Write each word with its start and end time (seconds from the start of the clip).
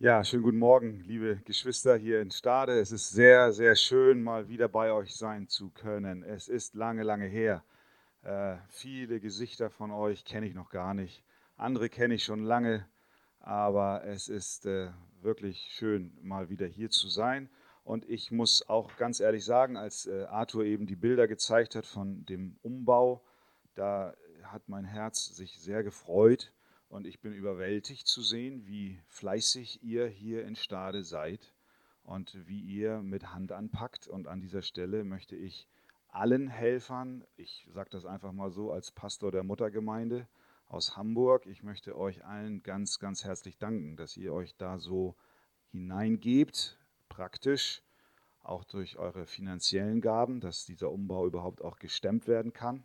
Ja, 0.00 0.24
schönen 0.24 0.42
guten 0.42 0.58
Morgen, 0.58 1.04
liebe 1.04 1.36
Geschwister 1.44 1.96
hier 1.96 2.20
in 2.20 2.32
Stade. 2.32 2.80
Es 2.80 2.90
ist 2.90 3.10
sehr, 3.10 3.52
sehr 3.52 3.76
schön, 3.76 4.24
mal 4.24 4.48
wieder 4.48 4.68
bei 4.68 4.92
euch 4.92 5.14
sein 5.14 5.46
zu 5.48 5.70
können. 5.70 6.24
Es 6.24 6.48
ist 6.48 6.74
lange, 6.74 7.04
lange 7.04 7.26
her. 7.26 7.62
Äh, 8.22 8.56
viele 8.68 9.20
Gesichter 9.20 9.70
von 9.70 9.92
euch 9.92 10.24
kenne 10.24 10.46
ich 10.46 10.54
noch 10.54 10.70
gar 10.70 10.94
nicht. 10.94 11.22
Andere 11.56 11.88
kenne 11.88 12.14
ich 12.14 12.24
schon 12.24 12.42
lange, 12.42 12.88
aber 13.38 14.02
es 14.04 14.28
ist 14.28 14.66
äh, 14.66 14.90
wirklich 15.22 15.70
schön, 15.70 16.18
mal 16.20 16.50
wieder 16.50 16.66
hier 16.66 16.90
zu 16.90 17.08
sein. 17.08 17.48
Und 17.84 18.04
ich 18.08 18.32
muss 18.32 18.68
auch 18.68 18.96
ganz 18.96 19.20
ehrlich 19.20 19.44
sagen, 19.44 19.76
als 19.76 20.06
äh, 20.06 20.24
Arthur 20.24 20.64
eben 20.64 20.88
die 20.88 20.96
Bilder 20.96 21.28
gezeigt 21.28 21.76
hat 21.76 21.86
von 21.86 22.26
dem 22.26 22.56
Umbau, 22.62 23.22
da 23.76 24.12
hat 24.42 24.68
mein 24.68 24.84
Herz 24.84 25.36
sich 25.36 25.60
sehr 25.60 25.84
gefreut 25.84 26.52
und 26.94 27.08
ich 27.08 27.18
bin 27.20 27.32
überwältigt 27.32 28.06
zu 28.06 28.22
sehen, 28.22 28.68
wie 28.68 29.00
fleißig 29.08 29.82
ihr 29.82 30.06
hier 30.06 30.44
in 30.44 30.54
Stade 30.54 31.02
seid 31.02 31.52
und 32.04 32.46
wie 32.46 32.60
ihr 32.60 33.02
mit 33.02 33.34
Hand 33.34 33.50
anpackt. 33.50 34.06
Und 34.06 34.28
an 34.28 34.40
dieser 34.40 34.62
Stelle 34.62 35.02
möchte 35.02 35.34
ich 35.34 35.66
allen 36.06 36.46
Helfern, 36.46 37.24
ich 37.36 37.66
sage 37.74 37.90
das 37.90 38.06
einfach 38.06 38.30
mal 38.30 38.52
so 38.52 38.70
als 38.70 38.92
Pastor 38.92 39.32
der 39.32 39.42
Muttergemeinde 39.42 40.28
aus 40.68 40.96
Hamburg, 40.96 41.46
ich 41.46 41.64
möchte 41.64 41.98
euch 41.98 42.24
allen 42.24 42.62
ganz, 42.62 43.00
ganz 43.00 43.24
herzlich 43.24 43.58
danken, 43.58 43.96
dass 43.96 44.16
ihr 44.16 44.32
euch 44.32 44.54
da 44.54 44.78
so 44.78 45.16
hineingebt, 45.72 46.78
praktisch, 47.08 47.82
auch 48.44 48.62
durch 48.62 48.98
eure 48.98 49.26
finanziellen 49.26 50.00
Gaben, 50.00 50.38
dass 50.38 50.64
dieser 50.64 50.92
Umbau 50.92 51.26
überhaupt 51.26 51.60
auch 51.60 51.80
gestemmt 51.80 52.28
werden 52.28 52.52
kann. 52.52 52.84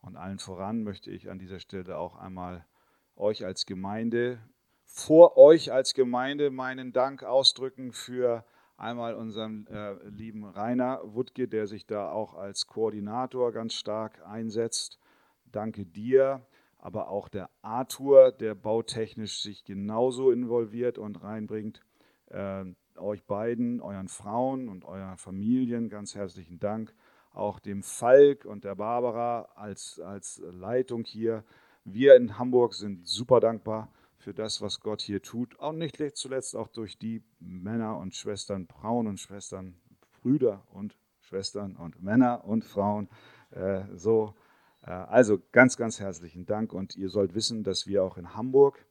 Und 0.00 0.16
allen 0.16 0.40
voran 0.40 0.82
möchte 0.82 1.12
ich 1.12 1.30
an 1.30 1.38
dieser 1.38 1.60
Stelle 1.60 1.96
auch 1.96 2.16
einmal 2.16 2.66
euch 3.16 3.44
als 3.44 3.66
Gemeinde, 3.66 4.40
vor 4.84 5.36
euch 5.36 5.72
als 5.72 5.94
Gemeinde 5.94 6.50
meinen 6.50 6.92
Dank 6.92 7.22
ausdrücken 7.22 7.92
für 7.92 8.44
einmal 8.76 9.14
unseren 9.14 9.66
äh, 9.66 9.94
lieben 10.08 10.44
Rainer 10.44 11.00
Wuttke, 11.04 11.46
der 11.46 11.66
sich 11.66 11.86
da 11.86 12.10
auch 12.10 12.34
als 12.34 12.66
Koordinator 12.66 13.52
ganz 13.52 13.74
stark 13.74 14.26
einsetzt. 14.26 14.98
Danke 15.44 15.84
dir, 15.84 16.46
aber 16.78 17.08
auch 17.08 17.28
der 17.28 17.50
Arthur, 17.62 18.32
der 18.32 18.54
bautechnisch 18.54 19.42
sich 19.42 19.64
genauso 19.64 20.30
involviert 20.30 20.98
und 20.98 21.22
reinbringt. 21.22 21.82
Äh, 22.26 22.64
euch 22.96 23.24
beiden, 23.24 23.80
euren 23.80 24.08
Frauen 24.08 24.68
und 24.68 24.84
euren 24.84 25.16
Familien 25.16 25.88
ganz 25.88 26.14
herzlichen 26.14 26.58
Dank. 26.58 26.94
Auch 27.32 27.60
dem 27.60 27.82
Falk 27.82 28.44
und 28.44 28.64
der 28.64 28.74
Barbara 28.74 29.48
als, 29.54 30.00
als 30.00 30.42
Leitung 30.50 31.04
hier. 31.04 31.44
Wir 31.84 32.16
in 32.16 32.38
Hamburg 32.38 32.74
sind 32.74 33.06
super 33.06 33.40
dankbar 33.40 33.92
für 34.18 34.34
das, 34.34 34.60
was 34.60 34.80
Gott 34.80 35.00
hier 35.00 35.22
tut. 35.22 35.58
Auch 35.58 35.72
nicht 35.72 35.98
zuletzt 36.14 36.54
auch 36.54 36.68
durch 36.68 36.98
die 36.98 37.22
Männer 37.38 37.96
und 37.98 38.14
Schwestern, 38.14 38.66
Frauen 38.66 39.06
und 39.06 39.18
Schwestern, 39.18 39.74
Brüder 40.20 40.66
und 40.72 40.96
Schwestern 41.20 41.76
und 41.76 42.02
Männer 42.02 42.44
und 42.44 42.64
Frauen. 42.64 43.08
Äh, 43.50 43.84
so, 43.94 44.34
äh, 44.82 44.90
also 44.90 45.38
ganz, 45.52 45.76
ganz 45.76 46.00
herzlichen 46.00 46.44
Dank. 46.44 46.72
Und 46.72 46.96
ihr 46.96 47.08
sollt 47.08 47.34
wissen, 47.34 47.64
dass 47.64 47.86
wir 47.86 48.04
auch 48.04 48.18
in 48.18 48.34
Hamburg 48.34 48.84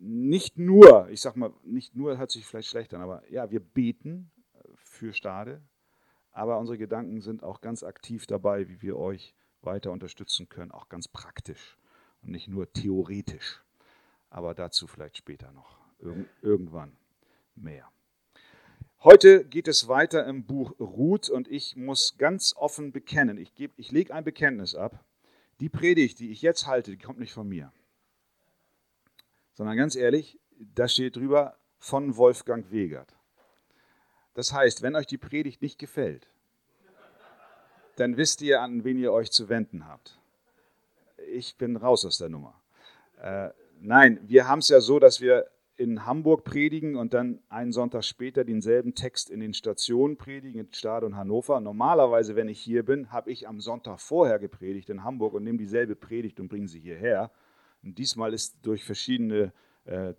nicht 0.00 0.58
nur, 0.58 1.08
ich 1.10 1.20
sag 1.20 1.36
mal, 1.36 1.52
nicht 1.62 1.94
nur 1.94 2.18
hört 2.18 2.32
sich 2.32 2.44
vielleicht 2.44 2.68
schlecht 2.68 2.92
an, 2.92 3.02
aber 3.02 3.22
ja, 3.30 3.50
wir 3.52 3.60
beten 3.60 4.32
für 4.74 5.12
Stade, 5.12 5.62
aber 6.32 6.58
unsere 6.58 6.76
Gedanken 6.76 7.20
sind 7.20 7.44
auch 7.44 7.60
ganz 7.60 7.84
aktiv 7.84 8.26
dabei, 8.26 8.68
wie 8.68 8.82
wir 8.82 8.96
euch 8.96 9.36
weiter 9.64 9.90
unterstützen 9.92 10.48
können, 10.48 10.70
auch 10.70 10.88
ganz 10.88 11.08
praktisch 11.08 11.76
und 12.22 12.30
nicht 12.30 12.48
nur 12.48 12.72
theoretisch. 12.72 13.62
Aber 14.30 14.54
dazu 14.54 14.86
vielleicht 14.86 15.18
später 15.18 15.52
noch, 15.52 15.78
Irg 15.98 16.26
irgendwann 16.40 16.96
mehr. 17.54 17.90
Heute 19.04 19.44
geht 19.44 19.66
es 19.66 19.88
weiter 19.88 20.26
im 20.26 20.44
Buch 20.44 20.78
Ruth 20.78 21.28
und 21.28 21.48
ich 21.48 21.76
muss 21.76 22.16
ganz 22.18 22.54
offen 22.56 22.92
bekennen, 22.92 23.36
ich, 23.36 23.52
ich 23.76 23.90
lege 23.90 24.14
ein 24.14 24.24
Bekenntnis 24.24 24.74
ab. 24.74 25.04
Die 25.60 25.68
Predigt, 25.68 26.18
die 26.20 26.30
ich 26.30 26.42
jetzt 26.42 26.66
halte, 26.66 26.92
die 26.92 26.98
kommt 26.98 27.18
nicht 27.18 27.32
von 27.32 27.48
mir, 27.48 27.72
sondern 29.54 29.76
ganz 29.76 29.96
ehrlich, 29.96 30.38
da 30.58 30.88
steht 30.88 31.16
drüber 31.16 31.56
von 31.78 32.16
Wolfgang 32.16 32.70
Wegert. 32.70 33.14
Das 34.34 34.52
heißt, 34.52 34.82
wenn 34.82 34.96
euch 34.96 35.06
die 35.06 35.18
Predigt 35.18 35.62
nicht 35.62 35.78
gefällt, 35.78 36.28
dann 38.02 38.16
wisst 38.16 38.42
ihr, 38.42 38.60
an 38.60 38.82
wen 38.82 38.98
ihr 38.98 39.12
euch 39.12 39.30
zu 39.30 39.48
wenden 39.48 39.86
habt. 39.86 40.18
Ich 41.32 41.56
bin 41.56 41.76
raus 41.76 42.04
aus 42.04 42.18
der 42.18 42.28
Nummer. 42.28 42.60
Äh, 43.22 43.50
nein, 43.80 44.18
wir 44.26 44.48
haben 44.48 44.58
es 44.58 44.68
ja 44.70 44.80
so, 44.80 44.98
dass 44.98 45.20
wir 45.20 45.46
in 45.76 46.04
Hamburg 46.04 46.42
predigen 46.42 46.96
und 46.96 47.14
dann 47.14 47.38
einen 47.48 47.70
Sonntag 47.70 48.02
später 48.02 48.44
denselben 48.44 48.96
Text 48.96 49.30
in 49.30 49.38
den 49.38 49.54
Stationen 49.54 50.16
predigen, 50.16 50.58
in 50.58 50.72
Stade 50.72 51.06
und 51.06 51.16
Hannover. 51.16 51.60
Normalerweise, 51.60 52.34
wenn 52.34 52.48
ich 52.48 52.58
hier 52.60 52.84
bin, 52.84 53.12
habe 53.12 53.30
ich 53.30 53.46
am 53.46 53.60
Sonntag 53.60 54.00
vorher 54.00 54.40
gepredigt 54.40 54.90
in 54.90 55.04
Hamburg 55.04 55.34
und 55.34 55.44
nehme 55.44 55.58
dieselbe 55.58 55.94
Predigt 55.94 56.40
und 56.40 56.48
bringe 56.48 56.66
sie 56.66 56.80
hierher. 56.80 57.30
Und 57.84 57.98
diesmal 57.98 58.34
ist 58.34 58.56
durch 58.66 58.82
verschiedene 58.84 59.52
äh, 59.84 60.14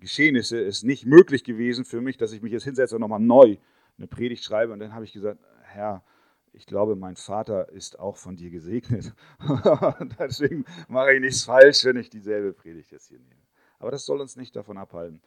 Geschehnisse 0.00 0.60
es 0.60 0.82
nicht 0.82 1.06
möglich 1.06 1.44
gewesen 1.44 1.84
für 1.84 2.00
mich, 2.00 2.16
dass 2.16 2.32
ich 2.32 2.42
mich 2.42 2.52
jetzt 2.52 2.64
hinsetze 2.64 2.96
und 2.96 3.02
nochmal 3.02 3.20
neu 3.20 3.56
eine 3.98 4.08
Predigt 4.08 4.42
schreibe. 4.42 4.72
Und 4.72 4.80
dann 4.80 4.94
habe 4.94 5.04
ich 5.04 5.12
gesagt, 5.12 5.38
Herr, 5.62 6.02
ich 6.52 6.66
glaube, 6.66 6.96
mein 6.96 7.16
Vater 7.16 7.70
ist 7.70 7.98
auch 7.98 8.16
von 8.16 8.36
dir 8.36 8.50
gesegnet. 8.50 9.14
Deswegen 10.18 10.64
mache 10.88 11.14
ich 11.14 11.20
nichts 11.20 11.44
falsch, 11.44 11.84
wenn 11.84 11.96
ich 11.96 12.10
dieselbe 12.10 12.52
Predigt 12.52 12.90
jetzt 12.92 13.08
hier 13.08 13.18
nehme. 13.18 13.40
Aber 13.78 13.90
das 13.90 14.04
soll 14.04 14.20
uns 14.20 14.36
nicht 14.36 14.54
davon 14.54 14.76
abhalten, 14.76 15.22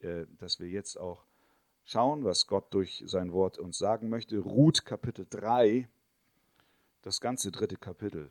äh, 0.00 0.26
dass 0.38 0.60
wir 0.60 0.68
jetzt 0.68 0.98
auch 0.98 1.24
schauen, 1.84 2.24
was 2.24 2.46
Gott 2.46 2.72
durch 2.72 3.02
sein 3.06 3.32
Wort 3.32 3.58
uns 3.58 3.78
sagen 3.78 4.08
möchte. 4.08 4.38
Ruth 4.38 4.84
Kapitel 4.84 5.26
3, 5.28 5.88
das 7.02 7.20
ganze 7.20 7.50
dritte 7.50 7.76
Kapitel. 7.76 8.30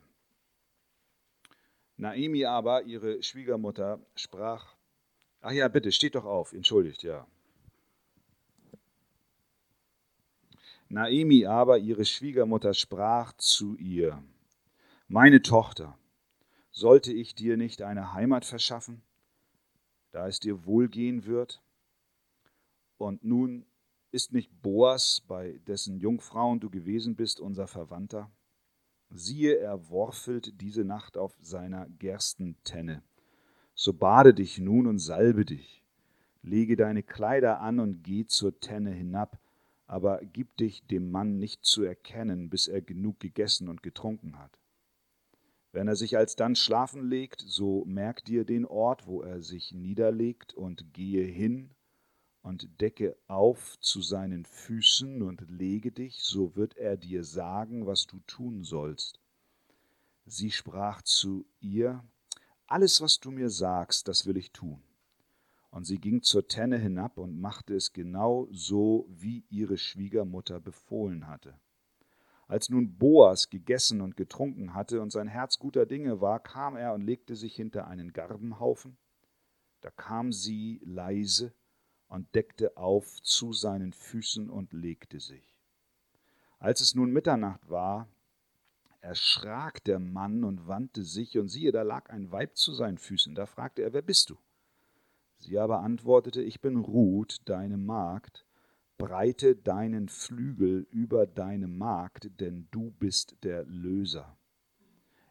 Naemi 1.96 2.44
aber, 2.44 2.82
ihre 2.84 3.22
Schwiegermutter, 3.22 4.00
sprach, 4.14 4.76
ach 5.40 5.50
ja, 5.50 5.68
bitte, 5.68 5.92
steht 5.92 6.14
doch 6.14 6.24
auf, 6.24 6.52
entschuldigt, 6.52 7.02
ja. 7.02 7.26
Naemi 10.90 11.44
aber, 11.44 11.78
ihre 11.78 12.04
Schwiegermutter, 12.04 12.72
sprach 12.72 13.34
zu 13.34 13.76
ihr, 13.76 14.22
Meine 15.06 15.42
Tochter, 15.42 15.98
sollte 16.70 17.12
ich 17.12 17.34
dir 17.34 17.56
nicht 17.56 17.82
eine 17.82 18.14
Heimat 18.14 18.44
verschaffen, 18.46 19.02
da 20.12 20.26
es 20.28 20.40
dir 20.40 20.64
wohlgehen 20.64 21.26
wird? 21.26 21.62
Und 22.96 23.22
nun 23.22 23.66
ist 24.12 24.32
nicht 24.32 24.62
Boas, 24.62 25.22
bei 25.28 25.60
dessen 25.66 25.98
Jungfrauen 25.98 26.60
du 26.60 26.70
gewesen 26.70 27.16
bist, 27.16 27.40
unser 27.40 27.66
Verwandter? 27.66 28.30
Siehe, 29.10 29.58
er 29.58 29.90
worfelt 29.90 30.60
diese 30.60 30.84
Nacht 30.84 31.16
auf 31.16 31.36
seiner 31.40 31.86
Gerstentenne. 31.98 33.02
So 33.74 33.92
bade 33.92 34.34
dich 34.34 34.58
nun 34.58 34.86
und 34.86 34.98
salbe 34.98 35.44
dich, 35.44 35.84
lege 36.42 36.76
deine 36.76 37.02
Kleider 37.02 37.60
an 37.60 37.78
und 37.78 38.02
geh 38.02 38.26
zur 38.26 38.58
Tenne 38.58 38.90
hinab, 38.90 39.38
aber 39.88 40.20
gib 40.22 40.56
dich 40.58 40.86
dem 40.86 41.10
Mann 41.10 41.38
nicht 41.38 41.64
zu 41.64 41.82
erkennen, 41.82 42.50
bis 42.50 42.68
er 42.68 42.82
genug 42.82 43.18
gegessen 43.20 43.68
und 43.68 43.82
getrunken 43.82 44.38
hat. 44.38 44.60
Wenn 45.72 45.88
er 45.88 45.96
sich 45.96 46.16
alsdann 46.16 46.56
schlafen 46.56 47.08
legt, 47.08 47.40
so 47.40 47.84
merk 47.86 48.24
dir 48.24 48.44
den 48.44 48.66
Ort, 48.66 49.06
wo 49.06 49.22
er 49.22 49.42
sich 49.42 49.72
niederlegt, 49.72 50.54
und 50.54 50.92
gehe 50.92 51.24
hin 51.24 51.74
und 52.42 52.80
decke 52.80 53.16
auf 53.26 53.78
zu 53.80 54.02
seinen 54.02 54.44
Füßen 54.44 55.22
und 55.22 55.42
lege 55.48 55.90
dich, 55.90 56.20
so 56.20 56.54
wird 56.54 56.76
er 56.76 56.96
dir 56.96 57.24
sagen, 57.24 57.86
was 57.86 58.06
du 58.06 58.20
tun 58.26 58.64
sollst. 58.64 59.20
Sie 60.26 60.50
sprach 60.50 61.00
zu 61.02 61.46
ihr, 61.60 62.04
Alles, 62.66 63.00
was 63.00 63.20
du 63.20 63.30
mir 63.30 63.48
sagst, 63.48 64.08
das 64.08 64.26
will 64.26 64.36
ich 64.36 64.52
tun. 64.52 64.82
Und 65.70 65.84
sie 65.84 65.98
ging 65.98 66.22
zur 66.22 66.48
Tenne 66.48 66.78
hinab 66.78 67.18
und 67.18 67.40
machte 67.40 67.74
es 67.74 67.92
genau 67.92 68.48
so, 68.50 69.06
wie 69.10 69.44
ihre 69.50 69.76
Schwiegermutter 69.76 70.60
befohlen 70.60 71.26
hatte. 71.26 71.58
Als 72.46 72.70
nun 72.70 72.96
Boas 72.96 73.50
gegessen 73.50 74.00
und 74.00 74.16
getrunken 74.16 74.72
hatte 74.72 75.02
und 75.02 75.12
sein 75.12 75.28
Herz 75.28 75.58
guter 75.58 75.84
Dinge 75.84 76.22
war, 76.22 76.40
kam 76.40 76.76
er 76.76 76.94
und 76.94 77.02
legte 77.02 77.36
sich 77.36 77.54
hinter 77.54 77.86
einen 77.86 78.14
Garbenhaufen. 78.14 78.96
Da 79.82 79.90
kam 79.90 80.32
sie 80.32 80.80
leise 80.82 81.52
und 82.08 82.34
deckte 82.34 82.78
auf 82.78 83.22
zu 83.22 83.52
seinen 83.52 83.92
Füßen 83.92 84.48
und 84.48 84.72
legte 84.72 85.20
sich. 85.20 85.58
Als 86.58 86.80
es 86.80 86.94
nun 86.94 87.12
Mitternacht 87.12 87.68
war, 87.68 88.08
erschrak 89.00 89.84
der 89.84 89.98
Mann 89.98 90.42
und 90.42 90.66
wandte 90.66 91.04
sich, 91.04 91.38
und 91.38 91.48
siehe, 91.48 91.70
da 91.70 91.82
lag 91.82 92.08
ein 92.10 92.32
Weib 92.32 92.56
zu 92.56 92.72
seinen 92.72 92.98
Füßen. 92.98 93.34
Da 93.34 93.46
fragte 93.46 93.82
er, 93.82 93.92
wer 93.92 94.02
bist 94.02 94.30
du? 94.30 94.38
Sie 95.38 95.58
aber 95.58 95.80
antwortete, 95.80 96.42
ich 96.42 96.60
bin 96.60 96.76
Ruth, 96.76 97.38
deine 97.44 97.76
Magd, 97.76 98.44
breite 98.98 99.54
deinen 99.54 100.08
Flügel 100.08 100.86
über 100.90 101.26
deine 101.26 101.68
Magd, 101.68 102.40
denn 102.40 102.66
du 102.70 102.90
bist 102.90 103.36
der 103.44 103.64
Löser. 103.64 104.36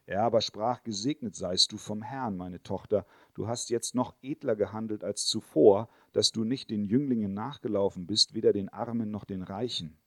Er 0.06 0.22
aber 0.22 0.40
sprach, 0.40 0.82
Gesegnet 0.84 1.36
seist 1.36 1.70
du 1.70 1.76
vom 1.76 2.00
Herrn, 2.00 2.38
meine 2.38 2.62
Tochter, 2.62 3.04
du 3.34 3.46
hast 3.46 3.68
jetzt 3.68 3.94
noch 3.94 4.14
edler 4.22 4.56
gehandelt 4.56 5.04
als 5.04 5.26
zuvor, 5.26 5.90
dass 6.14 6.32
du 6.32 6.44
nicht 6.44 6.70
den 6.70 6.86
Jünglingen 6.86 7.34
nachgelaufen 7.34 8.06
bist, 8.06 8.32
weder 8.32 8.54
den 8.54 8.70
Armen 8.70 9.10
noch 9.10 9.26
den 9.26 9.42
Reichen. 9.42 9.98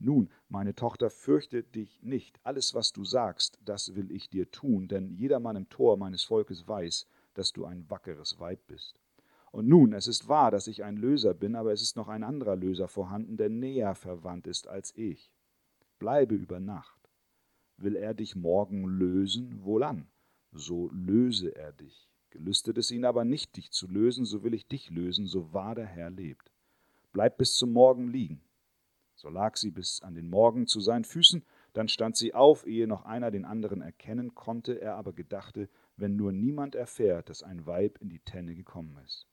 Nun, 0.00 0.28
meine 0.48 0.74
Tochter, 0.74 1.08
fürchte 1.08 1.62
dich 1.62 2.02
nicht, 2.02 2.40
alles, 2.42 2.74
was 2.74 2.92
du 2.92 3.04
sagst, 3.04 3.60
das 3.64 3.94
will 3.94 4.10
ich 4.10 4.28
dir 4.28 4.50
tun, 4.50 4.88
denn 4.88 5.14
jedermann 5.14 5.54
im 5.54 5.68
Tor 5.68 5.96
meines 5.96 6.24
Volkes 6.24 6.66
weiß, 6.66 7.06
dass 7.34 7.52
du 7.52 7.64
ein 7.64 7.88
wackeres 7.88 8.40
Weib 8.40 8.66
bist. 8.66 8.98
Und 9.54 9.68
nun, 9.68 9.92
es 9.92 10.08
ist 10.08 10.26
wahr, 10.26 10.50
dass 10.50 10.66
ich 10.66 10.82
ein 10.82 10.96
Löser 10.96 11.32
bin, 11.32 11.54
aber 11.54 11.72
es 11.72 11.80
ist 11.80 11.94
noch 11.94 12.08
ein 12.08 12.24
anderer 12.24 12.56
Löser 12.56 12.88
vorhanden, 12.88 13.36
der 13.36 13.50
näher 13.50 13.94
verwandt 13.94 14.48
ist 14.48 14.66
als 14.66 14.92
ich. 14.96 15.30
Bleibe 16.00 16.34
über 16.34 16.58
Nacht. 16.58 17.08
Will 17.76 17.94
er 17.94 18.14
dich 18.14 18.34
morgen 18.34 18.84
lösen? 18.84 19.62
Wohlan, 19.62 20.08
so 20.50 20.90
löse 20.92 21.54
er 21.54 21.70
dich. 21.70 22.10
Gelüstet 22.30 22.78
es 22.78 22.90
ihn 22.90 23.04
aber 23.04 23.24
nicht, 23.24 23.56
dich 23.56 23.70
zu 23.70 23.86
lösen, 23.86 24.24
so 24.24 24.42
will 24.42 24.54
ich 24.54 24.66
dich 24.66 24.90
lösen, 24.90 25.28
so 25.28 25.52
wahr 25.52 25.76
der 25.76 25.86
Herr 25.86 26.10
lebt. 26.10 26.50
Bleib 27.12 27.38
bis 27.38 27.54
zum 27.54 27.70
Morgen 27.70 28.08
liegen. 28.08 28.42
So 29.14 29.28
lag 29.28 29.56
sie 29.56 29.70
bis 29.70 30.02
an 30.02 30.16
den 30.16 30.28
Morgen 30.28 30.66
zu 30.66 30.80
seinen 30.80 31.04
Füßen, 31.04 31.44
dann 31.74 31.86
stand 31.86 32.16
sie 32.16 32.34
auf, 32.34 32.66
ehe 32.66 32.88
noch 32.88 33.04
einer 33.04 33.30
den 33.30 33.44
anderen 33.44 33.82
erkennen 33.82 34.34
konnte, 34.34 34.80
er 34.80 34.96
aber 34.96 35.12
gedachte, 35.12 35.68
wenn 35.96 36.16
nur 36.16 36.32
niemand 36.32 36.74
erfährt, 36.74 37.30
dass 37.30 37.44
ein 37.44 37.66
Weib 37.66 37.98
in 38.00 38.08
die 38.08 38.18
Tenne 38.18 38.56
gekommen 38.56 38.98
ist. 39.04 39.28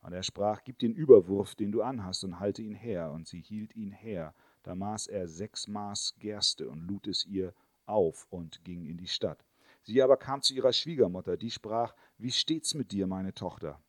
Und 0.00 0.12
er 0.12 0.22
sprach, 0.22 0.62
gib 0.64 0.78
den 0.78 0.94
Überwurf, 0.94 1.54
den 1.54 1.72
du 1.72 1.82
anhast, 1.82 2.24
und 2.24 2.40
halte 2.40 2.62
ihn 2.62 2.74
her. 2.74 3.10
Und 3.10 3.26
sie 3.26 3.40
hielt 3.40 3.74
ihn 3.74 3.92
her. 3.92 4.34
Da 4.62 4.74
maß 4.74 5.06
er 5.06 5.28
sechs 5.28 5.66
Maß 5.66 6.14
Gerste 6.18 6.68
und 6.68 6.80
lud 6.80 7.06
es 7.06 7.24
ihr 7.26 7.54
auf 7.86 8.26
und 8.30 8.64
ging 8.64 8.84
in 8.84 8.96
die 8.96 9.08
Stadt. 9.08 9.44
Sie 9.82 10.02
aber 10.02 10.16
kam 10.16 10.42
zu 10.42 10.54
ihrer 10.54 10.72
Schwiegermutter, 10.72 11.36
die 11.36 11.50
sprach, 11.50 11.94
Wie 12.18 12.30
steht's 12.30 12.74
mit 12.74 12.92
dir, 12.92 13.06
meine 13.06 13.34
Tochter? 13.34 13.80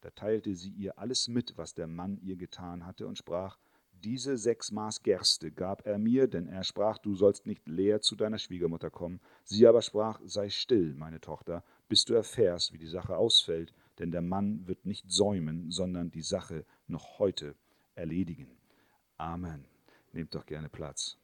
Da 0.00 0.10
teilte 0.10 0.54
sie 0.54 0.70
ihr 0.70 0.98
alles 0.98 1.28
mit, 1.28 1.56
was 1.56 1.74
der 1.74 1.86
Mann 1.86 2.18
ihr 2.18 2.36
getan 2.36 2.84
hatte, 2.84 3.06
und 3.06 3.18
sprach, 3.18 3.58
Diese 3.92 4.36
sechs 4.36 4.72
Maß 4.72 5.02
Gerste 5.02 5.52
gab 5.52 5.86
er 5.86 5.98
mir, 5.98 6.26
denn 6.26 6.48
er 6.48 6.64
sprach, 6.64 6.98
Du 6.98 7.14
sollst 7.14 7.46
nicht 7.46 7.68
leer 7.68 8.00
zu 8.00 8.16
deiner 8.16 8.38
Schwiegermutter 8.38 8.90
kommen. 8.90 9.20
Sie 9.44 9.66
aber 9.66 9.82
sprach, 9.82 10.20
Sei 10.24 10.50
still, 10.50 10.94
meine 10.94 11.20
Tochter, 11.20 11.62
bis 11.88 12.04
du 12.04 12.14
erfährst, 12.14 12.72
wie 12.72 12.78
die 12.78 12.86
Sache 12.86 13.16
ausfällt, 13.16 13.72
denn 13.98 14.10
der 14.10 14.22
Mann 14.22 14.66
wird 14.66 14.86
nicht 14.86 15.10
säumen, 15.10 15.70
sondern 15.70 16.10
die 16.10 16.22
Sache 16.22 16.64
noch 16.86 17.18
heute 17.18 17.54
erledigen. 17.94 18.48
Amen. 19.16 19.64
Nehmt 20.12 20.34
doch 20.34 20.46
gerne 20.46 20.68
Platz. 20.68 21.18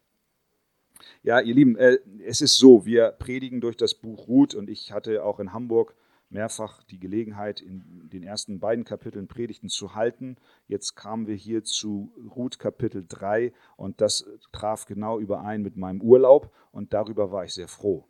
Ja, 1.22 1.40
ihr 1.40 1.54
Lieben, 1.54 1.76
äh, 1.76 1.98
es 2.24 2.40
ist 2.40 2.56
so, 2.56 2.84
wir 2.84 3.12
predigen 3.12 3.60
durch 3.60 3.76
das 3.76 3.94
Buch 3.94 4.28
Ruth 4.28 4.54
und 4.54 4.68
ich 4.68 4.92
hatte 4.92 5.24
auch 5.24 5.40
in 5.40 5.52
Hamburg 5.52 5.94
mehrfach 6.30 6.82
die 6.84 7.00
Gelegenheit, 7.00 7.60
in 7.60 8.08
den 8.08 8.22
ersten 8.22 8.60
beiden 8.60 8.84
Kapiteln 8.84 9.26
Predigten 9.26 9.68
zu 9.68 9.94
halten. 9.94 10.36
Jetzt 10.68 10.94
kamen 10.94 11.26
wir 11.26 11.34
hier 11.34 11.64
zu 11.64 12.12
Ruth 12.36 12.58
Kapitel 12.58 13.04
3 13.06 13.52
und 13.76 14.00
das 14.00 14.24
traf 14.52 14.86
genau 14.86 15.18
überein 15.18 15.62
mit 15.62 15.76
meinem 15.76 16.00
Urlaub 16.00 16.52
und 16.70 16.92
darüber 16.92 17.32
war 17.32 17.44
ich 17.44 17.54
sehr 17.54 17.68
froh. 17.68 18.06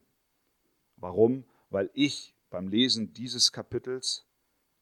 Warum? 0.96 1.44
Weil 1.70 1.90
ich 1.94 2.34
beim 2.50 2.68
Lesen 2.68 3.14
dieses 3.14 3.52
Kapitels 3.52 4.26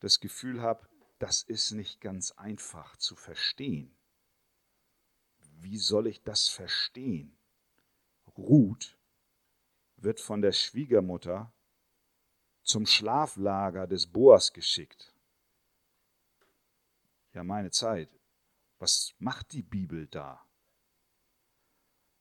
das 0.01 0.21
Gefühl 0.21 0.63
habe, 0.63 0.87
das 1.19 1.43
ist 1.43 1.73
nicht 1.73 2.01
ganz 2.01 2.33
einfach 2.33 2.97
zu 2.97 3.17
verstehen. 3.17 3.95
Wie 5.61 5.79
soll 5.79 6.07
ich 6.07 6.23
das 6.23 6.49
verstehen? 6.49 7.37
Ruth 8.37 8.97
wird 9.97 10.21
von 10.21 10.41
der 10.41 10.53
Schwiegermutter 10.53 11.53
zum 12.63 12.87
Schlaflager 12.87 13.87
des 13.87 14.07
Boas 14.07 14.53
geschickt. 14.53 15.15
Ja, 17.33 17.43
meine 17.43 17.71
Zeit. 17.71 18.11
Was 18.79 19.15
macht 19.19 19.53
die 19.53 19.63
Bibel 19.63 20.07
da? 20.07 20.41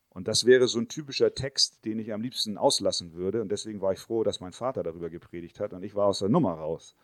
Und 0.10 0.28
das 0.28 0.46
wäre 0.46 0.68
so 0.68 0.80
ein 0.80 0.88
typischer 0.88 1.36
Text, 1.36 1.86
den 1.86 2.00
ich 2.00 2.12
am 2.12 2.22
liebsten 2.22 2.58
auslassen 2.58 3.14
würde. 3.14 3.42
Und 3.42 3.50
deswegen 3.50 3.82
war 3.82 3.94
ich 3.94 4.00
froh, 4.00 4.24
dass 4.24 4.40
mein 4.40 4.54
Vater 4.54 4.82
darüber 4.82 5.12
gepredigt 5.12 5.60
hat 5.60 5.74
und 5.74 5.84
ich 5.84 5.94
war 5.94 6.08
aus 6.08 6.20
der 6.20 6.30
Nummer 6.30 6.54
raus. 6.54 6.96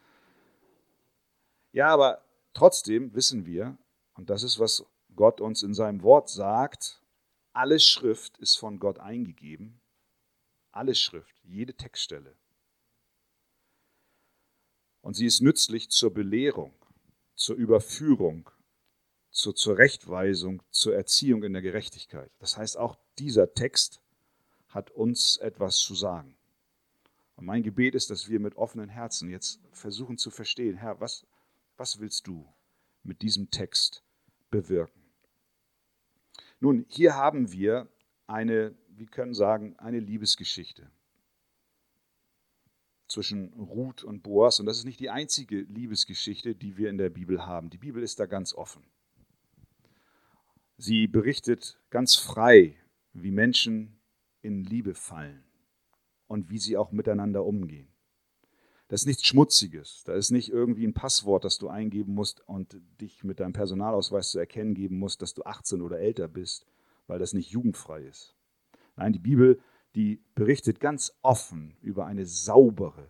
Ja, 1.73 1.87
aber 1.87 2.23
trotzdem 2.53 3.13
wissen 3.13 3.45
wir, 3.45 3.77
und 4.13 4.29
das 4.29 4.43
ist, 4.43 4.59
was 4.59 4.85
Gott 5.15 5.41
uns 5.41 5.63
in 5.63 5.73
seinem 5.73 6.03
Wort 6.03 6.29
sagt, 6.29 7.01
alle 7.51 7.79
Schrift 7.79 8.37
ist 8.37 8.57
von 8.57 8.79
Gott 8.79 8.99
eingegeben. 8.99 9.79
Alle 10.71 10.95
Schrift, 10.95 11.35
jede 11.43 11.75
Textstelle. 11.75 12.35
Und 15.01 15.15
sie 15.15 15.25
ist 15.25 15.41
nützlich 15.41 15.89
zur 15.89 16.13
Belehrung, 16.13 16.73
zur 17.35 17.55
Überführung, 17.55 18.49
zur 19.31 19.55
Zurechtweisung, 19.55 20.63
zur 20.71 20.95
Erziehung 20.95 21.43
in 21.43 21.53
der 21.53 21.61
Gerechtigkeit. 21.61 22.31
Das 22.39 22.57
heißt, 22.57 22.77
auch 22.77 22.97
dieser 23.19 23.53
Text 23.53 24.01
hat 24.69 24.91
uns 24.91 25.37
etwas 25.37 25.77
zu 25.77 25.93
sagen. 25.95 26.37
Und 27.35 27.45
mein 27.45 27.63
Gebet 27.63 27.95
ist, 27.95 28.09
dass 28.09 28.29
wir 28.29 28.39
mit 28.39 28.55
offenen 28.55 28.89
Herzen 28.89 29.29
jetzt 29.29 29.59
versuchen 29.71 30.17
zu 30.17 30.29
verstehen, 30.31 30.77
Herr, 30.77 30.99
was, 30.99 31.25
was 31.77 31.99
willst 31.99 32.27
du 32.27 32.47
mit 33.03 33.21
diesem 33.21 33.51
Text 33.51 34.03
bewirken? 34.49 35.01
Nun, 36.59 36.85
hier 36.87 37.15
haben 37.15 37.51
wir 37.51 37.89
eine, 38.27 38.75
wir 38.87 39.07
können 39.07 39.33
sagen, 39.33 39.77
eine 39.79 39.99
Liebesgeschichte 39.99 40.89
zwischen 43.07 43.53
Ruth 43.53 44.03
und 44.03 44.23
Boas. 44.23 44.59
Und 44.59 44.65
das 44.65 44.77
ist 44.77 44.85
nicht 44.85 44.99
die 44.99 45.09
einzige 45.09 45.61
Liebesgeschichte, 45.61 46.55
die 46.55 46.77
wir 46.77 46.89
in 46.89 46.97
der 46.97 47.09
Bibel 47.09 47.45
haben. 47.45 47.69
Die 47.69 47.77
Bibel 47.77 48.01
ist 48.01 48.19
da 48.19 48.25
ganz 48.25 48.53
offen. 48.53 48.83
Sie 50.77 51.07
berichtet 51.07 51.79
ganz 51.91 52.15
frei, 52.15 52.75
wie 53.13 53.31
Menschen 53.31 53.99
in 54.41 54.63
Liebe 54.63 54.95
fallen 54.95 55.43
und 56.27 56.49
wie 56.49 56.57
sie 56.57 56.77
auch 56.77 56.91
miteinander 56.91 57.45
umgehen. 57.45 57.92
Das 58.93 59.01
ist 59.01 59.07
nichts 59.07 59.25
Schmutziges. 59.25 60.03
Da 60.05 60.13
ist 60.13 60.29
nicht 60.29 60.49
irgendwie 60.49 60.85
ein 60.85 60.93
Passwort, 60.93 61.45
das 61.45 61.57
du 61.57 61.67
eingeben 61.67 62.13
musst 62.13 62.47
und 62.47 62.79
dich 63.01 63.23
mit 63.23 63.39
deinem 63.39 63.51
Personalausweis 63.51 64.29
zu 64.29 64.37
erkennen 64.37 64.75
geben 64.75 64.99
musst, 64.99 65.23
dass 65.23 65.33
du 65.33 65.41
18 65.45 65.81
oder 65.81 65.97
älter 65.97 66.27
bist, 66.27 66.67
weil 67.07 67.17
das 67.17 67.33
nicht 67.33 67.49
jugendfrei 67.49 68.03
ist. 68.03 68.35
Nein, 68.95 69.11
die 69.11 69.17
Bibel, 69.17 69.59
die 69.95 70.21
berichtet 70.35 70.79
ganz 70.79 71.11
offen 71.23 71.75
über 71.81 72.05
eine 72.05 72.27
saubere, 72.27 73.07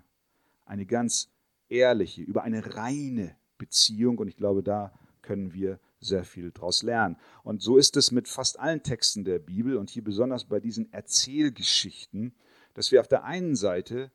eine 0.65 0.85
ganz 0.85 1.29
ehrliche, 1.67 2.21
über 2.21 2.43
eine 2.43 2.77
reine 2.77 3.35
Beziehung 3.57 4.19
und 4.19 4.29
ich 4.29 4.37
glaube, 4.37 4.63
da 4.63 4.93
können 5.21 5.53
wir 5.53 5.81
sehr 5.99 6.23
viel 6.23 6.51
daraus 6.51 6.81
lernen. 6.81 7.17
Und 7.43 7.61
so 7.61 7.75
ist 7.75 7.97
es 7.97 8.09
mit 8.13 8.29
fast 8.29 8.57
allen 8.57 8.83
Texten 8.83 9.25
der 9.25 9.39
Bibel 9.39 9.75
und 9.75 9.89
hier 9.89 10.05
besonders 10.05 10.45
bei 10.45 10.61
diesen 10.61 10.93
Erzählgeschichten, 10.93 12.33
dass 12.73 12.93
wir 12.93 13.01
auf 13.01 13.09
der 13.09 13.25
einen 13.25 13.57
Seite 13.57 14.13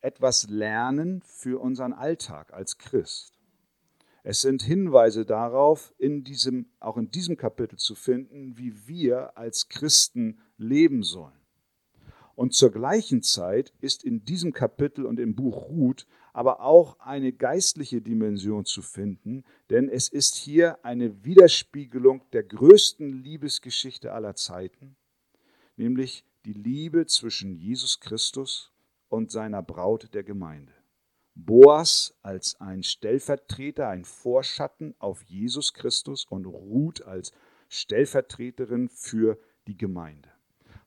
etwas 0.00 0.48
lernen 0.48 1.22
für 1.22 1.60
unseren 1.60 1.92
Alltag 1.92 2.52
als 2.52 2.78
Christ. 2.78 3.38
Es 4.22 4.40
sind 4.40 4.62
Hinweise 4.62 5.24
darauf, 5.24 5.94
in 5.98 6.24
diesem, 6.24 6.66
auch 6.80 6.96
in 6.96 7.10
diesem 7.10 7.36
Kapitel 7.36 7.78
zu 7.78 7.94
finden, 7.94 8.58
wie 8.58 8.86
wir 8.86 9.38
als 9.38 9.68
Christen 9.68 10.38
leben 10.58 11.02
sollen. 11.02 11.32
Und 12.34 12.54
zur 12.54 12.70
gleichen 12.70 13.22
Zeit 13.22 13.72
ist 13.80 14.04
in 14.04 14.24
diesem 14.24 14.52
Kapitel 14.52 15.06
und 15.06 15.18
im 15.18 15.34
Buch 15.34 15.70
Ruth 15.70 16.06
aber 16.32 16.60
auch 16.60 17.00
eine 17.00 17.32
geistliche 17.32 18.00
Dimension 18.00 18.64
zu 18.64 18.80
finden, 18.80 19.42
denn 19.70 19.88
es 19.88 20.08
ist 20.08 20.36
hier 20.36 20.84
eine 20.84 21.24
Widerspiegelung 21.24 22.22
der 22.32 22.44
größten 22.44 23.10
Liebesgeschichte 23.10 24.12
aller 24.12 24.36
Zeiten, 24.36 24.94
nämlich 25.76 26.24
die 26.44 26.52
Liebe 26.52 27.06
zwischen 27.06 27.56
Jesus 27.56 27.98
Christus 27.98 28.72
und 29.08 29.30
seiner 29.30 29.62
Braut 29.62 30.14
der 30.14 30.24
Gemeinde. 30.24 30.72
Boas 31.34 32.18
als 32.22 32.60
ein 32.60 32.82
Stellvertreter, 32.82 33.88
ein 33.88 34.04
Vorschatten 34.04 34.94
auf 34.98 35.22
Jesus 35.22 35.72
Christus 35.72 36.24
und 36.24 36.46
Ruth 36.46 37.02
als 37.02 37.32
Stellvertreterin 37.68 38.88
für 38.88 39.38
die 39.66 39.76
Gemeinde. 39.76 40.28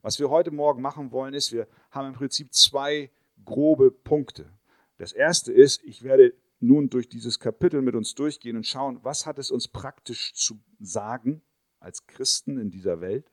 Was 0.02 0.18
wir 0.18 0.30
heute 0.30 0.50
Morgen 0.50 0.82
machen 0.82 1.10
wollen, 1.10 1.32
ist, 1.32 1.52
wir 1.52 1.68
haben 1.90 2.08
im 2.08 2.14
Prinzip 2.14 2.52
zwei 2.52 3.10
grobe 3.44 3.90
Punkte. 3.90 4.52
Das 4.98 5.12
erste 5.12 5.52
ist, 5.52 5.82
ich 5.84 6.02
werde 6.02 6.34
nun 6.60 6.90
durch 6.90 7.08
dieses 7.08 7.40
Kapitel 7.40 7.82
mit 7.82 7.94
uns 7.94 8.14
durchgehen 8.14 8.56
und 8.56 8.66
schauen, 8.66 9.00
was 9.02 9.26
hat 9.26 9.38
es 9.38 9.50
uns 9.50 9.68
praktisch 9.68 10.34
zu 10.34 10.60
sagen 10.78 11.42
als 11.80 12.06
Christen 12.06 12.58
in 12.58 12.70
dieser 12.70 13.00
Welt. 13.00 13.31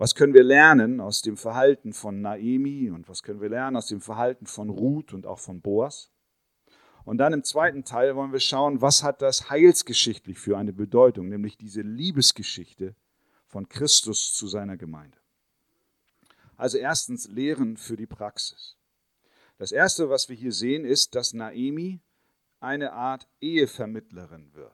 Was 0.00 0.14
können 0.14 0.32
wir 0.32 0.44
lernen 0.44 0.98
aus 0.98 1.20
dem 1.20 1.36
Verhalten 1.36 1.92
von 1.92 2.22
Naemi 2.22 2.90
und 2.90 3.06
was 3.10 3.22
können 3.22 3.42
wir 3.42 3.50
lernen 3.50 3.76
aus 3.76 3.88
dem 3.88 4.00
Verhalten 4.00 4.46
von 4.46 4.70
Ruth 4.70 5.12
und 5.12 5.26
auch 5.26 5.38
von 5.38 5.60
Boas? 5.60 6.10
Und 7.04 7.18
dann 7.18 7.34
im 7.34 7.44
zweiten 7.44 7.84
Teil 7.84 8.16
wollen 8.16 8.32
wir 8.32 8.40
schauen, 8.40 8.80
was 8.80 9.02
hat 9.02 9.20
das 9.20 9.50
heilsgeschichtlich 9.50 10.38
für 10.38 10.56
eine 10.56 10.72
Bedeutung, 10.72 11.28
nämlich 11.28 11.58
diese 11.58 11.82
Liebesgeschichte 11.82 12.94
von 13.44 13.68
Christus 13.68 14.32
zu 14.32 14.46
seiner 14.46 14.78
Gemeinde. 14.78 15.18
Also 16.56 16.78
erstens 16.78 17.28
Lehren 17.28 17.76
für 17.76 17.98
die 17.98 18.06
Praxis. 18.06 18.78
Das 19.58 19.70
Erste, 19.70 20.08
was 20.08 20.30
wir 20.30 20.36
hier 20.36 20.52
sehen, 20.52 20.86
ist, 20.86 21.14
dass 21.14 21.34
Naemi 21.34 22.00
eine 22.58 22.94
Art 22.94 23.28
Ehevermittlerin 23.42 24.54
wird. 24.54 24.72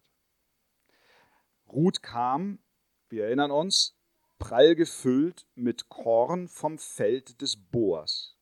Ruth 1.66 2.00
kam, 2.00 2.60
wir 3.08 3.24
erinnern 3.24 3.50
uns, 3.50 3.95
prall 4.38 4.74
gefüllt 4.74 5.46
mit 5.54 5.88
Korn 5.88 6.48
vom 6.48 6.78
Feld 6.78 7.40
des 7.40 7.56
Boas. 7.56 8.36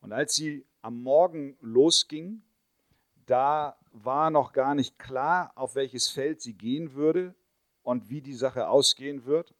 Und 0.00 0.12
als 0.12 0.34
sie 0.34 0.66
am 0.82 1.02
Morgen 1.02 1.56
losging, 1.60 2.42
da 3.26 3.76
war 3.92 4.30
noch 4.30 4.52
gar 4.52 4.74
nicht 4.74 4.98
klar, 4.98 5.52
auf 5.56 5.74
welches 5.74 6.08
Feld 6.08 6.40
sie 6.40 6.54
gehen 6.54 6.94
würde 6.94 7.34
und 7.82 8.08
wie 8.08 8.20
die 8.20 8.34
Sache 8.34 8.68
ausgehen 8.68 9.24
wird. 9.24 9.54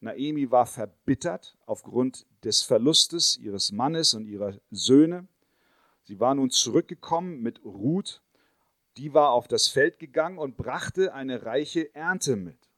Naemi 0.00 0.50
war 0.50 0.66
verbittert 0.66 1.56
aufgrund 1.66 2.26
des 2.44 2.62
Verlustes 2.62 3.36
ihres 3.36 3.72
Mannes 3.72 4.14
und 4.14 4.26
ihrer 4.26 4.58
Söhne. 4.70 5.26
Sie 6.02 6.20
war 6.20 6.34
nun 6.34 6.50
zurückgekommen 6.50 7.40
mit 7.40 7.64
Ruth, 7.64 8.22
die 8.96 9.14
war 9.14 9.30
auf 9.30 9.48
das 9.48 9.68
Feld 9.68 9.98
gegangen 9.98 10.38
und 10.38 10.56
brachte 10.56 11.14
eine 11.14 11.44
reiche 11.44 11.94
Ernte 11.94 12.36
mit. 12.36 12.68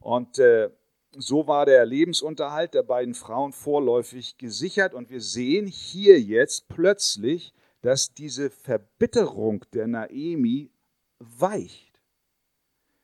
Und 0.00 0.38
äh, 0.38 0.70
so 1.16 1.46
war 1.46 1.66
der 1.66 1.84
Lebensunterhalt 1.86 2.74
der 2.74 2.82
beiden 2.82 3.14
Frauen 3.14 3.52
vorläufig 3.52 4.38
gesichert. 4.38 4.94
Und 4.94 5.10
wir 5.10 5.20
sehen 5.20 5.66
hier 5.66 6.20
jetzt 6.20 6.68
plötzlich, 6.68 7.52
dass 7.82 8.14
diese 8.14 8.50
Verbitterung 8.50 9.64
der 9.72 9.86
Naemi 9.86 10.70
weicht. 11.18 12.00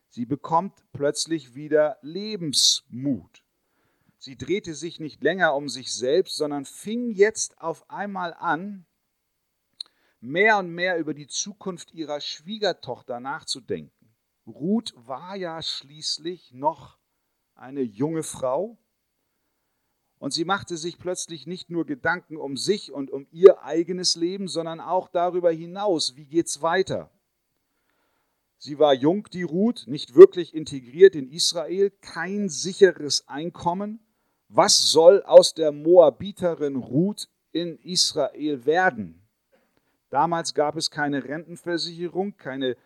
Sie 0.09 0.25
bekommt 0.25 0.83
plötzlich 0.93 1.55
wieder 1.55 1.99
Lebensmut. 2.03 3.43
Sie 4.19 4.37
drehte 4.37 4.75
sich 4.75 4.99
nicht 4.99 5.23
länger 5.23 5.55
um 5.55 5.69
sich 5.69 5.93
selbst, 5.93 6.37
sondern 6.37 6.65
fing 6.65 7.11
jetzt 7.11 7.61
auf 7.61 7.91
einmal 7.91 8.35
an, 8.35 8.87
mehr 10.21 10.59
und 10.59 10.71
mehr 10.71 10.99
über 10.99 11.13
die 11.13 11.27
Zukunft 11.27 11.93
ihrer 11.93 12.21
Schwiegertochter 12.21 13.21
nachzudenken. 13.21 14.17
Ruth 14.47 14.95
war 14.97 15.37
ja 15.37 15.61
schließlich 15.61 16.53
noch 16.53 16.99
eine 17.57 17.83
junge 17.83 18.23
Frau 18.23 18.79
und 20.19 20.33
sie 20.33 20.45
machte 20.45 20.77
sich 20.77 20.99
plötzlich 20.99 21.47
nicht 21.47 21.71
nur 21.71 21.85
Gedanken 21.85 22.37
um 22.37 22.57
sich 22.57 22.93
und 22.93 23.11
um 23.11 23.27
ihr 23.33 23.63
eigenes 23.63 24.17
Leben, 24.17 24.49
sondern 24.49 24.81
auch 24.81 25.09
darüber 25.09 25.51
hinaus, 25.51 26.17
wie 26.17 26.27
geht's 26.27 26.63
weiter? 26.63 27.11
Sie 28.59 28.79
war 28.79 28.95
jung, 28.95 29.29
die 29.33 29.43
Ruth, 29.43 29.85
nicht 29.87 30.15
wirklich 30.15 30.55
integriert 30.55 31.15
in 31.15 31.31
Israel, 31.31 31.91
kein 32.01 32.49
sicheres 32.49 33.29
Einkommen. 33.29 34.01
Was 34.49 34.91
soll 34.91 35.23
aus 35.25 35.53
der 35.53 35.73
Moabiterin 35.73 36.77
Ruth 36.77 37.29
in 37.53 37.79
Israel 37.81 38.65
werden? 38.65 39.23
Damals 40.09 40.55
gab 40.55 40.77
es 40.77 40.91
keine 40.91 41.25
Rentenversicherung, 41.25 42.37
keine 42.37 42.77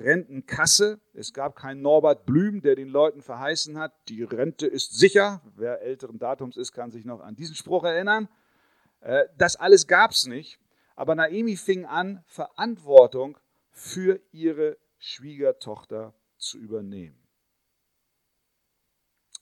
Rentenkasse. 0.00 1.00
Es 1.14 1.32
gab 1.32 1.56
keinen 1.56 1.82
Norbert 1.82 2.26
Blüm, 2.26 2.60
der 2.60 2.76
den 2.76 2.88
Leuten 2.88 3.22
verheißen 3.22 3.78
hat, 3.78 3.92
die 4.08 4.22
Rente 4.22 4.66
ist 4.66 4.98
sicher. 4.98 5.42
Wer 5.56 5.82
älteren 5.82 6.18
Datums 6.18 6.56
ist, 6.56 6.72
kann 6.72 6.90
sich 6.90 7.04
noch 7.04 7.20
an 7.20 7.36
diesen 7.36 7.54
Spruch 7.54 7.84
erinnern. 7.84 8.28
Äh, 9.00 9.24
das 9.36 9.56
alles 9.56 9.86
gab 9.86 10.12
es 10.12 10.26
nicht. 10.26 10.58
Aber 10.94 11.14
Naemi 11.14 11.56
fing 11.56 11.84
an, 11.84 12.22
Verantwortung 12.26 13.38
für 13.70 14.20
ihre 14.32 14.78
Schwiegertochter 14.98 16.14
zu 16.38 16.58
übernehmen. 16.58 17.22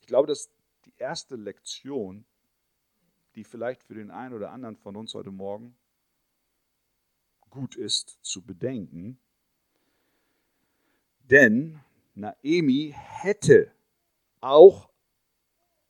Ich 0.01 0.07
glaube, 0.07 0.27
dass 0.27 0.51
die 0.85 0.95
erste 0.99 1.37
Lektion, 1.37 2.27
die 3.37 3.45
vielleicht 3.45 3.85
für 3.85 3.95
den 3.95 4.11
einen 4.11 4.35
oder 4.35 4.51
anderen 4.51 4.77
von 4.77 4.97
uns 4.97 5.15
heute 5.15 5.31
Morgen 5.31 5.77
gut 7.51 7.77
ist 7.77 8.19
zu 8.23 8.43
bedenken, 8.43 9.19
denn 11.31 11.81
Naemi 12.15 12.95
hätte 12.97 13.73
auch 14.41 14.91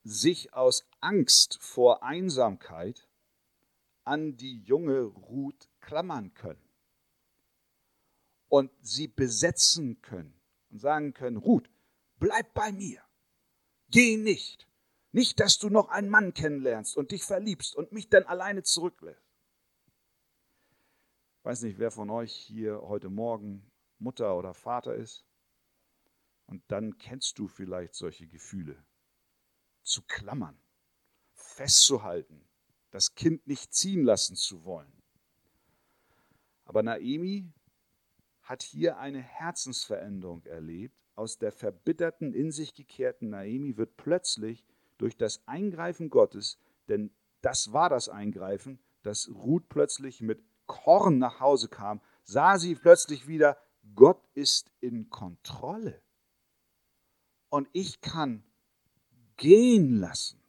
sich 0.02 0.52
aus 0.52 0.86
Angst 1.00 1.58
vor 1.60 2.02
Einsamkeit 2.02 3.08
an 4.04 4.36
die 4.36 4.60
junge 4.60 5.02
Ruth 5.02 5.70
klammern 5.80 6.34
können 6.34 6.68
und 8.48 8.70
sie 8.80 9.08
besetzen 9.08 10.00
können 10.02 10.38
und 10.70 10.78
sagen 10.78 11.14
können, 11.14 11.36
Ruth, 11.36 11.68
bleib 12.18 12.54
bei 12.54 12.70
mir, 12.70 13.02
geh 13.90 14.16
nicht, 14.16 14.68
nicht, 15.12 15.40
dass 15.40 15.58
du 15.58 15.70
noch 15.70 15.88
einen 15.88 16.10
Mann 16.10 16.34
kennenlernst 16.34 16.96
und 16.96 17.10
dich 17.12 17.24
verliebst 17.24 17.74
und 17.74 17.92
mich 17.92 18.08
dann 18.08 18.24
alleine 18.24 18.62
zurücklässt. 18.62 19.22
Ich 21.38 21.44
weiß 21.44 21.62
nicht, 21.62 21.78
wer 21.78 21.90
von 21.90 22.10
euch 22.10 22.32
hier 22.32 22.80
heute 22.82 23.10
Morgen 23.10 23.70
Mutter 24.04 24.36
oder 24.36 24.54
Vater 24.54 24.94
ist. 24.94 25.24
Und 26.46 26.62
dann 26.68 26.98
kennst 26.98 27.38
du 27.38 27.48
vielleicht 27.48 27.94
solche 27.94 28.28
Gefühle. 28.28 28.84
Zu 29.82 30.02
klammern, 30.02 30.56
festzuhalten, 31.32 32.46
das 32.90 33.14
Kind 33.14 33.46
nicht 33.46 33.74
ziehen 33.74 34.04
lassen 34.04 34.36
zu 34.36 34.64
wollen. 34.64 35.02
Aber 36.64 36.82
Naemi 36.82 37.52
hat 38.42 38.62
hier 38.62 38.98
eine 38.98 39.20
Herzensveränderung 39.20 40.44
erlebt. 40.44 40.96
Aus 41.16 41.38
der 41.38 41.52
verbitterten, 41.52 42.32
in 42.32 42.50
sich 42.50 42.74
gekehrten 42.74 43.30
Naemi 43.30 43.76
wird 43.76 43.96
plötzlich 43.96 44.64
durch 44.98 45.16
das 45.16 45.46
Eingreifen 45.46 46.10
Gottes, 46.10 46.58
denn 46.88 47.10
das 47.40 47.72
war 47.72 47.88
das 47.88 48.08
Eingreifen, 48.08 48.78
dass 49.02 49.28
Ruth 49.28 49.68
plötzlich 49.68 50.20
mit 50.20 50.42
Korn 50.66 51.18
nach 51.18 51.40
Hause 51.40 51.68
kam, 51.68 52.00
sah 52.22 52.58
sie 52.58 52.74
plötzlich 52.74 53.28
wieder, 53.28 53.58
Gott 53.94 54.22
ist 54.34 54.70
in 54.80 55.10
Kontrolle. 55.10 56.00
Und 57.48 57.68
ich 57.72 58.00
kann 58.00 58.42
gehen 59.36 59.98
lassen. 59.98 60.40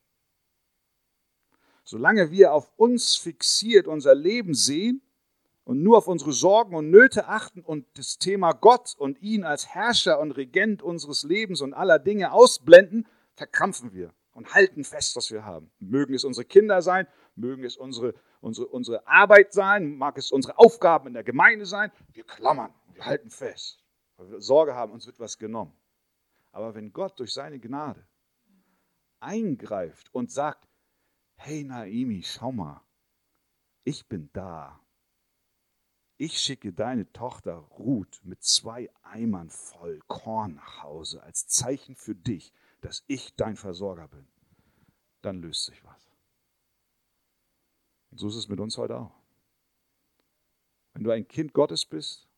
Solange 1.84 2.32
wir 2.32 2.54
auf 2.54 2.72
uns 2.78 3.16
fixiert 3.16 3.88
unser 3.88 4.16
Leben 4.16 4.56
sehen 4.56 5.02
und 5.66 5.84
nur 5.84 5.98
auf 5.98 6.08
unsere 6.08 6.34
Sorgen 6.34 6.76
und 6.76 6.90
Nöte 6.90 7.28
achten 7.28 7.62
und 7.62 7.86
das 7.98 8.18
Thema 8.18 8.54
Gott 8.54 8.96
und 8.98 9.22
ihn 9.22 9.44
als 9.44 9.68
Herrscher 9.68 10.20
und 10.20 10.32
Regent 10.32 10.82
unseres 10.82 11.24
Lebens 11.24 11.62
und 11.62 11.74
aller 11.74 12.00
Dinge 12.00 12.32
ausblenden, 12.32 13.08
verkrampfen 13.36 13.94
wir 13.94 14.14
und 14.34 14.54
halten 14.56 14.84
fest, 14.84 15.16
was 15.16 15.30
wir 15.32 15.46
haben. 15.46 15.70
Mögen 15.80 16.16
es 16.16 16.24
unsere 16.24 16.46
Kinder 16.46 16.82
sein, 16.82 17.08
mögen 17.36 17.64
es 17.64 17.78
unsere, 17.78 18.16
unsere, 18.42 18.68
unsere 18.68 19.08
Arbeit 19.08 19.54
sein, 19.54 19.96
mag 19.96 20.18
es 20.18 20.32
unsere 20.32 20.58
Aufgaben 20.58 21.08
in 21.08 21.14
der 21.14 21.24
Gemeinde 21.24 21.68
sein. 21.68 21.92
Wir 22.14 22.24
klammern 22.24 22.74
wir 22.96 23.06
halten 23.06 23.30
fest, 23.30 23.84
weil 24.18 24.32
wir 24.32 24.42
Sorge 24.42 24.74
haben, 24.74 24.94
uns 24.94 25.06
wird 25.06 25.20
was 25.20 25.38
genommen. 25.38 25.78
Aber 26.52 26.74
wenn 26.74 26.94
Gott 26.94 27.20
durch 27.20 27.34
seine 27.34 27.60
Gnade 27.60 28.08
eingreift 29.20 30.14
und 30.14 30.32
sagt, 30.32 30.68
hey 31.36 31.64
Naimi, 31.64 32.24
schau 32.24 32.52
mal, 32.52 32.82
ich 33.84 34.08
bin 34.08 34.30
da. 34.34 34.80
Ich 36.18 36.40
schicke 36.40 36.72
deine 36.72 37.12
Tochter 37.12 37.56
Ruth 37.56 38.22
mit 38.24 38.42
zwei 38.42 38.90
Eimern 39.04 39.50
voll 39.50 40.00
Korn 40.08 40.56
nach 40.56 40.84
Hause 40.84 41.22
als 41.24 41.48
Zeichen 41.48 41.96
für 41.96 42.16
dich, 42.16 42.54
dass 42.80 43.04
ich 43.08 43.36
dein 43.36 43.58
Versorger 43.58 44.08
bin. 44.08 44.26
Dann 45.22 45.42
löst 45.42 45.66
sich 45.66 45.84
was. 45.84 46.10
Und 48.12 48.20
so 48.20 48.30
ist 48.30 48.36
es 48.36 48.48
mit 48.48 48.62
uns 48.62 48.78
heute 48.78 48.98
auch. 48.98 49.12
Wenn 50.94 51.04
du 51.04 51.12
ein 51.12 51.28
Kind 51.28 51.52
Gottes 51.52 51.86
bist, 51.86 52.30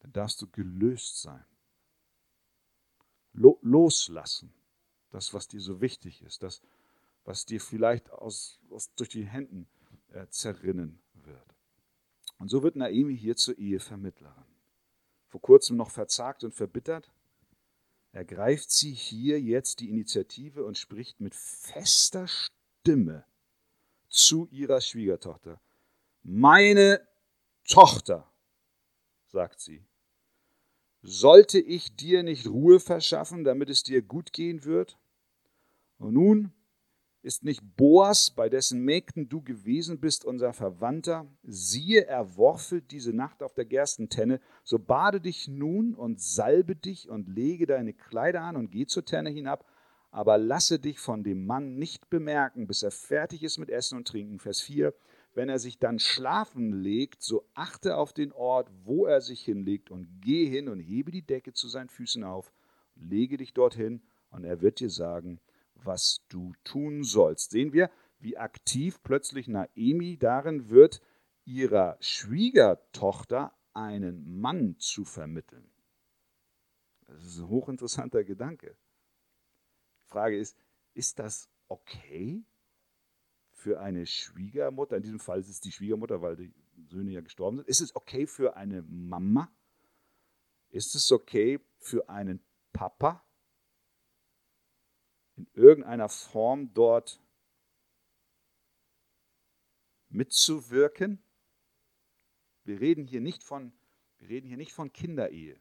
dann 0.00 0.12
darfst 0.12 0.40
du 0.42 0.48
gelöst 0.48 1.22
sein. 1.22 1.44
Loslassen. 3.32 4.52
Das, 5.10 5.32
was 5.32 5.48
dir 5.48 5.60
so 5.60 5.80
wichtig 5.80 6.22
ist, 6.22 6.42
das, 6.42 6.62
was 7.24 7.46
dir 7.46 7.60
vielleicht 7.60 8.10
aus, 8.10 8.60
aus 8.70 8.92
durch 8.96 9.08
die 9.08 9.24
Händen 9.24 9.66
äh, 10.12 10.26
zerrinnen 10.28 10.98
wird. 11.14 11.54
Und 12.38 12.48
so 12.48 12.62
wird 12.62 12.76
Naemi 12.76 13.16
hier 13.16 13.36
zur 13.36 13.56
Ehevermittlerin. 13.58 14.44
Vor 15.28 15.40
kurzem 15.40 15.76
noch 15.76 15.90
verzagt 15.90 16.44
und 16.44 16.54
verbittert, 16.54 17.10
ergreift 18.12 18.70
sie 18.70 18.92
hier 18.92 19.40
jetzt 19.40 19.80
die 19.80 19.90
Initiative 19.90 20.64
und 20.64 20.78
spricht 20.78 21.20
mit 21.20 21.34
fester 21.34 22.26
Stimme 22.28 23.24
zu 24.08 24.46
ihrer 24.50 24.80
Schwiegertochter. 24.80 25.60
Meine 26.22 27.06
Tochter, 27.64 28.30
sagt 29.36 29.60
sie, 29.60 29.84
sollte 31.02 31.58
ich 31.58 31.94
dir 31.94 32.22
nicht 32.22 32.46
Ruhe 32.46 32.80
verschaffen, 32.80 33.44
damit 33.44 33.68
es 33.68 33.82
dir 33.82 34.00
gut 34.00 34.32
gehen 34.32 34.64
wird? 34.64 34.98
Und 35.98 36.14
nun 36.14 36.52
ist 37.20 37.44
nicht 37.44 37.62
Boas, 37.76 38.30
bei 38.30 38.48
dessen 38.48 38.80
Mägden 38.80 39.28
du 39.28 39.42
gewesen 39.42 40.00
bist, 40.00 40.24
unser 40.24 40.54
Verwandter? 40.54 41.26
Siehe, 41.42 42.06
er 42.06 42.38
worfelt 42.38 42.90
diese 42.92 43.12
Nacht 43.12 43.42
auf 43.42 43.52
der 43.52 43.66
Gerstentenne. 43.66 44.40
So 44.64 44.78
bade 44.78 45.20
dich 45.20 45.48
nun 45.48 45.94
und 45.94 46.18
salbe 46.18 46.74
dich 46.74 47.10
und 47.10 47.28
lege 47.28 47.66
deine 47.66 47.92
Kleider 47.92 48.40
an 48.40 48.56
und 48.56 48.70
geh 48.70 48.86
zur 48.86 49.04
Tenne 49.04 49.28
hinab. 49.28 49.66
aber 50.10 50.38
lasse 50.38 50.78
dich 50.78 50.98
von 50.98 51.24
dem 51.24 51.44
Mann 51.44 51.76
nicht 51.76 52.08
bemerken, 52.08 52.66
bis 52.66 52.82
er 52.82 52.90
fertig 52.90 53.42
ist 53.42 53.58
mit 53.58 53.68
Essen 53.68 53.98
und 53.98 54.08
Trinken. 54.08 54.38
Vers 54.38 54.62
4. 54.62 54.94
Wenn 55.36 55.50
er 55.50 55.58
sich 55.58 55.78
dann 55.78 55.98
schlafen 55.98 56.72
legt, 56.72 57.22
so 57.22 57.46
achte 57.52 57.98
auf 57.98 58.14
den 58.14 58.32
Ort, 58.32 58.70
wo 58.84 59.04
er 59.04 59.20
sich 59.20 59.44
hinlegt 59.44 59.90
und 59.90 60.08
geh 60.22 60.48
hin 60.48 60.66
und 60.66 60.80
hebe 60.80 61.10
die 61.10 61.26
Decke 61.26 61.52
zu 61.52 61.68
seinen 61.68 61.90
Füßen 61.90 62.24
auf, 62.24 62.54
lege 62.94 63.36
dich 63.36 63.52
dorthin 63.52 64.00
und 64.30 64.44
er 64.44 64.62
wird 64.62 64.80
dir 64.80 64.88
sagen, 64.88 65.38
was 65.74 66.24
du 66.30 66.54
tun 66.64 67.04
sollst. 67.04 67.50
Sehen 67.50 67.74
wir, 67.74 67.90
wie 68.18 68.38
aktiv 68.38 69.02
plötzlich 69.02 69.46
Naemi 69.46 70.16
darin 70.16 70.70
wird, 70.70 71.02
ihrer 71.44 71.98
Schwiegertochter 72.00 73.52
einen 73.74 74.40
Mann 74.40 74.78
zu 74.78 75.04
vermitteln. 75.04 75.70
Das 77.04 77.22
ist 77.22 77.40
ein 77.40 77.48
hochinteressanter 77.50 78.24
Gedanke. 78.24 78.74
Die 80.00 80.08
Frage 80.08 80.38
ist, 80.38 80.56
ist 80.94 81.18
das 81.18 81.50
okay 81.68 82.42
für 83.66 83.80
eine 83.80 84.06
Schwiegermutter? 84.06 84.96
In 84.96 85.02
diesem 85.02 85.18
Fall 85.18 85.40
ist 85.40 85.48
es 85.48 85.60
die 85.60 85.72
Schwiegermutter, 85.72 86.22
weil 86.22 86.36
die 86.36 86.54
Söhne 86.88 87.10
ja 87.10 87.20
gestorben 87.20 87.56
sind. 87.56 87.66
Ist 87.66 87.80
es 87.80 87.96
okay 87.96 88.28
für 88.28 88.56
eine 88.56 88.82
Mama? 88.82 89.52
Ist 90.70 90.94
es 90.94 91.10
okay 91.10 91.58
für 91.80 92.08
einen 92.08 92.40
Papa? 92.72 93.24
In 95.34 95.48
irgendeiner 95.52 96.08
Form 96.08 96.72
dort 96.74 97.20
mitzuwirken? 100.10 101.20
Wir 102.62 102.80
reden 102.80 103.04
hier 103.04 103.20
nicht 103.20 103.42
von, 103.42 103.72
wir 104.18 104.28
reden 104.28 104.46
hier 104.46 104.56
nicht 104.56 104.74
von 104.74 104.92
Kinderehe 104.92 105.58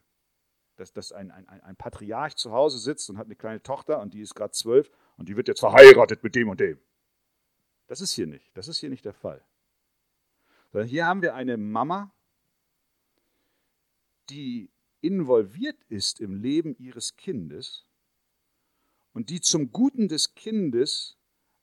dass, 0.76 0.92
dass 0.92 1.14
ein, 1.14 1.32
ein, 1.32 1.48
ein 1.48 1.76
Patriarch 1.78 2.36
zu 2.36 2.52
Hause 2.52 2.80
sitzt 2.80 3.10
und 3.10 3.18
hat 3.18 3.28
eine 3.28 3.38
kleine 3.38 3.64
Tochter 3.64 4.02
und 4.02 4.14
die 4.14 4.20
ist 4.20 4.36
gerade 4.36 4.52
zwölf 4.52 4.92
und 5.16 5.30
die 5.30 5.38
wird 5.38 5.48
jetzt 5.48 5.62
verheiratet 5.62 6.22
mit 6.22 6.36
dem 6.36 6.50
und 6.50 6.60
dem. 6.60 6.78
Das 7.88 8.02
ist 8.02 8.14
hier 8.14 8.28
nicht. 8.28 8.56
Das 8.56 8.68
ist 8.68 8.80
hier 8.80 8.90
nicht 8.90 9.06
der 9.06 9.14
Fall. 9.14 9.44
Sondern 10.72 10.90
hier 10.90 11.06
haben 11.06 11.22
wir 11.22 11.36
eine 11.36 11.58
Mama, 11.58 12.12
die 14.30 14.70
involviert 15.02 15.84
ist 15.84 16.20
im 16.20 16.34
Leben 16.42 16.76
ihres 16.78 17.16
Kindes 17.16 17.86
und 19.14 19.30
die 19.30 19.40
zum 19.40 19.72
Guten 19.72 20.08
des 20.08 20.34
Kindes 20.34 21.18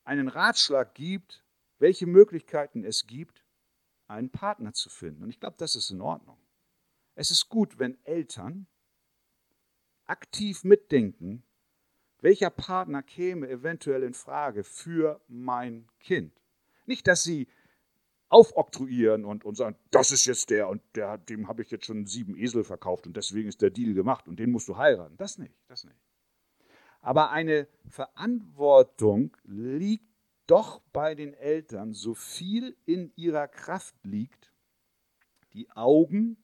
einen 0.05 0.29
Ratschlag 0.29 0.95
gibt, 0.95 1.45
welche 1.79 2.07
Möglichkeiten 2.07 2.85
es 2.85 3.07
gibt, 3.07 3.45
einen 4.07 4.31
Partner 4.31 4.73
zu 4.73 4.91
finden. 4.91 5.25
Und 5.25 5.31
ich 5.31 5.41
glaube, 5.41 5.57
das 5.59 5.75
ist 5.75 5.91
in 5.91 6.01
Ordnung. 6.01 6.39
Es 7.15 7.31
ist 7.31 7.49
gut, 7.49 7.79
wenn 7.79 8.03
Eltern 8.05 8.67
aktiv 10.05 10.65
mitdenken, 10.65 11.43
welcher 12.23 12.51
Partner 12.51 13.03
käme 13.03 13.49
eventuell 13.49 14.03
in 14.05 14.15
Frage 14.15 14.65
für 14.65 15.21
mein 15.29 15.89
Kind. 16.01 16.33
Nicht, 16.87 17.07
dass 17.07 17.23
sie 17.23 17.49
aufoktroyieren 18.29 19.27
und, 19.27 19.45
und 19.45 19.57
sagen, 19.57 19.77
das 19.91 20.11
ist 20.11 20.25
jetzt 20.25 20.49
der 20.49 20.69
und 20.69 20.81
der, 20.95 21.19
dem 21.19 21.49
habe 21.49 21.63
ich 21.63 21.71
jetzt 21.71 21.85
schon 21.85 22.07
sieben 22.07 22.35
Esel 22.35 22.65
verkauft 22.65 23.07
und 23.07 23.15
deswegen 23.17 23.49
ist 23.49 23.61
der 23.61 23.71
Deal 23.71 23.93
gemacht 23.93 24.27
und 24.27 24.39
den 24.39 24.51
musst 24.51 24.69
du 24.69 24.79
heiraten. 24.79 25.17
Das 25.19 25.37
nicht, 25.37 25.55
das 25.69 25.85
nicht. 25.85 25.99
Aber 27.03 27.31
eine 27.31 27.69
Verantwortung 27.89 29.37
liegt 29.45 30.07
doch 30.47 30.81
bei 30.93 31.15
den 31.15 31.35
Eltern, 31.35 31.93
so 31.93 32.15
viel 32.15 32.77
in 32.87 33.13
ihrer 33.17 33.49
Kraft 33.49 33.97
liegt, 34.05 34.53
die 35.53 35.71
Augen 35.73 36.37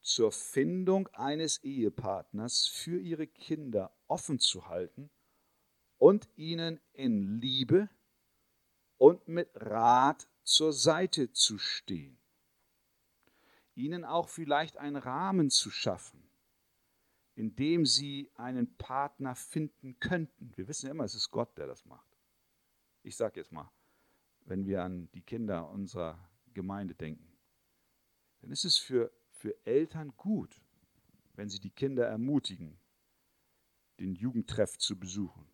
zur 0.00 0.32
Findung 0.32 1.08
eines 1.08 1.62
Ehepartners 1.62 2.66
für 2.66 2.98
ihre 2.98 3.26
Kinder 3.26 3.92
offen 4.10 4.38
zu 4.38 4.68
halten 4.68 5.10
und 5.98 6.28
ihnen 6.36 6.80
in 6.92 7.40
Liebe 7.40 7.88
und 8.98 9.28
mit 9.28 9.50
Rat 9.54 10.28
zur 10.42 10.72
Seite 10.72 11.32
zu 11.32 11.58
stehen. 11.58 12.18
Ihnen 13.74 14.04
auch 14.04 14.28
vielleicht 14.28 14.76
einen 14.76 14.96
Rahmen 14.96 15.50
zu 15.50 15.70
schaffen, 15.70 16.22
in 17.34 17.54
dem 17.56 17.86
sie 17.86 18.30
einen 18.34 18.76
Partner 18.76 19.34
finden 19.34 19.98
könnten. 20.00 20.52
Wir 20.56 20.68
wissen 20.68 20.86
ja 20.86 20.92
immer, 20.92 21.04
es 21.04 21.14
ist 21.14 21.30
Gott, 21.30 21.56
der 21.56 21.66
das 21.66 21.84
macht. 21.86 22.18
Ich 23.02 23.16
sage 23.16 23.40
jetzt 23.40 23.52
mal, 23.52 23.70
wenn 24.44 24.66
wir 24.66 24.82
an 24.82 25.10
die 25.12 25.22
Kinder 25.22 25.70
unserer 25.70 26.18
Gemeinde 26.52 26.94
denken, 26.94 27.38
dann 28.40 28.50
ist 28.50 28.64
es 28.64 28.76
für 28.76 29.10
für 29.40 29.56
Eltern 29.64 30.12
gut, 30.18 30.60
wenn 31.34 31.48
sie 31.48 31.60
die 31.60 31.70
Kinder 31.70 32.06
ermutigen, 32.06 32.78
den 34.00 34.14
Jugendtreff 34.14 34.78
zu 34.78 34.98
besuchen, 34.98 35.46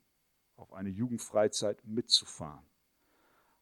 auf 0.56 0.72
eine 0.72 0.88
Jugendfreizeit 0.88 1.84
mitzufahren, 1.84 2.64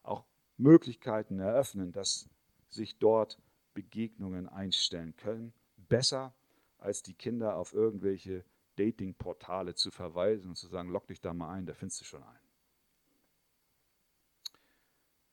auch 0.03 0.25
Möglichkeiten 0.57 1.41
eröffnen, 1.41 1.93
dass 1.93 2.29
sich 2.69 2.99
dort 2.99 3.41
Begegnungen 3.73 4.49
einstellen 4.49 5.17
können, 5.17 5.53
besser 5.77 6.35
als 6.79 7.03
die 7.03 7.15
Kinder 7.15 7.57
auf 7.57 7.73
irgendwelche 7.73 8.45
Datingportale 8.77 9.75
zu 9.75 9.91
verweisen 9.91 10.51
und 10.51 10.57
zu 10.57 10.69
sagen, 10.69 10.91
lock 10.91 11.07
dich 11.07 11.21
da 11.21 11.33
mal 11.33 11.51
ein, 11.53 11.67
da 11.67 11.75
findest 11.75 12.01
du 12.01 12.05
schon 12.05 12.23
einen. 12.23 12.45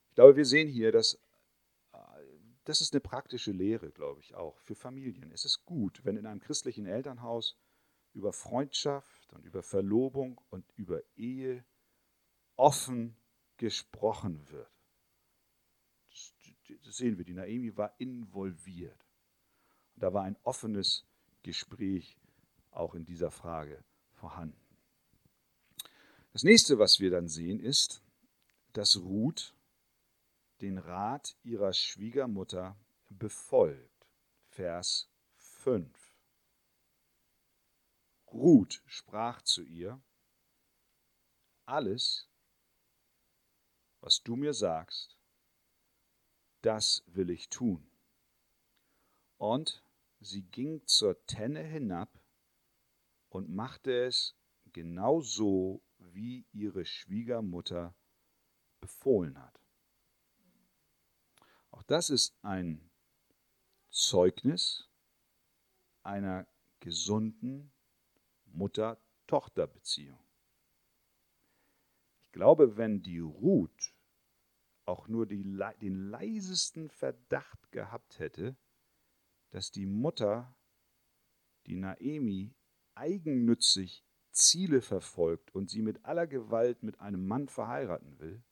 Ich 0.10 0.16
glaube, 0.16 0.36
wir 0.36 0.46
sehen 0.46 0.68
hier, 0.68 0.92
dass 0.92 1.20
das 2.66 2.82
ist 2.82 2.94
eine 2.94 3.02
praktische 3.02 3.52
Lehre, 3.52 3.90
glaube 3.92 4.20
ich, 4.22 4.36
auch 4.36 4.60
für 4.60 4.76
Familien. 4.76 5.32
Es 5.32 5.46
ist 5.46 5.66
gut, 5.66 6.06
wenn 6.06 6.18
in 6.18 6.26
einem 6.26 6.40
christlichen 6.40 6.86
Elternhaus 6.86 7.58
über 8.13 8.34
Freundschaft 8.34 9.34
und 9.34 9.45
über 9.45 9.63
Verlobung 9.63 10.39
und 10.50 10.65
über 10.76 11.02
Ehe 11.15 11.63
offen 12.56 13.15
gesprochen 13.58 14.50
wird. 14.50 14.69
Das, 16.84 16.97
sehen 16.97 17.17
wir, 17.17 17.26
die 17.26 17.34
Naomi 17.34 17.76
war 17.76 17.93
involviert. 18.00 19.06
Und 19.95 20.04
da 20.04 20.13
war 20.13 20.24
ein 20.24 20.38
offenes 20.43 21.06
Gespräch 21.43 22.17
auch 22.71 22.95
in 22.95 23.06
dieser 23.06 23.32
Frage 23.32 23.84
vorhanden. 24.13 24.58
Das 26.34 26.43
nächste, 26.43 26.80
was 26.80 27.00
wir 27.00 27.12
dann 27.12 27.28
sehen, 27.28 27.60
ist, 27.60 28.02
dass 28.74 28.97
Ruth 28.97 29.54
den 30.62 30.78
Rat 30.78 31.36
ihrer 31.43 31.74
Schwiegermutter 31.74 32.78
befolgt. 33.10 34.08
Vers 34.50 35.10
5. 35.36 36.01
Ruth 38.32 38.82
sprach 38.86 39.41
zu 39.41 39.63
ihr, 39.63 40.02
alles, 41.65 42.30
was 44.00 44.24
du 44.24 44.36
mir 44.36 44.54
sagst, 44.54 45.17
das 46.62 47.04
will 47.08 47.30
ich 47.30 47.50
tun. 47.50 47.89
Und 49.38 49.84
sie 50.20 50.44
ging 50.44 50.86
zur 50.86 51.26
Tenne 51.26 51.63
hinab 51.63 52.20
und 53.30 53.50
machte 53.50 54.06
es 54.06 54.36
genau 54.65 55.22
so, 55.22 55.82
wie 55.98 56.46
ihre 56.52 56.86
Schwiegermutter 56.86 57.96
befohlen 58.80 59.39
hat. 59.41 59.60
Auch 61.72 61.84
das 61.84 62.10
ist 62.10 62.36
ein 62.41 62.89
Zeugnis 63.89 64.89
einer 66.04 66.48
gesunden 66.80 67.72
Mutter-Tochter-Beziehung. 68.54 70.20
Ich 72.22 72.32
glaube, 72.32 72.78
wenn 72.78 73.02
die 73.02 73.20
Ruth 73.20 73.94
auch 74.86 75.08
nur 75.08 75.26
die, 75.26 75.44
den 75.82 76.10
leisesten 76.10 76.90
Verdacht 76.90 77.72
gehabt 77.72 78.20
hätte, 78.20 78.56
dass 79.52 79.72
die 79.72 79.86
Mutter, 79.86 80.56
die 81.68 81.76
Naemi, 81.76 82.54
eigennützig 82.96 84.06
Ziele 84.32 84.82
verfolgt 84.82 85.54
und 85.54 85.70
sie 85.70 85.82
mit 85.82 86.06
aller 86.06 86.28
Gewalt 86.28 86.84
mit 86.84 87.00
einem 87.00 87.28
Mann 87.28 87.48
verheiraten 87.48 88.20
will, 88.20 88.44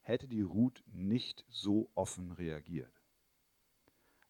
hätte 0.00 0.26
die 0.26 0.42
Ruth 0.42 0.82
nicht 0.86 1.44
so 1.48 1.90
offen 1.94 2.32
reagiert. 2.32 3.02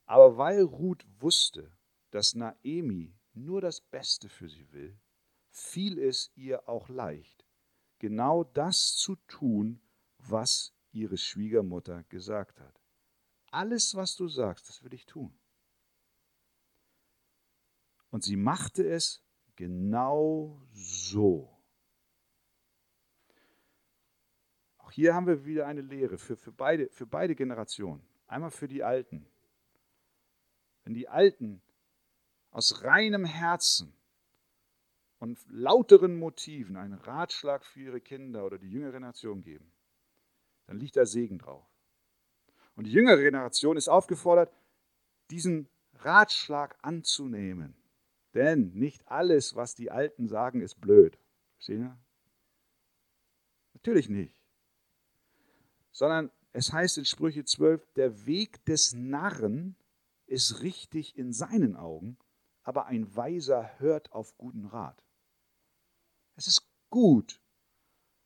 Aber 0.05 0.37
weil 0.37 0.63
Ruth 0.63 1.07
wusste, 1.21 1.71
dass 2.11 2.35
Naemi 2.35 3.15
nur 3.35 3.61
das 3.61 3.81
Beste 3.81 4.29
für 4.29 4.49
sie 4.49 4.71
will, 4.73 4.99
fiel 5.51 5.99
es 5.99 6.33
ihr 6.35 6.69
auch 6.69 6.89
leicht, 6.89 7.47
genau 7.99 8.45
das 8.45 8.97
zu 8.97 9.17
tun, 9.27 9.81
was 10.19 10.75
ihre 10.93 11.17
Schwiegermutter 11.17 12.05
gesagt 12.05 12.61
hat. 12.61 12.81
Alles, 13.51 13.95
was 13.95 14.17
du 14.17 14.29
sagst, 14.29 14.69
das 14.69 14.83
will 14.83 14.95
ich 14.95 15.07
tun. 15.07 15.37
Und 18.11 18.25
sie 18.25 18.37
machte 18.37 18.89
es 18.89 19.23
genau 19.57 20.61
so. 20.73 21.57
Auch 24.79 24.93
hier 24.93 25.15
haben 25.15 25.27
wir 25.27 25.45
wieder 25.45 25.67
eine 25.67 25.83
Lehre 25.83 26.19
für, 26.19 26.37
für, 26.37 26.53
beide, 26.53 26.89
für 26.91 27.07
beide 27.07 27.35
Generationen. 27.35 28.03
Einmal 28.27 28.51
für 28.51 28.69
die 28.69 28.83
Alten. 28.83 29.27
Wenn 30.83 30.95
die 30.95 31.09
Alten 31.09 31.63
aus 32.51 32.83
reinem 32.85 33.25
Herzen 33.25 33.93
und 35.19 35.39
lauteren 35.49 36.19
Motiven 36.19 36.77
einen 36.77 36.95
Ratschlag 36.95 37.65
für 37.65 37.81
ihre 37.81 38.01
Kinder 38.01 38.45
oder 38.45 38.59
die 38.59 38.71
jüngere 38.71 38.93
Generation 38.93 39.43
geben, 39.43 39.73
dann 40.67 40.79
liegt 40.79 40.97
da 40.97 41.07
Segen 41.07 41.39
drauf. 41.39 41.67
Und 42.75 42.85
die 42.85 42.93
jüngere 42.93 43.19
Generation 43.19 43.77
ist 43.77 43.89
aufgefordert, 43.89 44.53
diesen 45.31 45.69
Ratschlag 45.95 46.77
anzunehmen. 46.83 47.75
Denn 48.35 48.73
nicht 48.75 49.07
alles, 49.09 49.57
was 49.57 49.75
die 49.75 49.91
Alten 49.91 50.29
sagen, 50.29 50.61
ist 50.61 50.81
blöd. 50.81 51.19
Verstehen 51.57 51.83
ihr? 51.83 51.99
Natürlich 53.75 54.09
nicht. 54.09 54.37
Sondern 55.91 56.31
es 56.53 56.73
heißt 56.73 56.99
in 56.99 57.05
Sprüche 57.05 57.45
12, 57.45 57.93
der 57.95 58.27
Weg 58.27 58.65
des 58.65 58.93
Narren 58.93 59.77
ist 60.27 60.63
richtig 60.63 61.17
in 61.19 61.33
seinen 61.33 61.77
Augen, 61.77 62.17
aber 62.63 62.87
ein 62.87 63.15
Weiser 63.17 63.71
hört 63.79 64.13
auf 64.13 64.37
guten 64.37 64.67
Rat. 64.67 65.05
Es 66.37 66.47
ist 66.47 66.63
gut, 66.91 67.41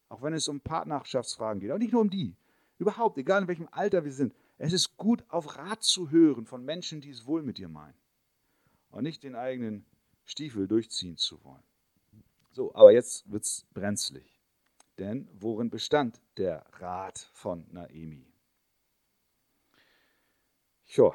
auch 0.08 0.22
wenn 0.22 0.34
es 0.34 0.48
um 0.48 0.60
Partnerschaftsfragen 0.60 1.60
geht, 1.60 1.70
aber 1.70 1.78
nicht 1.78 1.92
nur 1.92 2.02
um 2.02 2.10
die. 2.10 2.36
Überhaupt, 2.78 3.18
egal 3.18 3.42
in 3.42 3.48
welchem 3.48 3.68
Alter 3.70 4.04
wir 4.04 4.12
sind, 4.12 4.34
es 4.58 4.72
ist 4.72 4.96
gut, 4.96 5.24
auf 5.28 5.56
Rat 5.56 5.82
zu 5.82 6.10
hören 6.10 6.46
von 6.46 6.64
Menschen, 6.64 7.00
die 7.00 7.10
es 7.10 7.26
wohl 7.26 7.42
mit 7.42 7.58
dir 7.58 7.68
meinen. 7.68 7.98
Und 8.90 9.02
nicht 9.02 9.22
den 9.24 9.34
eigenen 9.34 9.84
Stiefel 10.24 10.68
durchziehen 10.68 11.16
zu 11.16 11.42
wollen. 11.44 11.62
So, 12.52 12.74
aber 12.74 12.92
jetzt 12.92 13.30
wird 13.30 13.44
es 13.44 13.66
brenzlig. 13.74 14.40
Denn 14.98 15.28
worin 15.32 15.70
bestand 15.70 16.20
der 16.36 16.64
Rat 16.74 17.18
von 17.32 17.66
Naemi? 17.72 18.32
Tja, 20.86 21.12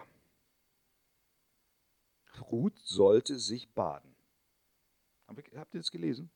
Ruth 2.42 2.78
sollte 2.80 3.40
sich 3.40 3.74
baden. 3.74 4.16
Habt 5.28 5.74
ihr 5.74 5.80
das 5.80 5.92
gelesen? 5.92 6.32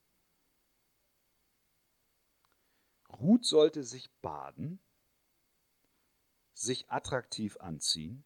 Ruth 3.09 3.45
sollte 3.45 3.83
sich 3.83 4.11
baden, 4.21 4.79
sich 6.53 6.89
attraktiv 6.89 7.57
anziehen, 7.57 8.23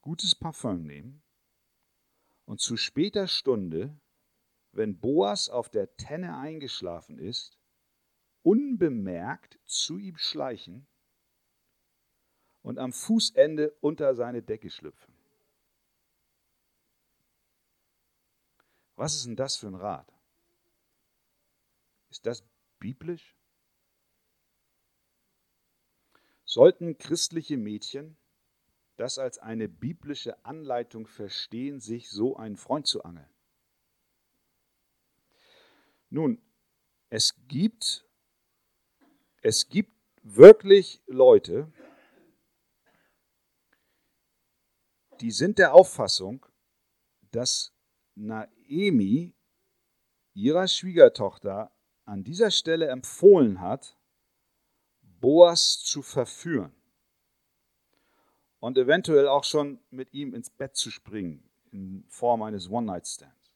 gutes 0.00 0.34
Parfum 0.34 0.82
nehmen 0.82 1.22
und 2.44 2.60
zu 2.60 2.76
später 2.76 3.28
Stunde, 3.28 3.98
wenn 4.72 4.98
Boas 4.98 5.48
auf 5.48 5.70
der 5.70 5.96
Tenne 5.96 6.36
eingeschlafen 6.36 7.18
ist, 7.18 7.58
unbemerkt 8.42 9.58
zu 9.64 9.98
ihm 9.98 10.16
schleichen 10.16 10.86
und 12.62 12.78
am 12.78 12.92
Fußende 12.92 13.70
unter 13.80 14.14
seine 14.14 14.42
Decke 14.42 14.70
schlüpfen. 14.70 15.13
Was 18.96 19.14
ist 19.14 19.26
denn 19.26 19.36
das 19.36 19.56
für 19.56 19.66
ein 19.66 19.74
Rat? 19.74 20.12
Ist 22.10 22.26
das 22.26 22.44
biblisch? 22.78 23.36
Sollten 26.44 26.98
christliche 26.98 27.56
Mädchen 27.56 28.16
das 28.96 29.18
als 29.18 29.38
eine 29.38 29.68
biblische 29.68 30.44
Anleitung 30.44 31.08
verstehen, 31.08 31.80
sich 31.80 32.08
so 32.10 32.36
einen 32.36 32.56
Freund 32.56 32.86
zu 32.86 33.02
angeln? 33.02 33.28
Nun, 36.10 36.40
es 37.10 37.34
gibt, 37.48 38.06
es 39.42 39.68
gibt 39.68 39.92
wirklich 40.22 41.02
Leute, 41.06 41.72
die 45.20 45.32
sind 45.32 45.58
der 45.58 45.74
Auffassung, 45.74 46.46
dass 47.32 47.73
Naemi 48.14 49.34
ihrer 50.34 50.68
Schwiegertochter 50.68 51.70
an 52.04 52.24
dieser 52.24 52.50
Stelle 52.50 52.88
empfohlen 52.88 53.60
hat, 53.60 53.96
Boas 55.20 55.80
zu 55.80 56.02
verführen 56.02 56.74
und 58.60 58.76
eventuell 58.78 59.28
auch 59.28 59.44
schon 59.44 59.78
mit 59.90 60.12
ihm 60.12 60.34
ins 60.34 60.50
Bett 60.50 60.76
zu 60.76 60.90
springen 60.90 61.48
in 61.70 62.04
Form 62.08 62.42
eines 62.42 62.68
One-Night-Stands. 62.68 63.52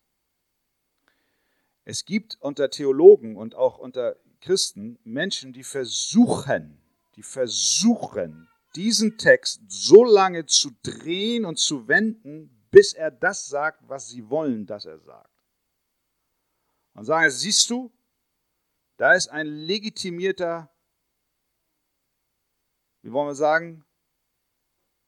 Es 1.85 2.05
gibt 2.05 2.37
unter 2.41 2.71
Theologen 2.71 3.37
und 3.37 3.55
auch 3.55 3.79
unter 3.79 4.17
Christen 4.41 4.99
Menschen, 5.05 5.53
die 5.53 5.63
versuchen, 5.63 6.81
die 7.17 7.23
versuchen, 7.23 8.49
diesen 8.77 9.19
Text 9.19 9.63
so 9.69 10.05
lange 10.05 10.47
zu 10.47 10.71
drehen 10.83 11.45
und 11.45 11.59
zu 11.59 11.89
wenden, 11.89 12.58
bis 12.71 12.93
er 12.93 13.11
das 13.11 13.47
sagt, 13.47 13.89
was 13.89 14.09
sie 14.09 14.29
wollen, 14.29 14.67
dass 14.67 14.85
er 14.85 14.99
sagt. 14.99 15.45
Und 16.95 17.05
sagen, 17.05 17.31
siehst 17.31 17.69
du, 17.71 17.93
da 18.97 19.15
ist 19.15 19.29
ein 19.29 19.47
legitimierter 19.47 20.71
wie 23.03 23.13
wollen 23.13 23.29
wir 23.29 23.35
sagen, 23.35 23.85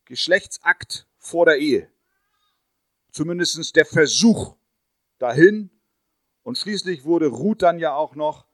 Geschlechtsakt 0.07 1.07
vor 1.19 1.45
der 1.45 1.59
Ehe. 1.59 1.91
Zumindest 3.13 3.77
der 3.77 3.85
Versuch 3.85 4.57
dahin. 5.19 5.71
Und 6.43 6.57
schließlich 6.57 7.05
wurde 7.05 7.27
Ruth 7.27 7.63
dann 7.63 7.79
ja 7.79 7.95
auch 7.95 8.15
noch 8.15 8.47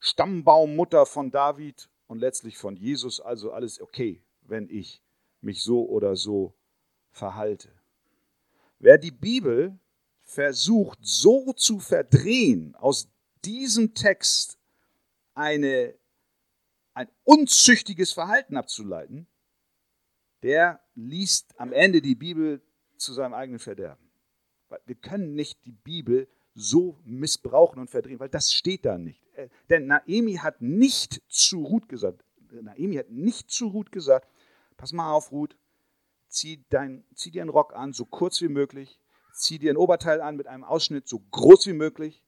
Stammbaummutter 0.00 1.06
von 1.06 1.30
David 1.30 1.90
und 2.06 2.18
letztlich 2.18 2.56
von 2.56 2.76
Jesus. 2.76 3.20
Also 3.20 3.52
alles 3.52 3.80
okay, 3.80 4.24
wenn 4.40 4.68
ich 4.70 5.02
mich 5.40 5.62
so 5.62 5.86
oder 5.86 6.16
so 6.16 6.54
verhalte. 7.10 7.77
Wer 8.78 8.98
die 8.98 9.10
Bibel 9.10 9.78
versucht 10.22 10.98
so 11.02 11.52
zu 11.52 11.80
verdrehen, 11.80 12.74
aus 12.76 13.08
diesem 13.44 13.94
Text 13.94 14.58
eine 15.34 15.94
ein 16.94 17.08
unzüchtiges 17.22 18.12
Verhalten 18.12 18.56
abzuleiten, 18.56 19.28
der 20.42 20.80
liest 20.96 21.54
am 21.58 21.72
Ende 21.72 22.02
die 22.02 22.16
Bibel 22.16 22.60
zu 22.96 23.12
seinem 23.12 23.34
eigenen 23.34 23.60
Verderben. 23.60 24.10
Wir 24.84 24.96
können 24.96 25.34
nicht 25.34 25.64
die 25.64 25.72
Bibel 25.72 26.28
so 26.54 26.98
missbrauchen 27.04 27.78
und 27.78 27.88
verdrehen, 27.88 28.18
weil 28.18 28.28
das 28.28 28.52
steht 28.52 28.84
da 28.84 28.98
nicht. 28.98 29.22
Äh, 29.34 29.48
denn 29.70 29.86
Naemi 29.86 30.34
hat 30.34 30.60
nicht 30.60 31.22
zu 31.28 31.62
Ruth 31.62 31.88
gesagt, 31.88 32.24
Naemi 32.50 32.96
hat 32.96 33.10
nicht 33.10 33.50
zu 33.50 33.68
Ruth 33.68 33.92
gesagt, 33.92 34.28
pass 34.76 34.92
mal 34.92 35.12
auf, 35.12 35.30
Ruth, 35.30 35.56
zieh, 36.28 36.64
dein, 36.70 37.04
zieh 37.14 37.30
dir 37.30 37.42
einen 37.42 37.50
Rock 37.50 37.74
an, 37.74 37.92
so 37.92 38.04
kurz 38.04 38.40
wie 38.40 38.48
möglich, 38.48 39.00
zieh 39.32 39.58
dir 39.58 39.72
ein 39.72 39.76
Oberteil 39.76 40.20
an 40.20 40.36
mit 40.36 40.46
einem 40.46 40.64
Ausschnitt 40.64 41.08
so 41.08 41.20
groß 41.30 41.66
wie 41.66 41.72
möglich 41.72 42.22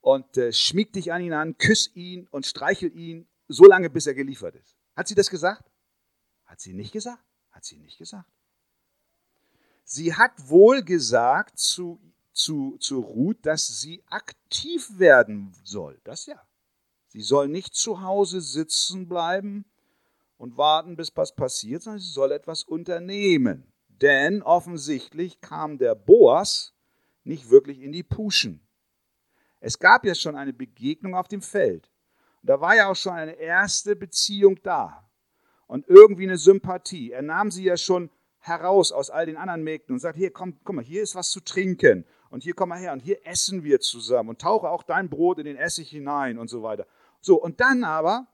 und 0.00 0.36
äh, 0.36 0.52
schmieg 0.52 0.92
dich 0.92 1.12
an 1.12 1.22
ihn 1.22 1.32
an, 1.32 1.58
küss 1.58 1.90
ihn 1.94 2.26
und 2.30 2.46
streichel 2.46 2.94
ihn 2.96 3.28
so 3.48 3.64
lange, 3.64 3.90
bis 3.90 4.06
er 4.06 4.14
geliefert 4.14 4.56
ist. 4.56 4.76
Hat 4.94 5.08
sie 5.08 5.14
das 5.14 5.30
gesagt? 5.30 5.70
Hat 6.44 6.60
sie 6.60 6.72
nicht 6.72 6.92
gesagt? 6.92 7.22
Hat 7.50 7.64
sie 7.64 7.78
nicht 7.78 7.98
gesagt. 7.98 8.28
Sie 9.84 10.14
hat 10.14 10.32
wohl 10.48 10.82
gesagt 10.82 11.58
zu, 11.58 12.00
zu, 12.32 12.76
zu 12.78 13.00
Ruth, 13.00 13.38
dass 13.42 13.80
sie 13.80 14.02
aktiv 14.08 14.98
werden 14.98 15.54
soll. 15.64 16.00
Das 16.04 16.26
ja. 16.26 16.40
Sie 17.08 17.22
soll 17.22 17.48
nicht 17.48 17.74
zu 17.74 18.02
Hause 18.02 18.40
sitzen 18.40 19.08
bleiben 19.08 19.64
und 20.36 20.56
warten, 20.56 20.96
bis 20.96 21.10
was 21.14 21.34
passiert, 21.34 21.82
sondern 21.82 22.00
sie 22.00 22.10
soll 22.10 22.32
etwas 22.32 22.64
unternehmen. 22.64 23.72
Denn 23.88 24.42
offensichtlich 24.42 25.40
kam 25.40 25.78
der 25.78 25.94
Boas 25.94 26.74
nicht 27.24 27.50
wirklich 27.50 27.80
in 27.80 27.92
die 27.92 28.02
Puschen. 28.02 28.66
Es 29.60 29.78
gab 29.78 30.04
ja 30.04 30.14
schon 30.14 30.36
eine 30.36 30.52
Begegnung 30.52 31.14
auf 31.14 31.28
dem 31.28 31.40
Feld. 31.40 31.90
Da 32.42 32.60
war 32.60 32.76
ja 32.76 32.88
auch 32.88 32.96
schon 32.96 33.14
eine 33.14 33.32
erste 33.32 33.96
Beziehung 33.96 34.60
da 34.62 35.10
und 35.66 35.88
irgendwie 35.88 36.24
eine 36.24 36.38
Sympathie. 36.38 37.10
Er 37.10 37.22
nahm 37.22 37.50
sie 37.50 37.64
ja 37.64 37.76
schon 37.76 38.10
heraus 38.38 38.92
aus 38.92 39.10
all 39.10 39.26
den 39.26 39.36
anderen 39.36 39.64
Mägden 39.64 39.94
und 39.94 39.98
sagt, 39.98 40.16
hier, 40.16 40.30
komm, 40.30 40.58
guck 40.62 40.76
mal, 40.76 40.84
hier 40.84 41.02
ist 41.02 41.16
was 41.16 41.30
zu 41.30 41.40
trinken 41.40 42.04
und 42.30 42.44
hier 42.44 42.54
komm 42.54 42.68
mal 42.68 42.78
her 42.78 42.92
und 42.92 43.00
hier 43.00 43.26
essen 43.26 43.64
wir 43.64 43.80
zusammen 43.80 44.28
und 44.28 44.40
tauche 44.40 44.68
auch 44.68 44.84
dein 44.84 45.10
Brot 45.10 45.38
in 45.38 45.46
den 45.46 45.56
Essig 45.56 45.90
hinein 45.90 46.38
und 46.38 46.48
so 46.48 46.62
weiter. 46.62 46.86
So, 47.20 47.42
und 47.42 47.60
dann 47.60 47.82
aber 47.82 48.28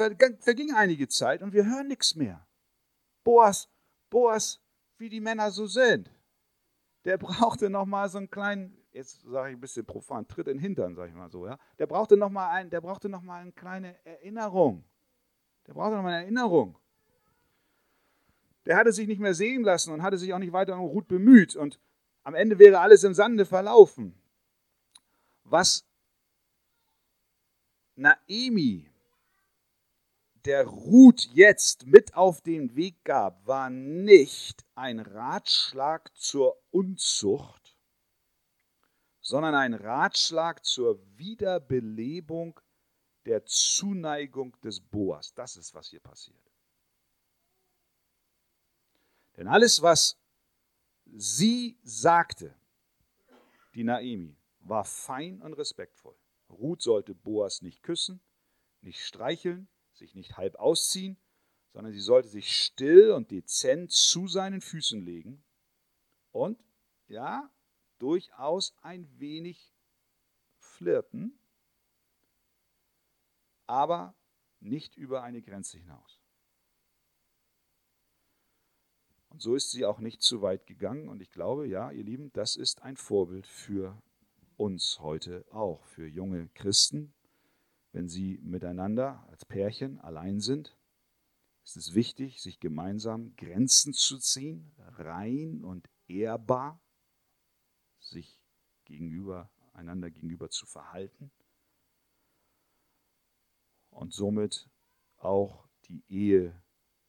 verging 0.00 0.74
einige 0.74 1.08
Zeit 1.08 1.42
und 1.42 1.52
wir 1.52 1.66
hören 1.66 1.88
nichts 1.88 2.14
mehr. 2.14 2.46
Boas, 3.24 3.68
Boas, 4.08 4.60
wie 4.98 5.08
die 5.08 5.20
Männer 5.20 5.50
so 5.50 5.66
sind, 5.66 6.10
der 7.04 7.18
brauchte 7.18 7.70
noch 7.70 7.86
mal 7.86 8.08
so 8.08 8.18
einen 8.18 8.30
kleinen 8.30 8.80
jetzt 8.92 9.22
sage 9.22 9.50
ich 9.50 9.56
ein 9.56 9.60
bisschen 9.60 9.86
profan, 9.86 10.26
tritt 10.26 10.48
in 10.48 10.56
den 10.56 10.60
Hintern, 10.60 10.94
sage 10.94 11.10
ich 11.10 11.14
mal 11.14 11.30
so, 11.30 11.46
ja. 11.46 11.58
Der 11.78 11.86
brauchte 11.86 12.16
noch 12.16 12.30
mal 12.30 12.50
ein, 12.50 12.70
der 12.70 12.80
brauchte 12.80 13.08
noch 13.08 13.22
mal 13.22 13.40
eine 13.40 13.52
kleine 13.52 14.04
Erinnerung. 14.04 14.84
Der 15.66 15.74
brauchte 15.74 15.96
noch 15.96 16.02
mal 16.02 16.12
eine 16.12 16.24
Erinnerung. 16.24 16.76
Der 18.66 18.76
hatte 18.76 18.92
sich 18.92 19.06
nicht 19.06 19.20
mehr 19.20 19.34
sehen 19.34 19.62
lassen 19.62 19.92
und 19.92 20.02
hatte 20.02 20.18
sich 20.18 20.32
auch 20.34 20.38
nicht 20.38 20.52
weiter 20.52 20.74
um 20.74 20.80
Ruth 20.80 21.08
bemüht 21.08 21.56
und 21.56 21.80
am 22.22 22.34
Ende 22.34 22.58
wäre 22.58 22.80
alles 22.80 23.04
im 23.04 23.14
Sande 23.14 23.46
verlaufen. 23.46 24.14
Was 25.44 25.86
Naemi 27.96 28.89
der 30.50 30.66
Ruth 30.66 31.28
jetzt 31.32 31.86
mit 31.86 32.14
auf 32.14 32.40
den 32.40 32.74
Weg 32.74 33.04
gab, 33.04 33.46
war 33.46 33.70
nicht 33.70 34.66
ein 34.74 34.98
Ratschlag 34.98 36.10
zur 36.16 36.60
Unzucht, 36.72 37.78
sondern 39.20 39.54
ein 39.54 39.74
Ratschlag 39.74 40.64
zur 40.64 41.00
Wiederbelebung 41.16 42.58
der 43.26 43.44
Zuneigung 43.44 44.60
des 44.62 44.80
Boas. 44.80 45.32
Das 45.34 45.56
ist, 45.56 45.72
was 45.72 45.86
hier 45.86 46.00
passiert. 46.00 46.50
Denn 49.36 49.46
alles, 49.46 49.82
was 49.82 50.18
sie 51.04 51.78
sagte, 51.84 52.52
die 53.76 53.84
Naemi, 53.84 54.36
war 54.58 54.84
fein 54.84 55.40
und 55.42 55.52
respektvoll. 55.52 56.16
Ruth 56.48 56.82
sollte 56.82 57.14
Boas 57.14 57.62
nicht 57.62 57.84
küssen, 57.84 58.20
nicht 58.80 59.00
streicheln, 59.06 59.68
sich 60.00 60.14
nicht 60.14 60.36
halb 60.36 60.56
ausziehen, 60.56 61.16
sondern 61.72 61.92
sie 61.92 62.00
sollte 62.00 62.28
sich 62.28 62.56
still 62.56 63.12
und 63.12 63.30
dezent 63.30 63.92
zu 63.92 64.26
seinen 64.26 64.60
Füßen 64.60 65.00
legen 65.00 65.42
und, 66.32 66.62
ja, 67.06 67.50
durchaus 67.98 68.74
ein 68.82 69.08
wenig 69.18 69.72
flirten, 70.58 71.38
aber 73.66 74.14
nicht 74.58 74.96
über 74.96 75.22
eine 75.22 75.42
Grenze 75.42 75.78
hinaus. 75.78 76.20
Und 79.28 79.40
so 79.40 79.54
ist 79.54 79.70
sie 79.70 79.84
auch 79.84 80.00
nicht 80.00 80.22
zu 80.22 80.42
weit 80.42 80.66
gegangen. 80.66 81.08
Und 81.08 81.22
ich 81.22 81.30
glaube, 81.30 81.68
ja, 81.68 81.92
ihr 81.92 82.02
Lieben, 82.02 82.32
das 82.32 82.56
ist 82.56 82.82
ein 82.82 82.96
Vorbild 82.96 83.46
für 83.46 84.02
uns 84.56 84.98
heute 84.98 85.44
auch, 85.52 85.84
für 85.84 86.06
junge 86.06 86.48
Christen. 86.48 87.14
Wenn 87.92 88.08
sie 88.08 88.38
miteinander 88.42 89.26
als 89.28 89.44
Pärchen 89.44 89.98
allein 89.98 90.40
sind, 90.40 90.76
ist 91.64 91.76
es 91.76 91.94
wichtig, 91.94 92.40
sich 92.40 92.60
gemeinsam 92.60 93.34
Grenzen 93.36 93.92
zu 93.92 94.18
ziehen, 94.18 94.72
rein 94.96 95.64
und 95.64 95.88
ehrbar, 96.06 96.80
sich 97.98 98.40
gegenüber, 98.84 99.50
einander 99.72 100.10
gegenüber 100.10 100.50
zu 100.50 100.66
verhalten 100.66 101.30
und 103.90 104.12
somit 104.12 104.68
auch 105.16 105.68
die 105.84 106.02
Ehe 106.08 106.60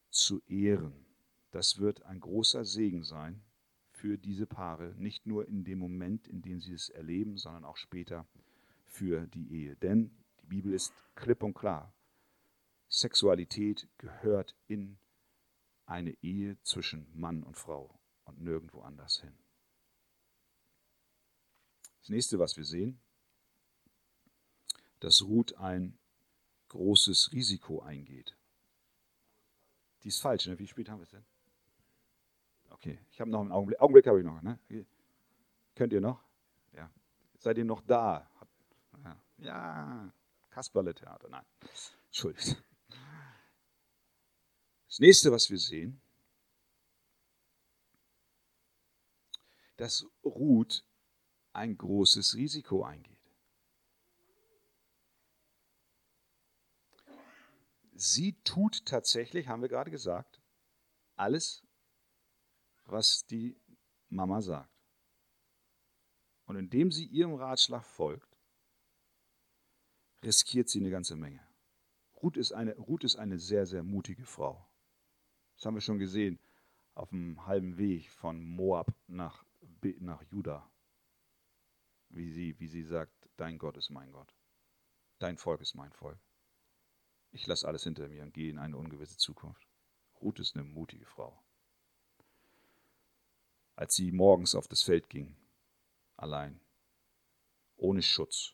zu 0.09 0.41
ehren. 0.47 1.05
Das 1.51 1.79
wird 1.79 2.03
ein 2.03 2.19
großer 2.19 2.65
Segen 2.65 3.03
sein 3.03 3.41
für 3.91 4.17
diese 4.17 4.45
Paare, 4.47 4.95
nicht 4.97 5.25
nur 5.25 5.47
in 5.47 5.63
dem 5.63 5.79
Moment, 5.79 6.27
in 6.27 6.41
dem 6.41 6.61
sie 6.61 6.73
es 6.73 6.89
erleben, 6.89 7.37
sondern 7.37 7.65
auch 7.65 7.77
später 7.77 8.27
für 8.85 9.27
die 9.27 9.51
Ehe. 9.51 9.75
Denn 9.75 10.11
Bibel 10.51 10.73
ist 10.73 10.93
klipp 11.15 11.43
und 11.43 11.53
klar. 11.53 11.93
Sexualität 12.89 13.87
gehört 13.97 14.53
in 14.67 14.99
eine 15.85 16.11
Ehe 16.21 16.61
zwischen 16.63 17.07
Mann 17.17 17.41
und 17.43 17.55
Frau 17.55 17.97
und 18.25 18.41
nirgendwo 18.41 18.81
anders 18.81 19.21
hin. 19.21 19.33
Das 22.01 22.09
nächste, 22.09 22.37
was 22.37 22.57
wir 22.57 22.65
sehen, 22.65 22.99
dass 24.99 25.21
Ruth 25.21 25.55
ein 25.57 25.97
großes 26.67 27.31
Risiko 27.31 27.81
eingeht. 27.81 28.35
Die 30.03 30.09
ist 30.09 30.19
falsch, 30.19 30.47
ne? 30.47 30.59
wie 30.59 30.67
spät 30.67 30.89
haben 30.89 30.99
wir 30.99 31.03
es 31.03 31.11
denn? 31.11 31.25
Okay, 32.71 32.99
ich 33.11 33.21
habe 33.21 33.31
noch 33.31 33.39
einen 33.39 33.53
Augenblick. 33.53 33.79
Augenblick 33.79 34.07
habe 34.07 34.19
ich 34.19 34.25
noch. 34.25 34.41
Ne? 34.41 34.59
Könnt 35.75 35.93
ihr 35.93 36.01
noch? 36.01 36.21
Ja. 36.73 36.91
Seid 37.37 37.57
ihr 37.57 37.65
noch 37.65 37.81
da? 37.81 38.29
Ja, 39.03 39.17
ja. 39.37 40.13
Kasperle-Theater. 40.51 41.29
Nein, 41.29 41.45
entschuldigt. 42.07 42.63
Das 44.87 44.99
nächste, 44.99 45.31
was 45.31 45.49
wir 45.49 45.57
sehen, 45.57 46.01
dass 49.77 50.05
Ruth 50.23 50.85
ein 51.53 51.77
großes 51.77 52.35
Risiko 52.35 52.83
eingeht. 52.83 53.17
Sie 57.93 58.33
tut 58.43 58.85
tatsächlich, 58.85 59.47
haben 59.47 59.61
wir 59.61 59.69
gerade 59.69 59.91
gesagt, 59.91 60.41
alles, 61.15 61.63
was 62.85 63.25
die 63.25 63.59
Mama 64.09 64.41
sagt. 64.41 64.69
Und 66.45 66.57
indem 66.57 66.91
sie 66.91 67.05
ihrem 67.05 67.35
Ratschlag 67.35 67.85
folgt, 67.85 68.30
riskiert 70.23 70.69
sie 70.69 70.79
eine 70.79 70.89
ganze 70.89 71.15
Menge. 71.15 71.41
Ruth 72.21 72.37
ist 72.37 72.51
eine, 72.51 72.75
Ruth 72.75 73.03
ist 73.03 73.15
eine 73.15 73.39
sehr, 73.39 73.65
sehr 73.65 73.83
mutige 73.83 74.25
Frau. 74.25 74.67
Das 75.55 75.65
haben 75.65 75.75
wir 75.75 75.81
schon 75.81 75.99
gesehen 75.99 76.39
auf 76.93 77.09
dem 77.09 77.45
halben 77.45 77.77
Weg 77.77 78.09
von 78.11 78.43
Moab 78.43 78.93
nach, 79.07 79.43
nach 79.99 80.21
Juda. 80.23 80.69
Wie 82.09 82.29
sie, 82.29 82.59
wie 82.59 82.67
sie 82.67 82.83
sagt, 82.83 83.29
dein 83.37 83.57
Gott 83.57 83.77
ist 83.77 83.89
mein 83.89 84.11
Gott. 84.11 84.35
Dein 85.19 85.37
Volk 85.37 85.61
ist 85.61 85.75
mein 85.75 85.91
Volk. 85.93 86.19
Ich 87.31 87.47
lasse 87.47 87.67
alles 87.67 87.83
hinter 87.83 88.07
mir 88.09 88.23
und 88.23 88.33
gehe 88.33 88.49
in 88.49 88.59
eine 88.59 88.77
ungewisse 88.77 89.17
Zukunft. 89.17 89.67
Ruth 90.21 90.39
ist 90.39 90.55
eine 90.55 90.65
mutige 90.65 91.05
Frau 91.05 91.41
als 93.81 93.95
sie 93.95 94.11
morgens 94.11 94.53
auf 94.53 94.67
das 94.67 94.83
Feld 94.83 95.09
ging, 95.09 95.35
allein, 96.15 96.61
ohne 97.77 98.03
Schutz, 98.03 98.53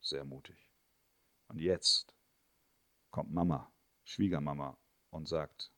sehr 0.00 0.24
mutig. 0.24 0.67
Und 1.48 1.60
jetzt 1.60 2.14
kommt 3.10 3.32
Mama, 3.32 3.72
Schwiegermama, 4.04 4.76
und 5.10 5.26
sagt, 5.26 5.72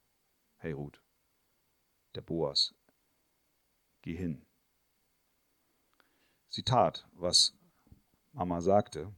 hey 0.57 0.73
Ruth, 0.73 1.01
der 2.15 2.21
Boas, 2.21 2.75
geh 4.01 4.15
hin. 4.15 4.45
Sie 6.49 6.63
tat, 6.63 7.07
was 7.13 7.57
Mama 8.33 8.61
sagte, 8.61 9.13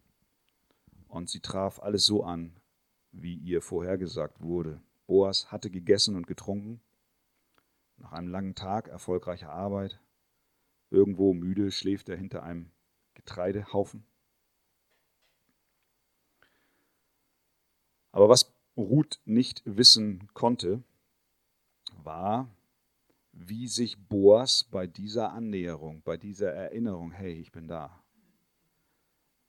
und 1.08 1.30
sie 1.30 1.40
traf 1.40 1.80
alles 1.80 2.06
so 2.06 2.24
an, 2.24 2.56
wie 3.12 3.36
ihr 3.36 3.62
vorhergesagt 3.62 4.42
wurde. 4.42 4.82
Boas 5.06 5.52
hatte 5.52 5.70
gegessen 5.70 6.16
und 6.16 6.28
getrunken, 6.28 6.82
nach 7.98 8.12
einem 8.12 8.28
langen 8.28 8.56
Tag 8.56 8.88
erfolgreicher 8.88 9.52
Arbeit, 9.52 10.00
irgendwo 10.90 11.34
müde, 11.34 11.72
schläft 11.72 12.10
er 12.10 12.18
hinter 12.18 12.44
einem 12.44 12.72
Getreidehaufen. 13.14 14.06
Aber 18.14 18.30
was 18.30 18.54
Ruth 18.78 19.20
nicht 19.26 19.64
wissen 19.66 20.30
konnte, 20.34 20.84
war, 22.04 22.48
wie 23.32 23.68
sich 23.68 23.98
Boas 23.98 24.64
bei 24.64 24.86
dieser 24.88 25.34
Annäherung, 25.34 26.04
bei 26.04 26.16
dieser 26.16 26.54
Erinnerung, 26.54 27.12
hey, 27.12 27.34
ich 27.34 27.52
bin 27.52 27.68
da, 27.68 28.04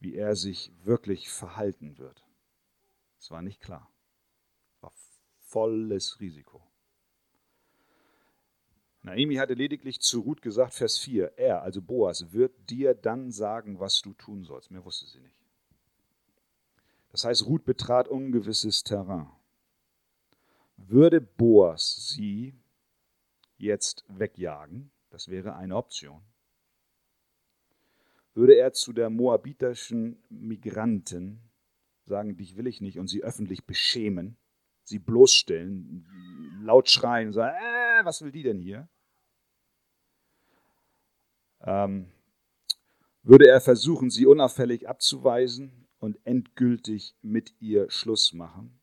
wie 0.00 0.14
er 0.14 0.34
sich 0.34 0.72
wirklich 0.82 1.28
verhalten 1.28 1.98
wird. 1.98 2.26
Es 3.20 3.30
war 3.30 3.42
nicht 3.42 3.60
klar. 3.60 3.90
War 4.80 4.92
volles 5.40 6.20
Risiko. 6.20 6.62
Naomi 9.02 9.34
hatte 9.34 9.52
lediglich 9.52 10.00
zu 10.00 10.20
Ruth 10.20 10.40
gesagt, 10.40 10.72
Vers 10.72 10.98
4, 10.98 11.36
er, 11.36 11.62
also 11.62 11.82
Boas, 11.82 12.32
wird 12.32 12.70
dir 12.70 12.94
dann 12.94 13.30
sagen, 13.30 13.78
was 13.78 14.00
du 14.00 14.14
tun 14.14 14.44
sollst. 14.44 14.70
Mehr 14.70 14.86
wusste 14.86 15.04
sie 15.06 15.20
nicht. 15.20 15.43
Das 17.14 17.24
heißt, 17.24 17.46
Ruth 17.46 17.64
betrat 17.64 18.08
ungewisses 18.08 18.82
Terrain. 18.82 19.28
Würde 20.76 21.20
Boas 21.20 22.08
sie 22.08 22.58
jetzt 23.56 24.04
wegjagen, 24.08 24.90
das 25.10 25.28
wäre 25.28 25.54
eine 25.54 25.76
Option, 25.76 26.22
würde 28.34 28.54
er 28.54 28.72
zu 28.72 28.92
der 28.92 29.10
moabitischen 29.10 30.24
Migranten 30.28 31.38
sagen, 32.04 32.36
dich 32.36 32.56
will 32.56 32.66
ich 32.66 32.80
nicht 32.80 32.98
und 32.98 33.06
sie 33.06 33.22
öffentlich 33.22 33.64
beschämen, 33.64 34.36
sie 34.82 34.98
bloßstellen, 34.98 36.04
laut 36.64 36.90
schreien, 36.90 37.32
sagen, 37.32 37.56
äh, 37.56 38.04
was 38.04 38.22
will 38.22 38.32
die 38.32 38.42
denn 38.42 38.58
hier? 38.58 38.88
ähm, 41.60 42.10
würde 43.22 43.46
er 43.46 43.60
versuchen, 43.60 44.10
sie 44.10 44.26
unauffällig 44.26 44.88
abzuweisen 44.88 45.83
und 46.04 46.18
endgültig 46.24 47.16
mit 47.22 47.54
ihr 47.60 47.90
Schluss 47.90 48.32
machen. 48.32 48.78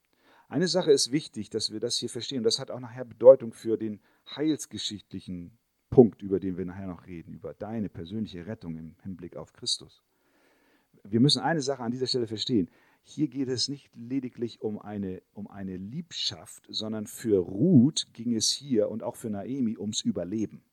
Eine 0.49 0.67
Sache 0.67 0.91
ist 0.91 1.11
wichtig, 1.11 1.49
dass 1.49 1.71
wir 1.71 1.79
das 1.79 1.97
hier 1.97 2.09
verstehen. 2.09 2.43
Das 2.43 2.59
hat 2.59 2.71
auch 2.71 2.79
nachher 2.79 3.05
Bedeutung 3.05 3.53
für 3.53 3.77
den 3.77 4.01
heilsgeschichtlichen 4.35 5.57
Punkt, 5.89 6.21
über 6.21 6.39
den 6.39 6.57
wir 6.57 6.65
nachher 6.65 6.87
noch 6.87 7.05
reden, 7.05 7.33
über 7.33 7.53
deine 7.53 7.89
persönliche 7.89 8.47
Rettung 8.47 8.75
im 8.75 8.95
Hinblick 9.03 9.37
auf 9.37 9.53
Christus. 9.53 10.03
Wir 11.03 11.19
müssen 11.19 11.41
eine 11.41 11.61
Sache 11.61 11.83
an 11.83 11.91
dieser 11.91 12.07
Stelle 12.07 12.27
verstehen. 12.27 12.69
Hier 13.03 13.27
geht 13.27 13.47
es 13.49 13.69
nicht 13.69 13.89
lediglich 13.95 14.61
um 14.61 14.79
eine, 14.79 15.21
um 15.33 15.47
eine 15.47 15.77
Liebschaft, 15.77 16.65
sondern 16.69 17.07
für 17.07 17.39
Ruth 17.39 18.07
ging 18.13 18.35
es 18.35 18.51
hier 18.51 18.89
und 18.89 19.03
auch 19.03 19.15
für 19.15 19.29
Naemi 19.29 19.77
ums 19.77 20.01
Überleben. 20.01 20.63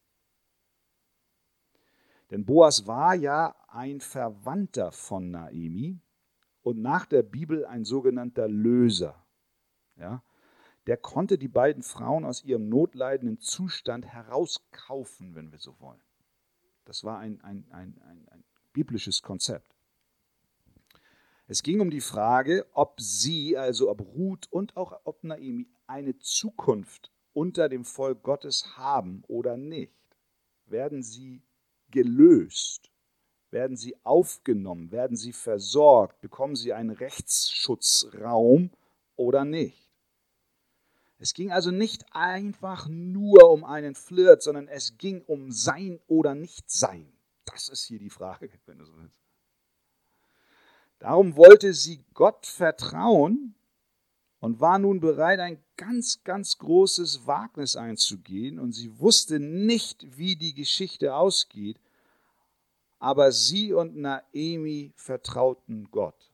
Denn 2.31 2.45
Boas 2.45 2.87
war 2.87 3.15
ja 3.15 3.55
ein 3.69 4.01
Verwandter 4.01 4.93
von 4.93 5.31
Naemi 5.31 6.01
und 6.69 6.83
nach 6.83 7.07
der 7.07 7.23
Bibel 7.23 7.65
ein 7.65 7.85
sogenannter 7.85 8.47
Löser. 8.47 9.25
Ja? 9.97 10.23
Der 10.87 10.99
konnte 10.99 11.39
die 11.39 11.49
beiden 11.49 11.83
Frauen 11.83 12.27
aus 12.27 12.45
ihrem 12.45 12.69
notleidenden 12.69 13.41
Zustand 13.41 14.07
herauskaufen, 14.07 15.35
wenn 15.35 15.51
wir 15.51 15.59
so 15.59 15.81
wollen. 15.81 16.03
Das 16.85 17.05
war 17.05 17.19
ein, 17.19 17.41
ein, 17.43 17.67
ein, 17.71 17.99
ein 18.31 18.45
biblisches 18.75 19.23
Konzept. 19.23 19.75
Es 21.47 21.63
ging 21.63 21.81
um 21.81 21.91
die 21.91 22.03
Frage, 22.03 22.67
ob 22.73 23.01
sie, 23.01 23.57
also 23.57 23.91
ob 23.91 24.03
Ruth 24.03 24.47
und 24.51 24.77
auch 24.77 25.01
ob 25.05 25.25
Naomi, 25.25 25.69
eine 25.87 26.19
Zukunft 26.19 27.11
unter 27.33 27.71
dem 27.71 27.87
Volk 27.87 28.23
Gottes 28.23 28.77
haben 28.77 29.23
oder 29.27 29.57
nicht. 29.57 29.95
Werden 30.67 31.03
sie 31.03 31.43
gelöst? 31.91 32.91
Werden 33.51 33.77
sie 33.77 33.97
aufgenommen? 34.05 34.91
Werden 34.91 35.17
sie 35.17 35.33
versorgt? 35.33 36.21
Bekommen 36.21 36.57
sie 36.57 36.73
einen 36.73 36.91
Rechtsschutzraum 36.91 38.71
oder 39.17 39.45
nicht? 39.45 39.89
Es 41.19 41.35
ging 41.35 41.51
also 41.51 41.71
nicht 41.71 42.05
einfach 42.13 42.89
nur 42.89 43.51
um 43.51 43.65
einen 43.65 43.95
Flirt, 43.95 44.43
sondern 44.43 44.69
es 44.69 44.99
ging 44.99 45.23
um 45.23 45.51
Sein 45.51 45.99
oder 46.07 46.35
Nichtsein. 46.35 47.13
Das 47.45 47.69
ist 47.69 47.85
hier 47.87 47.99
die 47.99 48.11
Frage, 48.11 48.51
wenn 48.67 48.79
du 48.79 48.85
so 48.85 48.97
willst. 48.97 49.17
Darum 50.99 51.37
wollte 51.37 51.75
sie 51.75 52.05
Gott 52.13 52.47
vertrauen 52.47 53.55
und 54.41 54.61
war 54.61 54.79
nun 54.79 55.01
bereit, 55.01 55.41
ein 55.41 55.63
ganz, 55.77 56.23
ganz 56.25 56.59
großes 56.59 57.27
Wagnis 57.27 57.77
einzugehen. 57.77 58.59
Und 58.59 58.73
sie 58.73 58.99
wusste 58.99 59.41
nicht, 59.41 60.17
wie 60.17 60.37
die 60.37 60.55
Geschichte 60.55 61.15
ausgeht, 61.15 61.81
aber 62.99 63.33
sie 63.33 63.73
und 63.73 63.97
Naemi 63.97 64.93
vertrauten 64.97 65.89
Gott. 65.91 66.33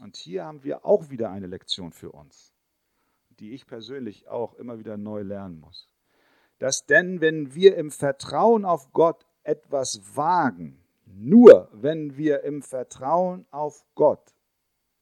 Und 0.00 0.16
hier 0.16 0.44
haben 0.44 0.62
wir 0.62 0.84
auch 0.84 1.10
wieder 1.10 1.30
eine 1.30 1.46
Lektion 1.46 1.92
für 1.92 2.12
uns, 2.12 2.54
die 3.40 3.52
ich 3.52 3.66
persönlich 3.66 4.28
auch 4.28 4.54
immer 4.54 4.78
wieder 4.78 4.96
neu 4.96 5.22
lernen 5.22 5.60
muss. 5.60 5.88
Dass 6.58 6.86
denn, 6.86 7.20
wenn 7.20 7.54
wir 7.54 7.76
im 7.76 7.90
Vertrauen 7.90 8.64
auf 8.64 8.92
Gott 8.92 9.26
etwas 9.42 10.16
wagen, 10.16 10.78
nur 11.06 11.68
wenn 11.72 12.16
wir 12.16 12.42
im 12.42 12.62
Vertrauen 12.62 13.46
auf 13.50 13.84
Gott 13.94 14.34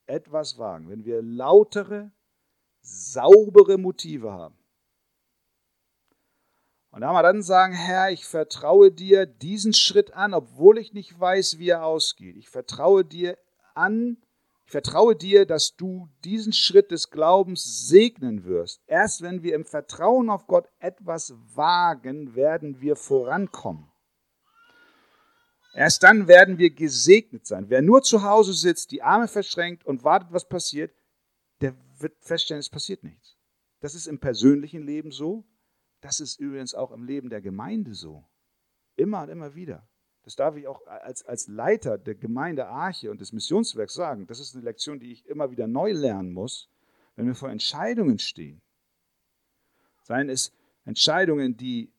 etwas 0.06 0.58
wagen, 0.58 0.88
wenn 0.88 1.04
wir 1.04 1.20
lautere, 1.22 2.10
saubere 2.80 3.76
Motive 3.76 4.32
haben. 4.32 4.56
Und 6.96 7.02
da 7.02 7.12
wir 7.12 7.22
dann 7.22 7.42
sagen, 7.42 7.74
Herr, 7.74 8.10
ich 8.10 8.24
vertraue 8.24 8.90
dir 8.90 9.26
diesen 9.26 9.74
Schritt 9.74 10.14
an, 10.14 10.32
obwohl 10.32 10.78
ich 10.78 10.94
nicht 10.94 11.20
weiß, 11.20 11.58
wie 11.58 11.68
er 11.68 11.84
ausgeht. 11.84 12.38
Ich 12.38 12.48
vertraue 12.48 13.04
dir 13.04 13.36
an, 13.74 14.16
ich 14.64 14.70
vertraue 14.70 15.14
dir, 15.14 15.44
dass 15.44 15.76
du 15.76 16.08
diesen 16.24 16.54
Schritt 16.54 16.90
des 16.90 17.10
Glaubens 17.10 17.86
segnen 17.86 18.46
wirst. 18.46 18.80
Erst 18.86 19.20
wenn 19.20 19.42
wir 19.42 19.54
im 19.54 19.66
Vertrauen 19.66 20.30
auf 20.30 20.46
Gott 20.46 20.70
etwas 20.78 21.34
wagen, 21.54 22.34
werden 22.34 22.80
wir 22.80 22.96
vorankommen. 22.96 23.92
Erst 25.74 26.02
dann 26.02 26.28
werden 26.28 26.56
wir 26.56 26.70
gesegnet 26.70 27.46
sein. 27.46 27.68
Wer 27.68 27.82
nur 27.82 28.04
zu 28.04 28.22
Hause 28.22 28.54
sitzt, 28.54 28.90
die 28.90 29.02
Arme 29.02 29.28
verschränkt 29.28 29.84
und 29.84 30.02
wartet, 30.02 30.32
was 30.32 30.48
passiert, 30.48 30.94
der 31.60 31.74
wird 31.98 32.16
feststellen, 32.20 32.60
es 32.60 32.70
passiert 32.70 33.04
nichts. 33.04 33.36
Das 33.80 33.94
ist 33.94 34.06
im 34.06 34.18
persönlichen 34.18 34.80
Leben 34.80 35.10
so. 35.10 35.44
Das 36.06 36.20
ist 36.20 36.38
übrigens 36.38 36.74
auch 36.74 36.92
im 36.92 37.04
Leben 37.04 37.28
der 37.28 37.40
Gemeinde 37.40 37.94
so. 37.94 38.24
Immer 38.94 39.22
und 39.22 39.28
immer 39.28 39.54
wieder. 39.54 39.88
Das 40.22 40.36
darf 40.36 40.56
ich 40.56 40.66
auch 40.66 40.86
als, 40.86 41.24
als 41.24 41.48
Leiter 41.48 41.98
der 41.98 42.14
Gemeinde 42.14 42.66
Arche 42.68 43.10
und 43.10 43.20
des 43.20 43.32
Missionswerks 43.32 43.94
sagen. 43.94 44.26
Das 44.26 44.40
ist 44.40 44.54
eine 44.54 44.64
Lektion, 44.64 45.00
die 45.00 45.12
ich 45.12 45.26
immer 45.26 45.50
wieder 45.50 45.66
neu 45.66 45.92
lernen 45.92 46.32
muss, 46.32 46.68
wenn 47.16 47.26
wir 47.26 47.34
vor 47.34 47.50
Entscheidungen 47.50 48.18
stehen. 48.18 48.62
Seien 50.02 50.28
es 50.28 50.52
Entscheidungen, 50.84 51.56
die 51.56 51.90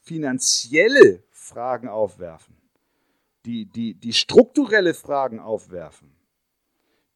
finanzielle 0.00 1.22
Fragen 1.30 1.88
aufwerfen 1.88 2.54
die, 3.44 3.66
die, 3.66 3.94
die 3.94 4.12
strukturelle 4.12 4.94
Fragen 4.94 5.38
aufwerfen, 5.40 6.14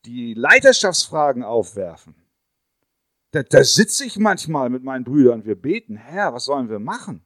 die 0.04 0.34
Leiterschaftsfragen 0.34 1.42
aufwerfen. 1.42 2.14
Da, 3.30 3.42
da 3.42 3.62
sitze 3.62 4.06
ich 4.06 4.16
manchmal 4.16 4.70
mit 4.70 4.82
meinen 4.82 5.04
Brüdern 5.04 5.40
und 5.40 5.46
wir 5.46 5.54
beten, 5.54 5.96
Herr, 5.96 6.32
was 6.32 6.46
sollen 6.46 6.70
wir 6.70 6.78
machen? 6.78 7.24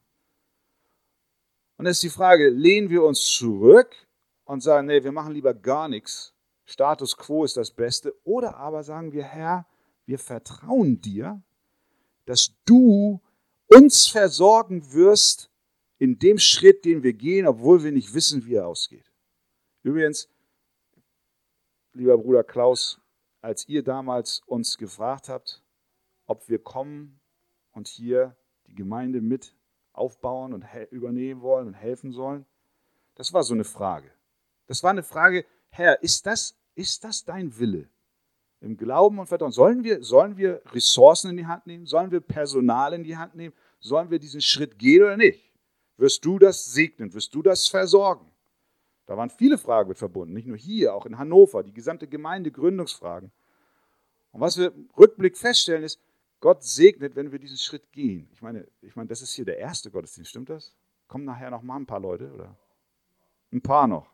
Und 1.77 1.85
es 1.85 1.97
ist 1.97 2.03
die 2.03 2.09
Frage, 2.09 2.49
lehnen 2.49 2.89
wir 2.89 3.03
uns 3.03 3.25
zurück 3.25 3.95
und 4.43 4.61
sagen, 4.61 4.87
nee, 4.87 5.03
wir 5.03 5.11
machen 5.11 5.33
lieber 5.33 5.53
gar 5.53 5.87
nichts, 5.87 6.33
Status 6.65 7.15
quo 7.17 7.45
ist 7.45 7.57
das 7.57 7.71
Beste, 7.71 8.13
oder 8.23 8.57
aber 8.57 8.83
sagen 8.83 9.11
wir, 9.11 9.23
Herr, 9.23 9.65
wir 10.05 10.19
vertrauen 10.19 10.99
dir, 11.01 11.41
dass 12.25 12.53
du 12.65 13.21
uns 13.67 14.07
versorgen 14.07 14.93
wirst 14.93 15.49
in 15.99 16.19
dem 16.19 16.37
Schritt, 16.37 16.85
den 16.85 17.03
wir 17.03 17.13
gehen, 17.13 17.47
obwohl 17.47 17.83
wir 17.83 17.91
nicht 17.91 18.13
wissen, 18.13 18.45
wie 18.45 18.55
er 18.55 18.67
ausgeht. 18.67 19.09
Übrigens, 19.83 20.29
lieber 21.93 22.17
Bruder 22.17 22.43
Klaus, 22.43 22.99
als 23.41 23.67
ihr 23.67 23.83
damals 23.83 24.41
uns 24.45 24.77
gefragt 24.77 25.29
habt, 25.29 25.62
ob 26.25 26.47
wir 26.49 26.59
kommen 26.59 27.19
und 27.71 27.87
hier 27.87 28.35
die 28.67 28.75
Gemeinde 28.75 29.21
mit 29.21 29.55
aufbauen 29.91 30.53
und 30.53 30.65
übernehmen 30.91 31.41
wollen 31.41 31.67
und 31.67 31.73
helfen 31.73 32.11
sollen, 32.11 32.45
das 33.15 33.33
war 33.33 33.43
so 33.43 33.53
eine 33.53 33.63
Frage. 33.63 34.11
Das 34.67 34.83
war 34.83 34.91
eine 34.91 35.03
Frage, 35.03 35.45
Herr, 35.69 36.01
ist 36.01 36.25
das, 36.25 36.57
ist 36.75 37.03
das 37.03 37.25
dein 37.25 37.57
Wille? 37.59 37.89
Im 38.61 38.77
Glauben 38.77 39.19
und 39.19 39.27
Vertrauen. 39.27 39.51
Sollen 39.51 39.83
wir, 39.83 40.03
sollen 40.03 40.37
wir 40.37 40.61
Ressourcen 40.67 41.31
in 41.31 41.37
die 41.37 41.45
Hand 41.45 41.67
nehmen? 41.67 41.85
Sollen 41.85 42.11
wir 42.11 42.21
Personal 42.21 42.93
in 42.93 43.03
die 43.03 43.17
Hand 43.17 43.35
nehmen? 43.35 43.53
Sollen 43.79 44.09
wir 44.09 44.19
diesen 44.19 44.41
Schritt 44.41 44.79
gehen 44.79 45.03
oder 45.03 45.17
nicht? 45.17 45.51
Wirst 45.97 46.23
du 46.23 46.39
das 46.39 46.65
segnen? 46.65 47.13
Wirst 47.13 47.35
du 47.35 47.41
das 47.41 47.67
versorgen? 47.67 48.31
Da 49.05 49.17
waren 49.17 49.29
viele 49.29 49.57
Fragen 49.57 49.89
mit 49.89 49.97
verbunden, 49.97 50.33
nicht 50.33 50.47
nur 50.47 50.55
hier, 50.55 50.95
auch 50.95 51.05
in 51.05 51.17
Hannover, 51.17 51.61
die 51.61 51.73
gesamte 51.73 52.07
Gemeinde 52.07 52.51
Gründungsfragen. 52.51 53.31
Und 54.31 54.41
was 54.41 54.57
wir 54.57 54.73
Rückblick 54.97 55.37
feststellen 55.37 55.83
ist, 55.83 55.99
Gott 56.43 56.61
segnet, 56.61 57.15
wenn 57.15 57.31
wir 57.31 57.39
diesen 57.39 57.55
Schritt 57.55 57.89
gehen. 57.93 58.27
Ich 58.33 58.41
meine, 58.41 58.67
ich 58.81 58.97
meine, 58.97 59.07
das 59.07 59.21
ist 59.21 59.33
hier 59.33 59.45
der 59.45 59.59
erste 59.59 59.89
Gottesdienst, 59.89 60.29
stimmt 60.29 60.49
das? 60.49 60.75
Kommen 61.07 61.23
nachher 61.23 61.49
noch 61.49 61.61
mal 61.61 61.77
ein 61.77 61.85
paar 61.85 62.01
Leute, 62.01 62.33
oder? 62.33 62.53
Ein 63.53 63.61
paar 63.61 63.87
noch. 63.87 64.11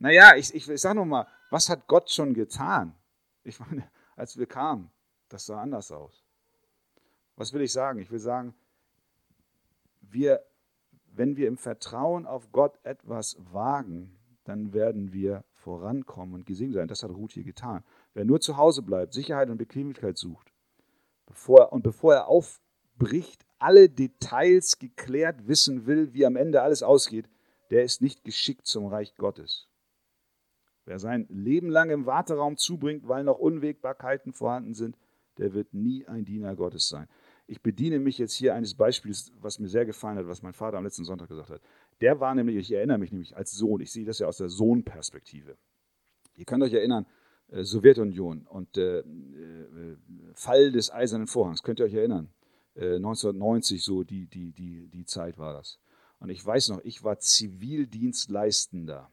Naja, 0.00 0.34
ich, 0.34 0.52
ich, 0.52 0.68
ich 0.68 0.80
sage 0.80 0.96
nur 0.96 1.06
mal, 1.06 1.28
was 1.50 1.68
hat 1.68 1.86
Gott 1.86 2.10
schon 2.10 2.34
getan? 2.34 2.96
Ich 3.44 3.60
meine, 3.60 3.88
als 4.16 4.36
wir 4.36 4.46
kamen, 4.46 4.90
das 5.28 5.46
sah 5.46 5.62
anders 5.62 5.92
aus. 5.92 6.24
Was 7.36 7.52
will 7.52 7.60
ich 7.60 7.72
sagen? 7.72 8.00
Ich 8.00 8.10
will 8.10 8.18
sagen, 8.18 8.52
wir 10.00 10.44
wenn 11.16 11.36
wir 11.36 11.48
im 11.48 11.56
Vertrauen 11.56 12.26
auf 12.26 12.52
Gott 12.52 12.78
etwas 12.82 13.36
wagen, 13.52 14.18
dann 14.44 14.72
werden 14.72 15.12
wir 15.12 15.44
vorankommen 15.54 16.34
und 16.34 16.46
gesegnet 16.46 16.76
sein. 16.76 16.88
Das 16.88 17.02
hat 17.02 17.10
Ruth 17.10 17.32
hier 17.32 17.44
getan. 17.44 17.82
Wer 18.14 18.24
nur 18.24 18.40
zu 18.40 18.56
Hause 18.56 18.82
bleibt, 18.82 19.14
Sicherheit 19.14 19.48
und 19.48 19.56
Bequemlichkeit 19.56 20.18
sucht, 20.18 20.52
bevor, 21.26 21.72
und 21.72 21.82
bevor 21.82 22.14
er 22.14 22.28
aufbricht, 22.28 23.44
alle 23.58 23.88
Details 23.88 24.78
geklärt 24.78 25.46
wissen 25.46 25.86
will, 25.86 26.12
wie 26.12 26.26
am 26.26 26.36
Ende 26.36 26.62
alles 26.62 26.82
ausgeht, 26.82 27.28
der 27.70 27.84
ist 27.84 28.02
nicht 28.02 28.24
geschickt 28.24 28.66
zum 28.66 28.86
Reich 28.86 29.16
Gottes. 29.16 29.68
Wer 30.84 30.98
sein 30.98 31.26
Leben 31.28 31.68
lang 31.68 31.90
im 31.90 32.06
Warteraum 32.06 32.56
zubringt, 32.56 33.08
weil 33.08 33.24
noch 33.24 33.38
Unwägbarkeiten 33.38 34.32
vorhanden 34.32 34.74
sind, 34.74 34.96
der 35.38 35.52
wird 35.52 35.74
nie 35.74 36.06
ein 36.06 36.24
Diener 36.24 36.54
Gottes 36.54 36.88
sein. 36.88 37.08
Ich 37.48 37.60
bediene 37.60 37.98
mich 37.98 38.18
jetzt 38.18 38.34
hier 38.34 38.54
eines 38.54 38.74
Beispiels, 38.74 39.32
was 39.40 39.58
mir 39.58 39.68
sehr 39.68 39.84
gefallen 39.84 40.18
hat, 40.18 40.28
was 40.28 40.42
mein 40.42 40.52
Vater 40.52 40.78
am 40.78 40.84
letzten 40.84 41.04
Sonntag 41.04 41.28
gesagt 41.28 41.50
hat. 41.50 41.60
Der 42.00 42.20
war 42.20 42.34
nämlich, 42.34 42.56
ich 42.56 42.72
erinnere 42.72 42.98
mich 42.98 43.12
nämlich 43.12 43.36
als 43.36 43.52
Sohn, 43.52 43.80
ich 43.80 43.92
sehe 43.92 44.04
das 44.04 44.18
ja 44.18 44.26
aus 44.26 44.38
der 44.38 44.48
Sohnperspektive. 44.48 45.56
Ihr 46.36 46.44
könnt 46.44 46.62
euch 46.62 46.72
erinnern, 46.72 47.06
Sowjetunion 47.50 48.46
und 48.46 48.76
äh, 48.76 49.00
äh, 49.00 49.04
Fall 50.34 50.72
des 50.72 50.92
Eisernen 50.92 51.26
Vorhangs, 51.26 51.62
könnt 51.62 51.78
ihr 51.78 51.86
euch 51.86 51.94
erinnern? 51.94 52.28
Äh, 52.74 52.96
1990, 52.96 53.82
so 53.82 54.02
die, 54.02 54.26
die, 54.26 54.52
die, 54.52 54.88
die 54.88 55.04
Zeit 55.04 55.38
war 55.38 55.52
das. 55.52 55.78
Und 56.18 56.30
ich 56.30 56.44
weiß 56.44 56.70
noch, 56.70 56.80
ich 56.82 57.04
war 57.04 57.18
Zivildienstleistender. 57.18 59.10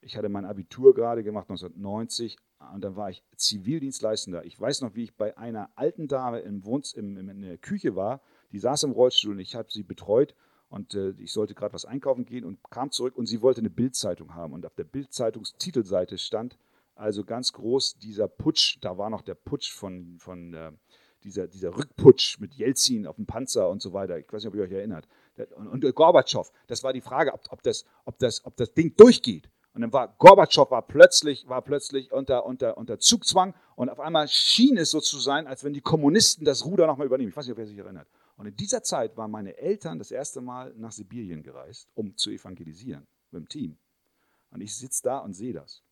Ich 0.00 0.16
hatte 0.16 0.28
mein 0.28 0.44
Abitur 0.44 0.94
gerade 0.94 1.24
gemacht, 1.24 1.48
1990, 1.48 2.36
und 2.72 2.82
dann 2.82 2.96
war 2.96 3.10
ich 3.10 3.22
Zivildienstleistender. 3.36 4.44
Ich 4.44 4.60
weiß 4.60 4.82
noch, 4.82 4.94
wie 4.94 5.04
ich 5.04 5.16
bei 5.16 5.36
einer 5.36 5.70
alten 5.74 6.08
Dame 6.08 6.40
im 6.40 6.64
Wohnz 6.64 6.92
im, 6.92 7.16
in 7.16 7.42
der 7.42 7.58
Küche 7.58 7.96
war. 7.96 8.20
Die 8.52 8.58
saß 8.58 8.84
im 8.84 8.92
Rollstuhl 8.92 9.32
und 9.32 9.40
ich 9.40 9.54
habe 9.54 9.70
sie 9.70 9.82
betreut 9.82 10.34
und 10.68 10.94
äh, 10.94 11.10
ich 11.18 11.32
sollte 11.32 11.54
gerade 11.54 11.74
was 11.74 11.84
einkaufen 11.84 12.24
gehen 12.24 12.44
und 12.44 12.58
kam 12.70 12.90
zurück 12.90 13.16
und 13.16 13.26
sie 13.26 13.42
wollte 13.42 13.60
eine 13.60 13.70
Bildzeitung 13.70 14.34
haben. 14.34 14.52
Und 14.52 14.64
auf 14.66 14.74
der 14.74 14.84
Bildzeitungstitelseite 14.84 16.18
stand 16.18 16.56
also 16.94 17.24
ganz 17.24 17.52
groß 17.52 17.98
dieser 17.98 18.28
Putsch. 18.28 18.78
Da 18.80 18.98
war 18.98 19.10
noch 19.10 19.22
der 19.22 19.34
Putsch 19.34 19.72
von, 19.72 20.16
von 20.18 20.54
äh, 20.54 20.72
dieser, 21.24 21.48
dieser 21.48 21.76
Rückputsch 21.76 22.38
mit 22.38 22.54
Jelzin 22.54 23.06
auf 23.06 23.16
dem 23.16 23.26
Panzer 23.26 23.68
und 23.68 23.82
so 23.82 23.92
weiter. 23.92 24.18
Ich 24.18 24.32
weiß 24.32 24.42
nicht, 24.42 24.48
ob 24.48 24.54
ihr 24.54 24.62
euch 24.62 24.72
erinnert. 24.72 25.08
Und, 25.56 25.84
und 25.84 25.94
Gorbatschow, 25.94 26.50
das 26.66 26.82
war 26.82 26.92
die 26.92 27.00
Frage, 27.00 27.32
ob, 27.32 27.40
ob, 27.50 27.62
das, 27.62 27.84
ob, 28.04 28.18
das, 28.18 28.44
ob 28.44 28.56
das 28.56 28.72
Ding 28.72 28.94
durchgeht. 28.96 29.48
Und 29.72 29.80
dann 29.80 29.92
war 29.92 30.14
Gorbatschow 30.18 30.70
war 30.70 30.82
plötzlich, 30.82 31.48
war 31.48 31.60
plötzlich 31.62 32.12
unter, 32.12 32.46
unter, 32.46 32.78
unter 32.78 32.98
Zugzwang 33.00 33.54
und 33.74 33.90
auf 33.90 33.98
einmal 33.98 34.28
schien 34.28 34.76
es 34.76 34.90
so 34.90 35.00
zu 35.00 35.18
sein, 35.18 35.48
als 35.48 35.64
wenn 35.64 35.72
die 35.72 35.80
Kommunisten 35.80 36.44
das 36.44 36.64
Ruder 36.64 36.86
nochmal 36.86 37.08
übernehmen. 37.08 37.30
Ich 37.30 37.36
weiß 37.36 37.46
nicht, 37.46 37.52
ob 37.52 37.58
ihr 37.58 37.66
sich 37.66 37.78
erinnert. 37.78 38.06
Und 38.36 38.46
in 38.46 38.56
dieser 38.56 38.84
Zeit 38.84 39.16
waren 39.16 39.32
meine 39.32 39.56
Eltern 39.56 39.98
das 39.98 40.12
erste 40.12 40.40
Mal 40.40 40.72
nach 40.76 40.92
Sibirien 40.92 41.42
gereist, 41.42 41.88
um 41.94 42.16
zu 42.16 42.30
evangelisieren 42.30 43.06
mit 43.32 43.42
dem 43.42 43.48
Team. 43.48 43.76
Und 44.50 44.60
ich 44.60 44.76
sitze 44.76 45.02
da 45.02 45.18
und 45.18 45.34
sehe 45.34 45.52
das. 45.52 45.83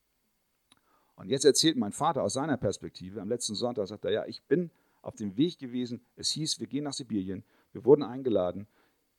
Und 1.23 1.31
jetzt 1.31 1.45
erzählt 1.45 1.77
mein 1.77 1.93
Vater 1.93 2.25
aus 2.25 2.35
seiner 2.35 2.57
Perspektive, 2.57 3.21
am 3.21 3.29
letzten 3.29 3.55
Sonntag 3.55 3.87
sagt 3.87 4.05
er, 4.05 4.11
ja, 4.11 4.27
ich 4.27 4.43
bin 4.43 4.73
auf 5.03 5.15
dem 5.15 5.37
Weg 5.37 5.57
gewesen, 5.57 6.05
es 6.17 6.33
hieß, 6.33 6.59
wir 6.59 6.67
gehen 6.67 6.83
nach 6.83 6.93
Sibirien, 6.93 7.45
wir 7.73 7.85
wurden 7.85 8.03
eingeladen, 8.03 8.67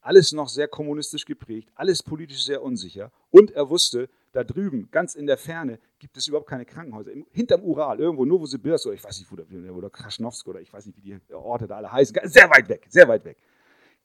alles 0.01 0.33
noch 0.33 0.49
sehr 0.49 0.67
kommunistisch 0.67 1.23
geprägt, 1.23 1.69
alles 1.75 2.03
politisch 2.03 2.43
sehr 2.43 2.61
unsicher. 2.61 3.09
Und 3.31 3.51
er 3.51 3.69
wusste, 3.69 4.09
da 4.33 4.43
drüben, 4.43 4.89
ganz 4.91 5.15
in 5.15 5.27
der 5.27 5.37
Ferne, 5.37 5.79
gibt 5.97 6.17
es 6.17 6.27
überhaupt 6.27 6.49
keine 6.49 6.65
Krankenhäuser. 6.65 7.11
Hinterm 7.31 7.63
Ural, 7.63 8.01
irgendwo 8.01 8.25
Novosibirsk 8.25 8.87
oder 8.87 8.95
ich 8.95 9.03
weiß 9.03 9.19
nicht, 9.19 9.31
wo 9.31 9.37
der, 9.37 9.73
oder 9.73 9.89
Kraschnowsk 9.89 10.45
oder 10.49 10.59
ich 10.59 10.73
weiß 10.73 10.85
nicht, 10.85 10.97
wie 10.97 11.01
die 11.01 11.33
Orte 11.33 11.67
da 11.67 11.77
alle 11.77 11.89
heißen. 11.89 12.17
Sehr 12.25 12.49
weit 12.49 12.67
weg, 12.67 12.85
sehr 12.89 13.07
weit 13.07 13.23
weg. 13.23 13.37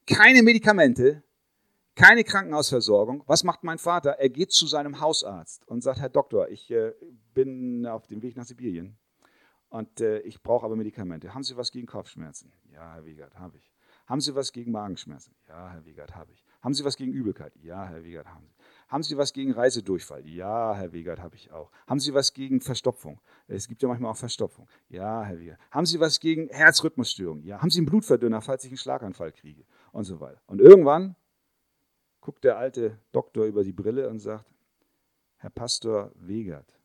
Keine 0.06 0.44
Medikamente, 0.44 1.24
keine 1.98 2.22
Krankenhausversorgung. 2.22 3.24
Was 3.26 3.42
macht 3.42 3.64
mein 3.64 3.78
Vater? 3.78 4.12
Er 4.12 4.28
geht 4.28 4.52
zu 4.52 4.68
seinem 4.68 5.00
Hausarzt 5.00 5.66
und 5.66 5.82
sagt, 5.82 5.98
Herr 5.98 6.08
Doktor, 6.08 6.48
ich 6.48 6.70
äh, 6.70 6.92
bin 7.34 7.86
auf 7.86 8.06
dem 8.06 8.22
Weg 8.22 8.36
nach 8.36 8.44
Sibirien 8.44 8.96
und 9.68 10.00
äh, 10.00 10.20
ich 10.20 10.40
brauche 10.40 10.64
aber 10.64 10.76
Medikamente. 10.76 11.34
Haben 11.34 11.42
Sie 11.42 11.56
was 11.56 11.72
gegen 11.72 11.88
Kopfschmerzen? 11.88 12.52
Ja, 12.72 12.94
Herr 12.94 13.04
Wiegert, 13.04 13.36
habe 13.36 13.58
ich. 13.58 13.72
Haben 14.06 14.20
Sie 14.20 14.32
was 14.36 14.52
gegen 14.52 14.70
Magenschmerzen? 14.70 15.34
Ja, 15.48 15.70
Herr 15.70 15.84
Wiegert, 15.84 16.14
habe 16.14 16.32
ich. 16.32 16.44
Haben 16.62 16.72
Sie 16.72 16.84
was 16.84 16.96
gegen 16.96 17.12
Übelkeit? 17.12 17.52
Ja, 17.56 17.84
Herr 17.88 18.04
Wiegert, 18.04 18.28
haben 18.28 18.46
Sie. 18.46 18.54
Haben 18.86 19.02
Sie 19.02 19.16
was 19.16 19.32
gegen 19.32 19.52
Reisedurchfall? 19.52 20.24
Ja, 20.24 20.74
Herr 20.76 20.92
Wiegert, 20.92 21.18
habe 21.18 21.34
ich 21.34 21.50
auch. 21.50 21.72
Haben 21.88 21.98
Sie 21.98 22.14
was 22.14 22.32
gegen 22.32 22.60
Verstopfung? 22.60 23.20
Es 23.48 23.66
gibt 23.66 23.82
ja 23.82 23.88
manchmal 23.88 24.12
auch 24.12 24.16
Verstopfung. 24.16 24.68
Ja, 24.88 25.24
Herr 25.24 25.40
Wiegert. 25.40 25.58
Haben 25.72 25.84
Sie 25.84 25.98
was 25.98 26.20
gegen 26.20 26.48
Herzrhythmusstörungen? 26.48 27.44
Ja. 27.44 27.60
Haben 27.60 27.70
Sie 27.70 27.80
einen 27.80 27.86
Blutverdünner, 27.86 28.40
falls 28.40 28.62
ich 28.62 28.70
einen 28.70 28.78
Schlaganfall 28.78 29.32
kriege? 29.32 29.64
Und 29.90 30.04
so 30.04 30.20
weiter. 30.20 30.40
Und 30.46 30.60
irgendwann 30.60 31.16
guckt 32.28 32.44
der 32.44 32.58
alte 32.58 32.98
Doktor 33.10 33.46
über 33.46 33.64
die 33.64 33.72
Brille 33.72 34.06
und 34.10 34.18
sagt, 34.18 34.44
Herr 35.38 35.48
Pastor 35.48 36.12
Wegert, 36.14 36.78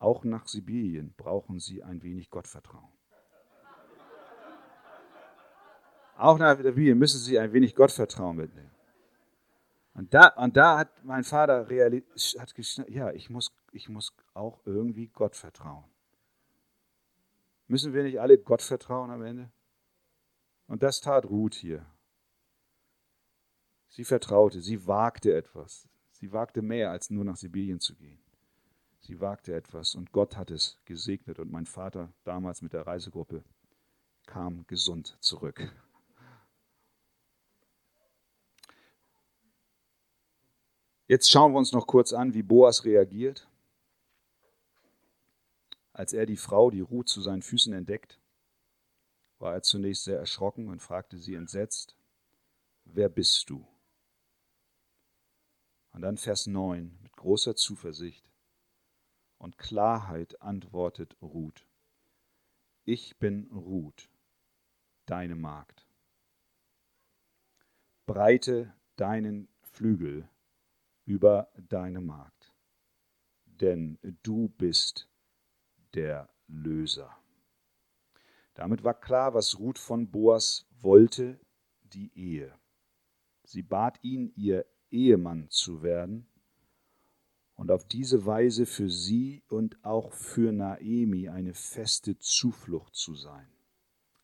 auch 0.00 0.24
nach 0.24 0.48
Sibirien 0.48 1.14
brauchen 1.16 1.60
Sie 1.60 1.84
ein 1.84 2.02
wenig 2.02 2.28
Gottvertrauen. 2.28 2.90
Auch 6.16 6.38
nach 6.38 6.56
Sibirien 6.56 6.98
müssen 6.98 7.20
Sie 7.20 7.38
ein 7.38 7.52
wenig 7.52 7.76
Gottvertrauen 7.76 8.36
mitnehmen. 8.36 8.74
Und 9.94 10.12
da, 10.12 10.26
und 10.30 10.56
da 10.56 10.78
hat 10.78 11.04
mein 11.04 11.22
Vater 11.22 11.70
realisiert, 11.70 12.88
ja, 12.88 13.12
ich 13.12 13.30
muss, 13.30 13.52
ich 13.70 13.88
muss 13.88 14.12
auch 14.34 14.58
irgendwie 14.64 15.06
Gott 15.06 15.36
vertrauen. 15.36 15.84
Müssen 17.68 17.92
wir 17.92 18.02
nicht 18.02 18.20
alle 18.20 18.38
Gott 18.38 18.62
vertrauen 18.62 19.12
am 19.12 19.22
Ende? 19.22 19.52
Und 20.66 20.82
das 20.82 21.00
tat 21.00 21.26
Ruth 21.26 21.54
hier. 21.54 21.86
Sie 23.88 24.04
vertraute, 24.04 24.60
sie 24.60 24.86
wagte 24.86 25.34
etwas. 25.34 25.88
Sie 26.12 26.32
wagte 26.32 26.62
mehr, 26.62 26.90
als 26.90 27.10
nur 27.10 27.24
nach 27.24 27.36
Sibirien 27.36 27.80
zu 27.80 27.94
gehen. 27.94 28.20
Sie 29.00 29.20
wagte 29.20 29.54
etwas 29.54 29.94
und 29.94 30.12
Gott 30.12 30.36
hat 30.36 30.50
es 30.50 30.78
gesegnet 30.84 31.38
und 31.38 31.50
mein 31.50 31.66
Vater 31.66 32.12
damals 32.24 32.60
mit 32.62 32.72
der 32.72 32.86
Reisegruppe 32.86 33.42
kam 34.26 34.66
gesund 34.66 35.16
zurück. 35.20 35.72
Jetzt 41.06 41.30
schauen 41.30 41.52
wir 41.52 41.58
uns 41.58 41.72
noch 41.72 41.86
kurz 41.86 42.12
an, 42.12 42.34
wie 42.34 42.42
Boas 42.42 42.84
reagiert, 42.84 43.48
als 45.94 46.12
er 46.12 46.26
die 46.26 46.36
Frau, 46.36 46.70
die 46.70 46.82
Ruth, 46.82 47.08
zu 47.08 47.22
seinen 47.22 47.40
Füßen 47.40 47.72
entdeckt. 47.72 48.20
War 49.38 49.54
er 49.54 49.62
zunächst 49.62 50.04
sehr 50.04 50.18
erschrocken 50.18 50.68
und 50.68 50.82
fragte 50.82 51.16
sie 51.16 51.34
entsetzt, 51.34 51.96
wer 52.84 53.08
bist 53.08 53.48
du? 53.48 53.66
Und 55.98 56.02
dann 56.02 56.16
Vers 56.16 56.46
9, 56.46 56.96
mit 57.02 57.16
großer 57.16 57.56
Zuversicht 57.56 58.30
und 59.36 59.58
Klarheit 59.58 60.40
antwortet 60.40 61.16
Ruth. 61.20 61.66
Ich 62.84 63.18
bin 63.18 63.50
Ruth, 63.50 64.08
deine 65.06 65.34
Magd. 65.34 65.88
Breite 68.06 68.72
deinen 68.94 69.48
Flügel 69.60 70.28
über 71.04 71.50
deine 71.56 72.00
Magd, 72.00 72.54
denn 73.46 73.98
du 74.22 74.50
bist 74.50 75.10
der 75.94 76.32
Löser. 76.46 77.12
Damit 78.54 78.84
war 78.84 78.94
klar, 78.94 79.34
was 79.34 79.58
Ruth 79.58 79.80
von 79.80 80.08
Boas 80.12 80.64
wollte, 80.70 81.40
die 81.82 82.16
Ehe. 82.16 82.56
Sie 83.42 83.64
bat 83.64 83.98
ihn, 84.04 84.32
ihr 84.36 84.64
Ehemann 84.90 85.48
zu 85.50 85.82
werden 85.82 86.26
und 87.56 87.70
auf 87.70 87.84
diese 87.84 88.24
Weise 88.24 88.66
für 88.66 88.90
sie 88.90 89.42
und 89.48 89.82
auch 89.84 90.12
für 90.12 90.52
Naemi 90.52 91.28
eine 91.28 91.54
feste 91.54 92.18
Zuflucht 92.18 92.94
zu 92.94 93.14
sein. 93.14 93.48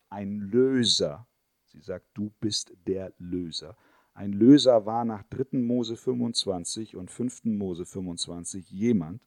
Ein 0.09 0.39
Löser, 0.39 1.27
sie 1.67 1.81
sagt, 1.81 2.07
du 2.15 2.33
bist 2.41 2.73
der 2.87 3.13
Löser, 3.19 3.77
ein 4.15 4.33
Löser 4.33 4.87
war 4.87 5.05
nach 5.05 5.25
3. 5.25 5.59
Mose 5.59 5.97
25 5.97 6.95
und 6.95 7.11
5. 7.11 7.47
Mose 7.47 7.85
25 7.85 8.71
jemand, 8.71 9.21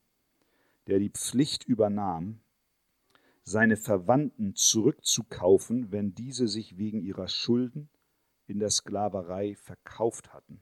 der 0.88 1.00
die 1.00 1.10
Pflicht 1.10 1.66
übernahm, 1.66 2.40
seine 3.44 3.76
Verwandten 3.76 4.56
zurückzukaufen, 4.56 5.92
wenn 5.92 6.16
diese 6.16 6.48
sich 6.48 6.78
wegen 6.78 7.02
ihrer 7.02 7.28
Schulden 7.28 7.90
in 8.46 8.60
der 8.60 8.70
Sklaverei 8.70 9.56
verkauft 9.56 10.34
hatten. 10.34 10.62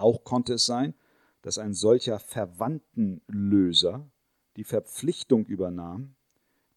Auch 0.00 0.24
konnte 0.24 0.54
es 0.54 0.66
sein, 0.66 0.94
dass 1.42 1.58
ein 1.58 1.74
solcher 1.74 2.18
Verwandtenlöser 2.18 4.10
die 4.56 4.64
Verpflichtung 4.64 5.46
übernahm, 5.46 6.14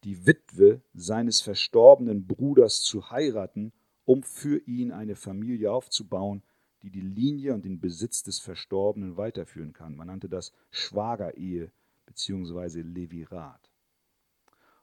die 0.04 0.26
Witwe 0.26 0.82
seines 0.94 1.42
verstorbenen 1.42 2.28
Bruders 2.28 2.82
zu 2.82 3.10
heiraten 3.10 3.74
um 4.06 4.24
für 4.24 4.58
ihn 4.68 4.92
eine 4.92 5.16
Familie 5.16 5.72
aufzubauen, 5.72 6.44
die 6.82 6.90
die 6.90 7.02
Linie 7.02 7.54
und 7.54 7.64
den 7.66 7.80
Besitz 7.80 8.24
des 8.24 8.40
Verstorbenen 8.40 9.16
weiterführen 9.16 9.74
kann. 9.74 9.96
Man 9.96 10.08
nannte 10.08 10.28
das 10.28 10.52
Schwagerehe 10.72 11.72
bzw. 12.06 12.82
Levirat. 12.82 13.72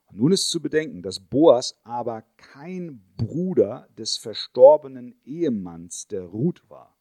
Und 0.07 0.19
nun 0.19 0.33
ist 0.33 0.49
zu 0.49 0.61
bedenken, 0.61 1.03
dass 1.03 1.21
Boas 1.21 1.79
aber 1.85 2.23
kein 2.37 3.03
Bruder 3.17 3.89
des 3.97 4.17
verstorbenen 4.17 5.15
Ehemanns 5.25 6.09
der 6.09 6.23
Ruth 6.23 6.69
war, 6.69 6.97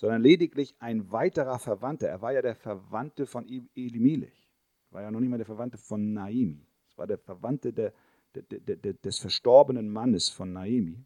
sondern 0.00 0.22
lediglich 0.22 0.74
ein 0.78 1.12
weiterer 1.12 1.58
Verwandter. 1.58 2.08
Er 2.08 2.22
war 2.22 2.32
ja 2.32 2.40
der 2.40 2.54
Verwandte 2.54 3.26
von 3.26 3.46
Elimelech, 3.46 4.50
war 4.88 5.02
ja 5.02 5.10
noch 5.10 5.20
nicht 5.20 5.28
mal 5.28 5.36
der 5.36 5.44
Verwandte 5.44 5.76
von 5.76 6.14
Naimi. 6.14 6.66
Es 6.88 6.96
war 6.96 7.06
der 7.06 7.18
Verwandte 7.18 7.74
der, 7.74 7.92
des 8.32 9.18
verstorbenen 9.18 9.90
Mannes 9.90 10.30
von 10.30 10.54
Naemi. 10.54 11.04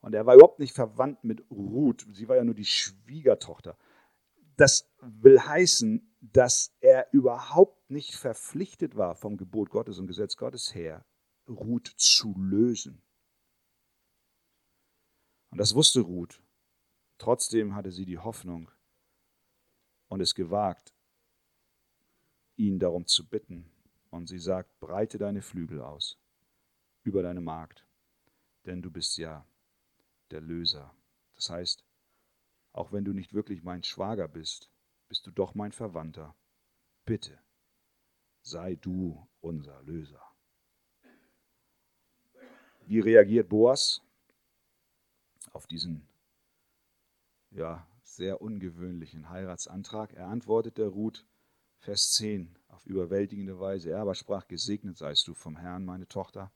Und 0.00 0.16
er 0.16 0.26
war 0.26 0.34
überhaupt 0.34 0.58
nicht 0.58 0.74
verwandt 0.74 1.22
mit 1.22 1.48
Ruth. 1.48 2.04
Sie 2.10 2.28
war 2.28 2.34
ja 2.34 2.42
nur 2.42 2.56
die 2.56 2.64
Schwiegertochter. 2.64 3.78
Das 4.56 4.90
will 5.00 5.38
heißen, 5.38 6.16
dass 6.20 6.74
er 6.80 7.06
überhaupt 7.12 7.88
nicht 7.88 8.16
verpflichtet 8.16 8.96
war, 8.96 9.14
vom 9.14 9.36
Gebot 9.36 9.70
Gottes 9.70 10.00
und 10.00 10.08
Gesetz 10.08 10.36
Gottes 10.36 10.74
her, 10.74 11.06
Ruth 11.48 11.94
zu 11.96 12.34
lösen. 12.36 13.00
Und 15.50 15.58
das 15.58 15.76
wusste 15.76 16.00
Ruth. 16.00 16.41
Trotzdem 17.22 17.76
hatte 17.76 17.92
sie 17.92 18.04
die 18.04 18.18
Hoffnung 18.18 18.68
und 20.08 20.20
es 20.20 20.34
gewagt, 20.34 20.92
ihn 22.56 22.80
darum 22.80 23.06
zu 23.06 23.28
bitten. 23.28 23.70
Und 24.10 24.26
sie 24.26 24.40
sagt, 24.40 24.80
breite 24.80 25.18
deine 25.18 25.40
Flügel 25.40 25.82
aus 25.82 26.18
über 27.04 27.22
deine 27.22 27.40
Magd, 27.40 27.86
denn 28.66 28.82
du 28.82 28.90
bist 28.90 29.18
ja 29.18 29.46
der 30.32 30.40
Löser. 30.40 30.92
Das 31.36 31.48
heißt, 31.48 31.84
auch 32.72 32.90
wenn 32.90 33.04
du 33.04 33.12
nicht 33.12 33.34
wirklich 33.34 33.62
mein 33.62 33.84
Schwager 33.84 34.26
bist, 34.26 34.68
bist 35.06 35.24
du 35.24 35.30
doch 35.30 35.54
mein 35.54 35.70
Verwandter. 35.70 36.34
Bitte, 37.04 37.38
sei 38.40 38.74
du 38.74 39.28
unser 39.40 39.80
Löser. 39.84 40.26
Wie 42.86 42.98
reagiert 42.98 43.48
Boas 43.48 44.02
auf 45.52 45.68
diesen 45.68 46.08
ja, 47.52 47.86
sehr 48.02 48.42
ungewöhnlichen 48.42 49.28
Heiratsantrag? 49.28 50.12
Er 50.12 50.28
antwortet 50.28 50.78
der 50.78 50.88
Ruth, 50.88 51.26
Vers 51.78 52.12
10, 52.12 52.58
auf 52.68 52.86
überwältigende 52.86 53.58
Weise. 53.58 53.90
Er 53.90 54.00
aber 54.00 54.14
sprach, 54.14 54.46
gesegnet 54.48 54.98
seist 54.98 55.26
du 55.28 55.34
vom 55.34 55.56
Herrn, 55.56 55.84
meine 55.84 56.08
Tochter 56.08 56.52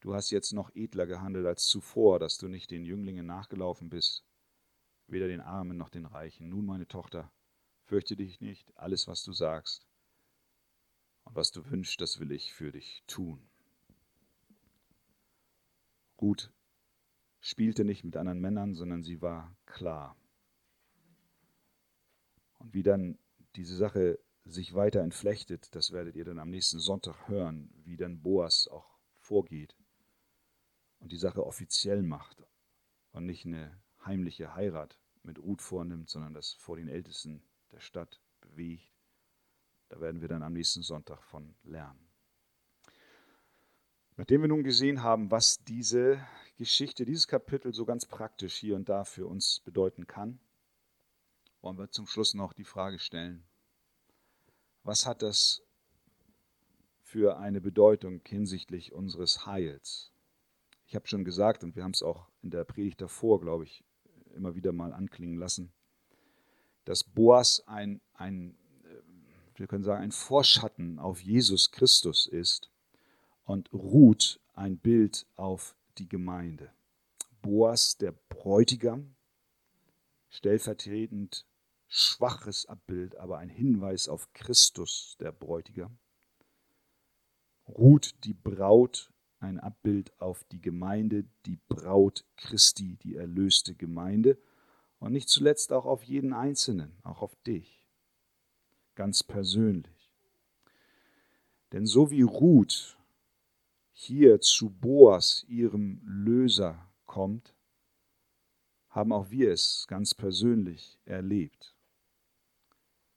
Du 0.00 0.14
hast 0.14 0.30
jetzt 0.30 0.52
noch 0.52 0.74
edler 0.74 1.06
gehandelt 1.06 1.44
als 1.44 1.66
zuvor, 1.66 2.18
dass 2.18 2.38
du 2.38 2.48
nicht 2.48 2.70
den 2.70 2.86
Jünglingen 2.86 3.26
nachgelaufen 3.26 3.90
bist, 3.90 4.24
weder 5.06 5.28
den 5.28 5.42
Armen 5.42 5.76
noch 5.76 5.90
den 5.90 6.06
Reichen. 6.06 6.48
Nun, 6.48 6.64
meine 6.64 6.88
Tochter, 6.88 7.30
fürchte 7.84 8.16
dich 8.16 8.40
nicht, 8.40 8.74
alles, 8.78 9.08
was 9.08 9.22
du 9.22 9.34
sagst 9.34 9.86
und 11.24 11.36
was 11.36 11.50
du 11.50 11.70
wünschst, 11.70 12.00
das 12.00 12.18
will 12.18 12.32
ich 12.32 12.54
für 12.54 12.72
dich 12.72 13.04
tun. 13.06 13.46
Ruth 16.18 16.50
spielte 17.40 17.84
nicht 17.84 18.04
mit 18.04 18.16
anderen 18.16 18.40
Männern, 18.40 18.74
sondern 18.74 19.02
sie 19.02 19.20
war 19.20 19.56
klar. 19.66 20.16
Und 22.58 22.74
wie 22.74 22.82
dann 22.82 23.18
diese 23.56 23.76
Sache 23.76 24.18
sich 24.44 24.74
weiter 24.74 25.00
entflechtet, 25.00 25.74
das 25.74 25.92
werdet 25.92 26.16
ihr 26.16 26.24
dann 26.24 26.38
am 26.38 26.50
nächsten 26.50 26.78
Sonntag 26.78 27.28
hören, 27.28 27.70
wie 27.84 27.96
dann 27.96 28.20
Boas 28.20 28.68
auch 28.68 28.98
vorgeht 29.18 29.76
und 30.98 31.12
die 31.12 31.16
Sache 31.16 31.46
offiziell 31.46 32.02
macht 32.02 32.44
und 33.12 33.26
nicht 33.26 33.46
eine 33.46 33.80
heimliche 34.04 34.54
Heirat 34.54 34.98
mit 35.22 35.38
Ruth 35.38 35.62
vornimmt, 35.62 36.08
sondern 36.08 36.34
das 36.34 36.52
vor 36.54 36.76
den 36.76 36.88
Ältesten 36.88 37.42
der 37.72 37.80
Stadt 37.80 38.20
bewegt. 38.40 38.90
Da 39.88 40.00
werden 40.00 40.20
wir 40.20 40.28
dann 40.28 40.42
am 40.42 40.52
nächsten 40.52 40.82
Sonntag 40.82 41.22
von 41.24 41.54
lernen. 41.62 42.09
Nachdem 44.20 44.42
wir 44.42 44.48
nun 44.48 44.64
gesehen 44.64 45.02
haben, 45.02 45.30
was 45.30 45.64
diese 45.64 46.20
Geschichte, 46.58 47.06
dieses 47.06 47.26
Kapitel 47.26 47.72
so 47.72 47.86
ganz 47.86 48.04
praktisch 48.04 48.54
hier 48.54 48.76
und 48.76 48.86
da 48.90 49.04
für 49.04 49.26
uns 49.26 49.60
bedeuten 49.60 50.06
kann, 50.06 50.38
wollen 51.62 51.78
wir 51.78 51.90
zum 51.90 52.06
Schluss 52.06 52.34
noch 52.34 52.52
die 52.52 52.66
Frage 52.66 52.98
stellen, 52.98 53.42
was 54.82 55.06
hat 55.06 55.22
das 55.22 55.62
für 57.00 57.38
eine 57.38 57.62
Bedeutung 57.62 58.20
hinsichtlich 58.26 58.92
unseres 58.92 59.46
Heils? 59.46 60.12
Ich 60.84 60.94
habe 60.94 61.08
schon 61.08 61.24
gesagt, 61.24 61.64
und 61.64 61.74
wir 61.74 61.82
haben 61.82 61.92
es 61.92 62.02
auch 62.02 62.28
in 62.42 62.50
der 62.50 62.64
Predigt 62.64 63.00
davor, 63.00 63.40
glaube 63.40 63.64
ich, 63.64 63.86
immer 64.34 64.54
wieder 64.54 64.72
mal 64.72 64.92
anklingen 64.92 65.38
lassen, 65.38 65.72
dass 66.84 67.04
Boas 67.04 67.66
ein, 67.66 68.02
ein 68.12 68.54
wir 69.54 69.66
können 69.66 69.82
sagen, 69.82 70.02
ein 70.02 70.12
Vorschatten 70.12 70.98
auf 70.98 71.22
Jesus 71.22 71.70
Christus 71.70 72.26
ist 72.26 72.69
und 73.50 73.72
Ruth 73.72 74.40
ein 74.54 74.78
Bild 74.78 75.26
auf 75.34 75.76
die 75.98 76.08
Gemeinde. 76.08 76.70
Boas, 77.42 77.96
der 77.96 78.12
Bräutigam, 78.28 79.16
stellvertretend 80.28 81.46
schwaches 81.88 82.66
Abbild, 82.66 83.16
aber 83.16 83.38
ein 83.38 83.48
Hinweis 83.48 84.08
auf 84.08 84.32
Christus, 84.34 85.16
der 85.18 85.32
Bräutigam. 85.32 85.98
Ruth, 87.66 88.14
die 88.22 88.34
Braut, 88.34 89.12
ein 89.40 89.58
Abbild 89.58 90.12
auf 90.20 90.44
die 90.44 90.60
Gemeinde, 90.60 91.24
die 91.44 91.58
Braut 91.68 92.24
Christi, 92.36 92.98
die 93.02 93.16
erlöste 93.16 93.74
Gemeinde 93.74 94.38
und 95.00 95.10
nicht 95.10 95.28
zuletzt 95.28 95.72
auch 95.72 95.86
auf 95.86 96.04
jeden 96.04 96.34
Einzelnen, 96.34 96.96
auch 97.02 97.20
auf 97.20 97.34
dich, 97.42 97.84
ganz 98.94 99.24
persönlich. 99.24 100.12
Denn 101.72 101.86
so 101.86 102.12
wie 102.12 102.22
Ruth 102.22 102.96
hier 103.92 104.40
zu 104.40 104.70
Boas, 104.70 105.44
ihrem 105.48 106.00
Löser, 106.04 106.90
kommt, 107.06 107.56
haben 108.88 109.12
auch 109.12 109.30
wir 109.30 109.50
es 109.50 109.86
ganz 109.88 110.14
persönlich 110.14 111.00
erlebt. 111.04 111.74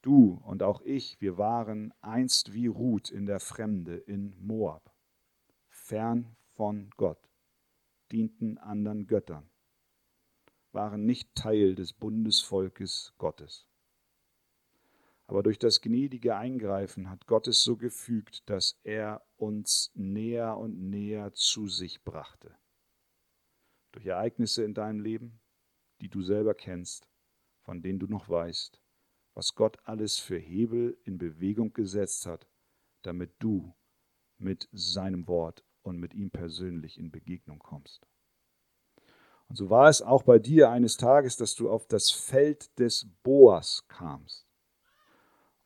Du 0.01 0.41
und 0.45 0.63
auch 0.63 0.81
ich, 0.81 1.21
wir 1.21 1.37
waren 1.37 1.93
einst 2.01 2.53
wie 2.53 2.67
Ruth 2.67 3.11
in 3.11 3.25
der 3.25 3.39
Fremde 3.39 3.95
in 3.95 4.35
Moab, 4.39 4.91
fern 5.69 6.35
von 6.55 6.89
Gott, 6.97 7.29
dienten 8.11 8.57
anderen 8.57 9.05
Göttern, 9.07 9.49
waren 10.71 11.05
nicht 11.05 11.35
Teil 11.35 11.75
des 11.75 11.93
Bundesvolkes 11.93 13.13
Gottes. 13.17 13.67
Aber 15.27 15.41
durch 15.41 15.57
das 15.57 15.81
gnädige 15.81 16.35
Eingreifen 16.35 17.09
hat 17.09 17.27
Gott 17.27 17.47
es 17.47 17.63
so 17.63 17.77
gefügt, 17.77 18.49
dass 18.49 18.79
er 18.83 19.25
uns 19.37 19.91
näher 19.93 20.57
und 20.57 20.89
näher 20.89 21.33
zu 21.33 21.67
sich 21.67 22.03
brachte. 22.03 22.55
Durch 23.93 24.05
Ereignisse 24.05 24.63
in 24.63 24.73
deinem 24.73 24.99
Leben, 24.99 25.39
die 26.01 26.09
du 26.09 26.21
selber 26.21 26.53
kennst, 26.53 27.07
von 27.61 27.81
denen 27.81 27.99
du 27.99 28.07
noch 28.07 28.27
weißt, 28.27 28.81
was 29.33 29.55
Gott 29.55 29.77
alles 29.85 30.19
für 30.19 30.37
Hebel 30.37 30.97
in 31.05 31.17
Bewegung 31.17 31.73
gesetzt 31.73 32.25
hat, 32.25 32.47
damit 33.01 33.31
du 33.39 33.73
mit 34.37 34.67
seinem 34.73 35.27
Wort 35.27 35.63
und 35.83 35.99
mit 35.99 36.13
ihm 36.13 36.31
persönlich 36.31 36.97
in 36.97 37.11
Begegnung 37.11 37.59
kommst. 37.59 38.05
Und 39.47 39.55
so 39.55 39.69
war 39.69 39.87
es 39.87 40.01
auch 40.01 40.23
bei 40.23 40.39
dir 40.39 40.69
eines 40.69 40.97
Tages, 40.97 41.37
dass 41.37 41.55
du 41.55 41.69
auf 41.69 41.87
das 41.87 42.11
Feld 42.11 42.77
des 42.79 43.07
Boas 43.23 43.87
kamst 43.87 44.52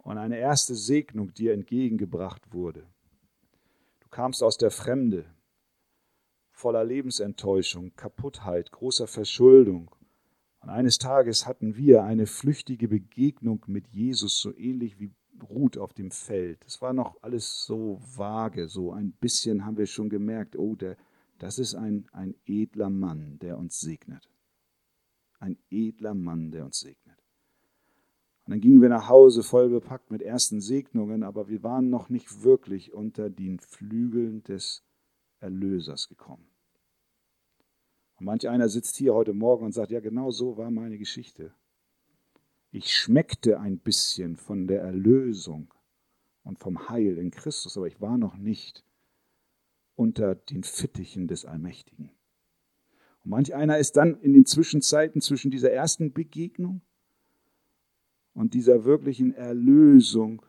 und 0.08 0.18
eine 0.18 0.38
erste 0.38 0.74
Segnung 0.74 1.34
dir 1.34 1.52
entgegengebracht 1.52 2.54
wurde. 2.54 2.88
Du 4.00 4.08
kamst 4.08 4.42
aus 4.42 4.58
der 4.58 4.72
Fremde, 4.72 5.26
voller 6.50 6.86
Lebensenttäuschung, 6.86 7.94
Kaputtheit, 7.98 8.72
großer 8.72 9.08
Verschuldung. 9.08 9.94
Und 10.62 10.70
eines 10.70 10.98
Tages 10.98 11.46
hatten 11.46 11.76
wir 11.76 12.04
eine 12.04 12.26
flüchtige 12.26 12.88
Begegnung 12.88 13.66
mit 13.68 13.90
Jesus, 13.90 14.40
so 14.40 14.56
ähnlich 14.56 14.98
wie 14.98 15.12
Ruth 15.50 15.78
auf 15.78 15.94
dem 15.94 16.12
Feld. 16.12 16.64
Es 16.66 16.82
war 16.82 16.94
noch 16.94 17.22
alles 17.22 17.66
so 17.66 18.00
vage, 18.00 18.70
so 18.70 18.94
ein 18.94 19.12
bisschen 19.12 19.66
haben 19.66 19.78
wir 19.78 19.88
schon 19.88 20.10
gemerkt, 20.10 20.56
oh, 20.56 20.78
der, 20.78 20.96
das 21.38 21.60
ist 21.60 21.76
ein, 21.76 22.08
ein 22.14 22.34
edler 22.46 22.90
Mann, 22.90 23.40
der 23.40 23.58
uns 23.58 23.82
segnet. 23.82 24.30
Ein 25.40 25.58
edler 25.70 26.14
Mann, 26.14 26.52
der 26.52 26.64
uns 26.64 26.80
segnet. 26.80 27.07
Und 28.48 28.52
dann 28.52 28.62
gingen 28.62 28.82
wir 28.82 28.88
nach 28.88 29.10
Hause 29.10 29.44
voll 29.44 29.68
bepackt 29.68 30.10
mit 30.10 30.22
ersten 30.22 30.62
Segnungen, 30.62 31.24
aber 31.24 31.50
wir 31.50 31.64
waren 31.64 31.90
noch 31.90 32.08
nicht 32.08 32.44
wirklich 32.44 32.94
unter 32.94 33.30
den 33.30 33.60
Flügeln 33.60 34.42
des 34.44 34.86
Erlösers 35.42 36.08
gekommen. 36.08 36.48
Und 38.18 38.26
manch 38.26 38.48
einer 38.48 38.70
sitzt 38.70 38.96
hier 38.96 39.14
heute 39.14 39.34
Morgen 39.34 39.66
und 39.66 39.74
sagt, 39.74 39.92
ja 39.92 40.00
genau 40.00 40.32
so 40.32 40.56
war 40.56 40.72
meine 40.72 40.98
Geschichte. 40.98 41.52
Ich 42.72 42.96
schmeckte 42.96 43.60
ein 43.60 43.80
bisschen 43.80 44.38
von 44.38 44.66
der 44.66 44.82
Erlösung 44.82 45.74
und 46.46 46.58
vom 46.58 46.88
Heil 46.88 47.18
in 47.18 47.32
Christus, 47.32 47.76
aber 47.76 47.88
ich 47.88 48.00
war 48.00 48.18
noch 48.18 48.38
nicht 48.38 48.86
unter 49.98 50.36
den 50.36 50.64
Fittichen 50.64 51.28
des 51.28 51.44
Allmächtigen. 51.44 52.12
Und 53.26 53.32
manch 53.32 53.54
einer 53.54 53.78
ist 53.78 53.98
dann 53.98 54.16
in 54.22 54.32
den 54.32 54.46
Zwischenzeiten 54.46 55.20
zwischen 55.20 55.52
dieser 55.52 55.72
ersten 55.72 56.14
Begegnung 56.14 56.80
und 58.38 58.54
dieser 58.54 58.86
wirklichen 58.86 59.34
Erlösung 59.34 60.46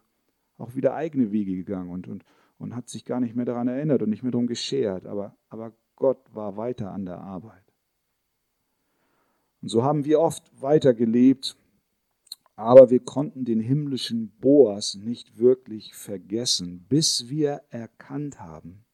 auch 0.59 0.74
wieder 0.74 0.95
eigene 0.95 1.32
Wege 1.32 1.57
gegangen 1.57 1.89
und, 1.89 2.07
und, 2.07 2.22
und 2.59 2.76
hat 2.76 2.91
sich 2.91 3.07
gar 3.07 3.18
nicht 3.18 3.34
mehr 3.34 3.47
daran 3.47 3.66
erinnert 3.66 4.03
und 4.03 4.11
nicht 4.11 4.22
mehr 4.22 4.30
darum 4.30 4.47
geschert. 4.47 5.07
Aber, 5.07 5.34
aber 5.49 5.72
Gott 5.97 6.18
war 6.34 6.59
weiter 6.59 6.93
an 6.93 7.07
der 7.07 7.18
Arbeit. 7.18 7.64
Und 9.62 9.70
so 9.70 9.82
haben 9.84 10.05
wir 10.05 10.20
oft 10.20 10.53
weitergelebt, 10.61 11.57
aber 12.57 12.91
wir 12.91 13.01
konnten 13.01 13.47
den 13.47 13.61
himmlischen 13.61 14.32
Boas 14.39 14.95
nicht 14.95 15.39
wirklich 15.39 15.95
vergessen, 15.95 16.84
bis 16.91 17.30
wir 17.30 17.62
erkannt 17.70 18.39
haben, 18.39 18.84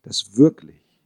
dass 0.00 0.38
wirklich 0.38 1.02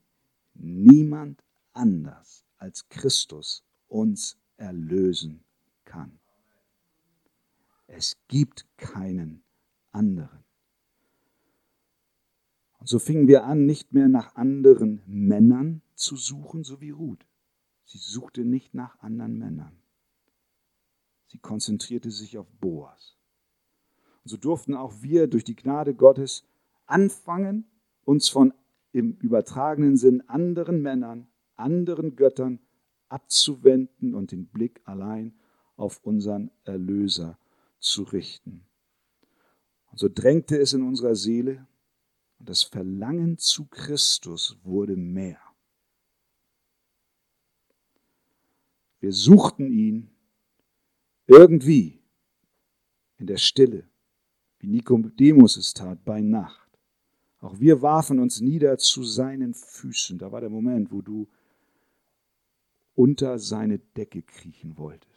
niemand 0.55 1.43
anders 1.73 2.45
als 2.57 2.89
Christus 2.89 3.65
uns 3.89 4.39
erlösen 4.57 5.43
kann. 5.85 6.21
Es 7.87 8.17
gibt 8.29 8.67
keinen 8.77 9.45
anderen. 9.93 10.45
Und 12.79 12.89
so 12.89 12.99
fingen 12.99 13.29
wir 13.29 13.45
an, 13.45 13.67
nicht 13.67 13.93
mehr 13.93 14.09
nach 14.09 14.37
anderen 14.37 15.03
Männern 15.07 15.83
zu 15.95 16.17
suchen, 16.17 16.65
so 16.65 16.81
wie 16.81 16.91
Ruth. 16.91 17.27
Sie 17.85 17.99
suchte 17.99 18.45
nicht 18.45 18.75
nach 18.75 18.99
anderen 19.01 19.39
Männern. 19.39 19.83
Sie 21.27 21.39
konzentrierte 21.39 22.11
sich 22.11 22.39
auf 22.39 22.51
Boas. 22.61 23.17
Und 24.23 24.31
so 24.31 24.37
durften 24.37 24.75
auch 24.75 25.03
wir 25.03 25.27
durch 25.29 25.45
die 25.45 25.57
Gnade 25.57 25.95
Gottes 25.95 26.45
anfangen, 26.87 27.67
uns 28.05 28.29
von 28.29 28.53
im 28.93 29.13
übertragenen 29.19 29.97
Sinn 29.97 30.23
anderen 30.29 30.83
Männern, 30.83 31.29
anderen 31.55 32.17
Göttern 32.17 32.61
abzuwenden 33.09 34.15
und 34.15 34.33
den 34.33 34.47
Blick 34.47 34.81
allein 34.85 35.35
auf 35.77 36.01
unseren 36.05 36.51
Erlöser 36.65 37.39
zu 37.79 38.03
richten. 38.03 38.67
Und 39.91 39.99
so 39.99 40.09
drängte 40.09 40.59
es 40.59 40.73
in 40.73 40.83
unserer 40.83 41.15
Seele 41.15 41.67
und 42.39 42.49
das 42.49 42.63
Verlangen 42.63 43.39
zu 43.39 43.67
Christus 43.67 44.59
wurde 44.63 44.97
mehr. 44.97 45.41
Wir 49.01 49.13
suchten 49.13 49.71
ihn 49.71 50.11
irgendwie 51.27 52.01
in 53.19 53.27
der 53.27 53.37
Stille, 53.37 53.89
wie 54.59 54.67
Nikodemus 54.67 55.57
es 55.57 55.75
tat, 55.75 56.05
bei 56.05 56.21
Nacht. 56.21 56.67
Auch 57.41 57.61
wir 57.61 57.83
warfen 57.83 58.19
uns 58.19 58.41
nieder 58.41 58.79
zu 58.79 59.05
seinen 59.05 59.55
Füßen. 59.55 60.19
Da 60.19 60.33
war 60.33 60.41
der 60.41 60.51
Moment, 60.51 60.91
wo 60.91 61.03
du 61.03 61.29
unter 62.95 63.39
seine 63.39 63.79
Decke 63.79 64.23
kriechen 64.23 64.77
wolltest. 64.77 65.16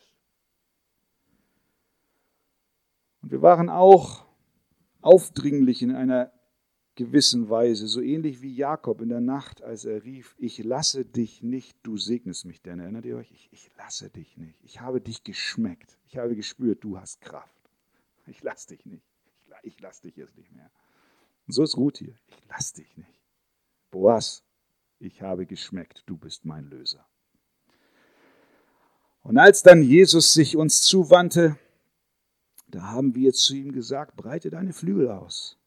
Und 3.22 3.32
wir 3.32 3.41
waren 3.41 3.70
auch 3.70 4.26
aufdringlich 5.01 5.82
in 5.82 5.95
einer 5.95 6.32
gewissen 6.95 7.49
Weise, 7.49 7.88
so 7.88 8.01
ähnlich 8.01 8.41
wie 8.41 8.53
Jakob 8.53 8.99
in 8.99 9.07
der 9.07 9.22
Nacht, 9.22 9.61
als 9.63 9.86
er 9.86 10.03
rief, 10.03 10.36
ich 10.38 10.61
lasse 10.63 11.05
dich 11.05 11.41
nicht, 11.41 11.78
du 11.84 11.95
segnest 11.95 12.43
mich 12.43 12.61
denn. 12.61 12.80
Erinnert 12.80 13.05
ihr 13.05 13.15
euch? 13.15 13.32
Ich, 13.32 13.47
ich 13.53 13.70
lasse 13.78 14.09
dich 14.09 14.36
nicht. 14.36 14.61
Ich 14.63 14.82
habe 14.82 14.99
dich 14.99 15.24
geschmeckt. 15.24 15.97
Ich 16.07 16.17
habe 16.17 16.36
gespürt, 16.36 16.84
du 16.84 16.99
hast 16.99 17.22
Kraft. 17.22 17.55
Ich 18.28 18.43
lasse 18.43 18.67
dich 18.67 18.86
nicht. 18.86 19.05
Ich, 19.41 19.49
ich 19.63 19.80
lasse 19.80 20.01
dich 20.01 20.17
jetzt 20.17 20.36
nicht 20.38 20.51
mehr. 20.51 20.70
Und 21.47 21.53
so 21.53 21.63
ist 21.63 21.78
Ruth 21.78 21.99
hier. 21.99 22.15
Ich 22.28 22.45
lasse 22.49 22.76
dich 22.76 22.97
nicht. 22.97 23.20
Boas, 23.91 24.43
ich 24.99 25.22
habe 25.22 25.45
geschmeckt, 25.45 26.03
du 26.05 26.17
bist 26.17 26.43
mein 26.43 26.70
Löser. 26.70 27.05
Und 29.24 29.38
als 29.38 29.63
dann 29.63 29.82
Jesus 29.82 30.34
sich 30.34 30.57
uns 30.57 30.82
zuwandte, 30.82 31.57
da 32.72 32.84
haben 32.84 33.15
wir 33.15 33.34
zu 33.34 33.55
ihm 33.55 33.72
gesagt, 33.72 34.15
breite 34.15 34.49
deine 34.49 34.74
Flügel 34.74 35.09
aus. 35.09 35.57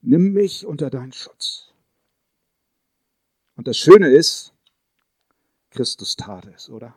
Nimm 0.00 0.32
mich 0.32 0.64
unter 0.64 0.90
deinen 0.90 1.12
Schutz. 1.12 1.72
Und 3.56 3.66
das 3.66 3.76
Schöne 3.76 4.08
ist, 4.08 4.54
Christus 5.70 6.16
tat 6.16 6.46
es, 6.46 6.70
oder? 6.70 6.94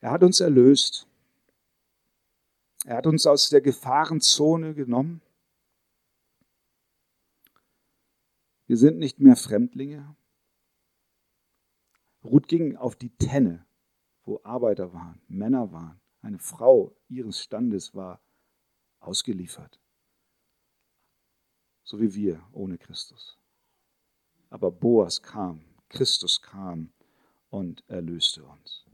Er 0.00 0.10
hat 0.10 0.22
uns 0.22 0.40
erlöst. 0.40 1.06
Er 2.84 2.96
hat 2.96 3.06
uns 3.06 3.26
aus 3.26 3.48
der 3.48 3.60
Gefahrenzone 3.60 4.74
genommen. 4.74 5.22
Wir 8.66 8.76
sind 8.76 8.98
nicht 8.98 9.20
mehr 9.20 9.36
Fremdlinge. 9.36 10.16
Ruth 12.24 12.48
ging 12.48 12.76
auf 12.76 12.96
die 12.96 13.10
Tenne, 13.10 13.64
wo 14.24 14.40
Arbeiter 14.44 14.92
waren, 14.92 15.20
Männer 15.28 15.72
waren. 15.72 16.00
Eine 16.20 16.38
Frau 16.38 16.96
ihres 17.08 17.40
Standes 17.40 17.94
war 17.94 18.22
ausgeliefert. 19.00 19.80
So 21.84 22.00
wie 22.00 22.14
wir 22.14 22.46
ohne 22.52 22.78
Christus. 22.78 23.38
Aber 24.50 24.70
Boas 24.70 25.20
kam, 25.20 25.64
Christus 25.88 26.40
kam 26.40 26.92
und 27.50 27.82
erlöste 27.88 28.44
uns. 28.44 28.86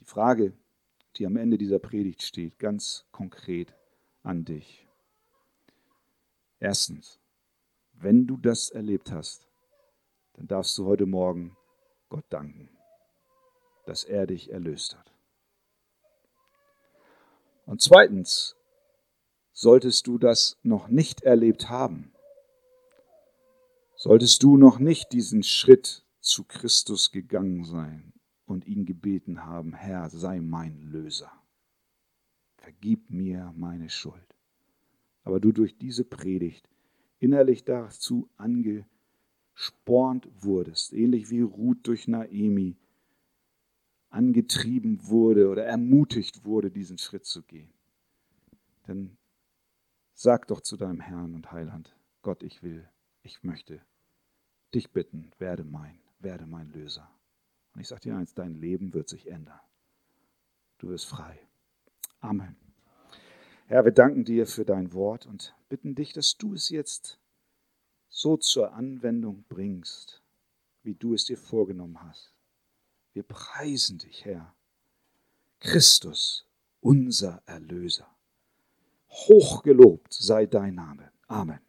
Die 0.00 0.04
Frage, 0.04 0.56
die 1.16 1.26
am 1.26 1.36
Ende 1.36 1.58
dieser 1.58 1.78
Predigt 1.78 2.22
steht, 2.22 2.58
ganz 2.58 3.06
konkret 3.12 3.74
an 4.22 4.44
dich. 4.44 4.88
Erstens, 6.58 7.20
wenn 7.92 8.26
du 8.26 8.36
das 8.36 8.70
erlebt 8.70 9.12
hast, 9.12 9.48
dann 10.34 10.46
darfst 10.46 10.76
du 10.78 10.86
heute 10.86 11.06
Morgen 11.06 11.56
Gott 12.08 12.24
danken, 12.30 12.68
dass 13.86 14.04
er 14.04 14.26
dich 14.26 14.50
erlöst 14.50 14.96
hat. 14.96 15.12
Und 17.66 17.80
zweitens, 17.80 18.56
solltest 19.52 20.06
du 20.06 20.18
das 20.18 20.58
noch 20.62 20.88
nicht 20.88 21.22
erlebt 21.22 21.68
haben, 21.70 22.12
solltest 23.96 24.42
du 24.42 24.56
noch 24.56 24.78
nicht 24.78 25.12
diesen 25.12 25.42
Schritt 25.42 26.04
zu 26.20 26.44
Christus 26.44 27.10
gegangen 27.10 27.64
sein 27.64 28.12
und 28.46 28.66
ihn 28.66 28.84
gebeten 28.84 29.44
haben, 29.44 29.72
Herr, 29.72 30.10
sei 30.10 30.40
mein 30.40 30.80
Löser. 30.90 31.32
Vergib 32.56 33.10
mir 33.10 33.52
meine 33.56 33.88
Schuld. 33.90 34.36
Aber 35.22 35.40
du 35.40 35.52
durch 35.52 35.78
diese 35.78 36.04
Predigt 36.04 36.68
innerlich 37.18 37.64
dazu 37.64 38.28
angespornt 38.36 40.28
wurdest, 40.40 40.92
ähnlich 40.92 41.30
wie 41.30 41.40
Ruth 41.40 41.86
durch 41.86 42.08
Naemi 42.08 42.76
angetrieben 44.14 45.08
wurde 45.08 45.48
oder 45.48 45.64
ermutigt 45.64 46.44
wurde, 46.44 46.70
diesen 46.70 46.98
Schritt 46.98 47.26
zu 47.26 47.42
gehen. 47.42 47.72
Dann 48.86 49.16
sag 50.12 50.46
doch 50.46 50.60
zu 50.60 50.76
deinem 50.76 51.00
Herrn 51.00 51.34
und 51.34 51.50
Heiland, 51.50 51.96
Gott, 52.22 52.42
ich 52.42 52.62
will, 52.62 52.88
ich 53.22 53.42
möchte 53.42 53.80
dich 54.72 54.92
bitten, 54.92 55.32
werde 55.38 55.64
mein, 55.64 55.98
werde 56.20 56.46
mein 56.46 56.70
Löser. 56.70 57.10
Und 57.74 57.80
ich 57.80 57.88
sage 57.88 58.02
dir 58.02 58.16
eins, 58.16 58.34
dein 58.34 58.54
Leben 58.54 58.94
wird 58.94 59.08
sich 59.08 59.26
ändern. 59.26 59.60
Du 60.78 60.88
wirst 60.88 61.06
frei. 61.06 61.38
Amen. 62.20 62.56
Herr, 63.66 63.84
wir 63.84 63.92
danken 63.92 64.24
dir 64.24 64.46
für 64.46 64.64
dein 64.64 64.92
Wort 64.92 65.26
und 65.26 65.56
bitten 65.68 65.94
dich, 65.94 66.12
dass 66.12 66.36
du 66.36 66.54
es 66.54 66.68
jetzt 66.68 67.18
so 68.08 68.36
zur 68.36 68.74
Anwendung 68.74 69.44
bringst, 69.48 70.22
wie 70.82 70.94
du 70.94 71.14
es 71.14 71.24
dir 71.24 71.38
vorgenommen 71.38 72.00
hast. 72.02 72.33
Wir 73.14 73.22
preisen 73.22 73.98
dich, 73.98 74.24
Herr. 74.24 74.54
Christus, 75.60 76.46
unser 76.80 77.42
Erlöser. 77.46 78.08
Hochgelobt 79.08 80.12
sei 80.12 80.46
dein 80.46 80.74
Name. 80.74 81.12
Amen. 81.28 81.60